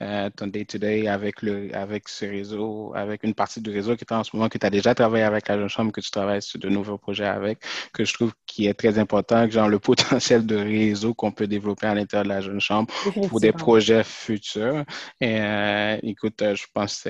euh, 0.00 0.30
ton 0.36 0.46
day-to-day 0.46 1.08
avec, 1.08 1.42
le, 1.42 1.74
avec 1.74 2.08
ce 2.08 2.26
réseau, 2.26 2.92
avec 2.94 3.24
une 3.24 3.34
partie 3.34 3.60
du 3.60 3.70
réseau 3.70 3.96
qui 3.96 4.04
est 4.04 4.12
en 4.12 4.22
ce 4.24 4.36
moment, 4.36 4.48
que 4.48 4.58
tu 4.58 4.66
as 4.66 4.70
déjà 4.70 4.94
travaillé 4.94 5.24
avec 5.24 5.48
la 5.48 5.58
jeune 5.58 5.68
chambre, 5.68 5.92
que 5.92 6.00
tu 6.00 6.10
travailles 6.10 6.42
sur 6.42 6.60
de 6.60 6.68
nouveaux 6.68 6.98
projets 6.98 7.26
avec, 7.26 7.58
que 7.92 8.04
je 8.04 8.14
trouve 8.14 8.32
qui 8.46 8.66
est 8.66 8.74
très 8.74 8.98
important, 8.98 9.48
genre 9.50 9.68
le 9.68 9.78
potentiel 9.90 10.46
de 10.46 10.56
réseau 10.56 11.14
qu'on 11.14 11.32
peut 11.32 11.46
développer 11.46 11.86
à 11.86 11.94
l'intérieur 11.94 12.24
de 12.24 12.28
la 12.28 12.40
jeune 12.40 12.60
chambre 12.60 12.92
pour 13.28 13.40
des 13.40 13.52
projets 13.52 14.04
futurs. 14.04 14.84
Et 15.20 15.40
euh, 15.40 15.98
écoute, 16.02 16.40
je 16.40 16.64
pense, 16.72 17.06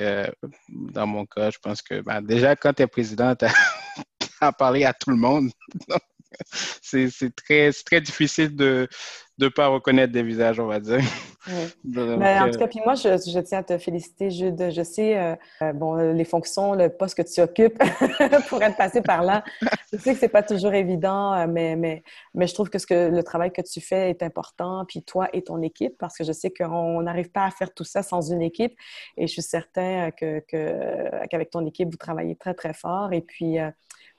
dans 0.68 1.06
mon 1.06 1.26
cas, 1.26 1.50
je 1.50 1.58
pense 1.58 1.82
que 1.82 2.00
ben, 2.00 2.22
déjà, 2.22 2.56
quand 2.56 2.72
tu 2.72 2.82
es 2.82 2.86
président, 2.86 3.34
tu 3.34 3.44
as 4.40 4.52
parlé 4.58 4.84
à 4.84 4.94
tout 4.94 5.10
le 5.10 5.16
monde. 5.16 5.50
c'est 6.82 7.34
très, 7.34 7.70
très 7.72 8.00
difficile 8.00 8.54
de 8.54 8.88
ne 9.38 9.48
pas 9.48 9.68
reconnaître 9.68 10.12
des 10.12 10.22
visages, 10.22 10.60
on 10.60 10.66
va 10.66 10.80
dire. 10.80 11.00
Ben, 11.82 12.44
en 12.44 12.50
tout 12.52 12.58
cas, 12.60 12.68
puis 12.68 12.78
moi, 12.84 12.94
je, 12.94 13.08
je, 13.08 13.40
tiens 13.40 13.58
à 13.58 13.62
te 13.64 13.76
féliciter, 13.76 14.30
Jude. 14.30 14.70
Je 14.70 14.82
sais, 14.84 15.18
euh, 15.18 15.34
euh, 15.62 15.72
bon, 15.72 15.96
les 15.96 16.24
fonctions, 16.24 16.74
le 16.74 16.88
poste 16.88 17.16
que 17.16 17.22
tu 17.22 17.40
occupes 17.40 17.82
pour 18.48 18.62
être 18.62 18.76
passé 18.76 19.02
par 19.02 19.24
là, 19.24 19.42
je 19.92 19.98
sais 19.98 20.12
que 20.14 20.20
c'est 20.20 20.28
pas 20.28 20.44
toujours 20.44 20.72
évident, 20.72 21.34
euh, 21.34 21.46
mais, 21.48 21.74
mais, 21.74 22.04
mais 22.34 22.46
je 22.46 22.54
trouve 22.54 22.70
que, 22.70 22.78
ce 22.78 22.86
que 22.86 23.10
le 23.10 23.24
travail 23.24 23.52
que 23.52 23.60
tu 23.60 23.80
fais 23.80 24.10
est 24.10 24.22
important, 24.22 24.84
puis 24.86 25.02
toi 25.02 25.28
et 25.32 25.42
ton 25.42 25.60
équipe, 25.62 25.98
parce 25.98 26.16
que 26.16 26.22
je 26.22 26.30
sais 26.30 26.52
qu'on 26.52 27.02
n'arrive 27.02 27.32
pas 27.32 27.44
à 27.44 27.50
faire 27.50 27.74
tout 27.74 27.82
ça 27.82 28.04
sans 28.04 28.30
une 28.30 28.42
équipe, 28.42 28.76
et 29.16 29.26
je 29.26 29.32
suis 29.32 29.42
certain 29.42 30.12
que, 30.12 30.38
qu'avec 31.28 31.50
ton 31.50 31.66
équipe, 31.66 31.90
vous 31.90 31.96
travaillez 31.96 32.36
très, 32.36 32.54
très 32.54 32.72
fort, 32.72 33.12
et 33.12 33.20
puis 33.20 33.58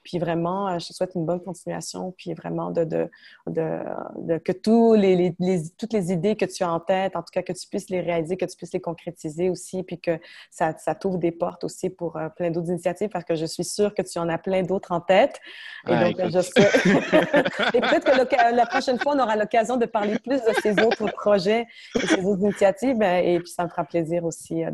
puis 0.04 0.20
vraiment, 0.20 0.68
euh, 0.68 0.80
je 0.80 0.88
te 0.88 0.94
souhaite 0.94 1.16
une 1.16 1.26
bonne 1.26 1.42
continuation, 1.42 2.14
puis 2.18 2.34
vraiment 2.34 2.72
de, 2.72 2.84
de, 2.84 3.10
de, 3.48 4.38
que 4.38 4.52
tous 4.52 4.94
les, 4.94 5.34
les, 5.40 5.64
toutes 5.78 5.94
les 5.94 6.12
idées 6.12 6.36
que 6.36 6.46
tu 6.46 6.64
as 6.64 6.72
en 6.72 6.80
tête, 6.80 7.16
en 7.16 7.22
tout 7.22 7.32
cas 7.32 7.42
que 7.42 7.54
tu 7.54 7.68
puisses 7.68 7.90
les 7.90 8.02
réaliser, 8.02 8.36
que 8.36 8.46
tu 8.46 8.58
puisses 8.58 8.74
les 8.74 8.82
concrétiser 8.82 9.50
aussi, 9.50 9.82
puis 9.84 10.00
que 10.00 10.20
ça, 10.52 10.78
ça 10.78 10.94
t'ouvre 10.94 11.18
des 11.18 11.32
portes 11.32 11.64
aussi 11.64 11.90
pour 11.90 12.18
euh, 12.18 12.28
plein 12.30 12.52
d'autres 12.52 12.70
initiatives, 12.70 13.10
parce 13.10 13.24
que 13.24 13.36
je 13.36 13.46
suis 13.46 13.64
sûre 13.64 13.94
que 13.94 14.02
tu 14.02 14.20
en 14.20 14.28
as 14.28 14.38
plein 14.38 14.62
d'autres 14.64 14.92
en 14.92 15.00
tête. 15.00 15.40
Et 15.88 15.92
donc, 15.92 16.18
je 16.18 16.40
et 17.78 17.82
peut-être 17.82 18.28
que 18.28 18.56
la 18.56 18.66
prochaine 18.66 19.00
fois, 19.00 19.16
on 19.16 19.20
aura 19.20 19.36
l'occasion 19.36 19.78
de 19.78 19.86
parler 19.86 20.20
plus 20.20 20.42
de 20.42 20.54
ces 20.62 20.72
autres 20.84 21.06
projets 21.12 21.66
et 21.96 22.08
ces 22.08 22.26
autres 22.26 22.42
initiatives, 22.42 23.02
et 23.02 23.40
puis 23.40 23.50
ça 23.50 23.64
me 23.64 23.70
fera 23.70 23.86
plaisir 23.86 24.26
aussi 24.26 24.64
euh, 24.66 24.72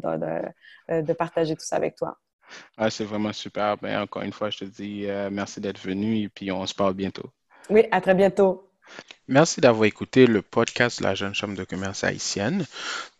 de, 0.89 1.01
de 1.01 1.13
partager 1.13 1.55
tout 1.55 1.65
ça 1.65 1.75
avec 1.75 1.95
toi. 1.95 2.17
Ah, 2.77 2.89
c'est 2.89 3.05
vraiment 3.05 3.33
super. 3.33 3.77
Ben, 3.77 4.01
encore 4.01 4.23
une 4.23 4.33
fois, 4.33 4.49
je 4.49 4.59
te 4.59 4.65
dis 4.65 5.05
euh, 5.05 5.29
merci 5.31 5.61
d'être 5.61 5.79
venu 5.79 6.23
et 6.23 6.29
puis 6.29 6.51
on 6.51 6.65
se 6.65 6.73
parle 6.73 6.93
bientôt. 6.93 7.29
Oui, 7.69 7.83
à 7.91 8.01
très 8.01 8.15
bientôt. 8.15 8.69
Merci 9.27 9.61
d'avoir 9.61 9.85
écouté 9.85 10.25
le 10.25 10.41
podcast 10.41 10.97
de 10.99 11.03
la 11.03 11.13
Jeune 11.13 11.35
Chambre 11.35 11.55
de 11.55 11.63
commerce 11.63 12.03
haïtienne. 12.03 12.65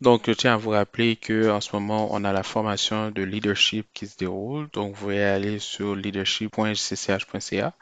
Donc, 0.02 0.24
je 0.26 0.32
tiens 0.32 0.56
à 0.56 0.58
vous 0.58 0.72
rappeler 0.72 1.16
qu'en 1.16 1.62
ce 1.62 1.76
moment, 1.76 2.08
on 2.12 2.24
a 2.24 2.34
la 2.34 2.42
formation 2.42 3.12
de 3.12 3.22
leadership 3.22 3.86
qui 3.94 4.08
se 4.08 4.18
déroule. 4.18 4.68
Donc, 4.74 4.96
vous 4.96 5.02
pouvez 5.02 5.24
aller 5.24 5.60
sur 5.60 5.96
leadership.cch.ca. 5.96 7.74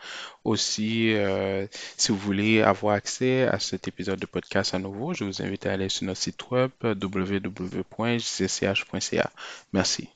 Aussi, 0.44 1.14
euh, 1.14 1.68
si 1.96 2.12
vous 2.12 2.18
voulez 2.18 2.62
avoir 2.62 2.96
accès 2.96 3.44
à 3.48 3.60
cet 3.60 3.88
épisode 3.88 4.20
de 4.20 4.26
podcast 4.26 4.74
à 4.74 4.80
nouveau, 4.80 5.14
je 5.14 5.24
vous 5.24 5.42
invite 5.42 5.66
à 5.66 5.72
aller 5.72 5.88
sur 5.88 6.06
notre 6.06 6.20
site 6.20 6.52
web 6.52 6.72
www.jcch.ca. 6.84 7.32
Merci. 9.72 10.10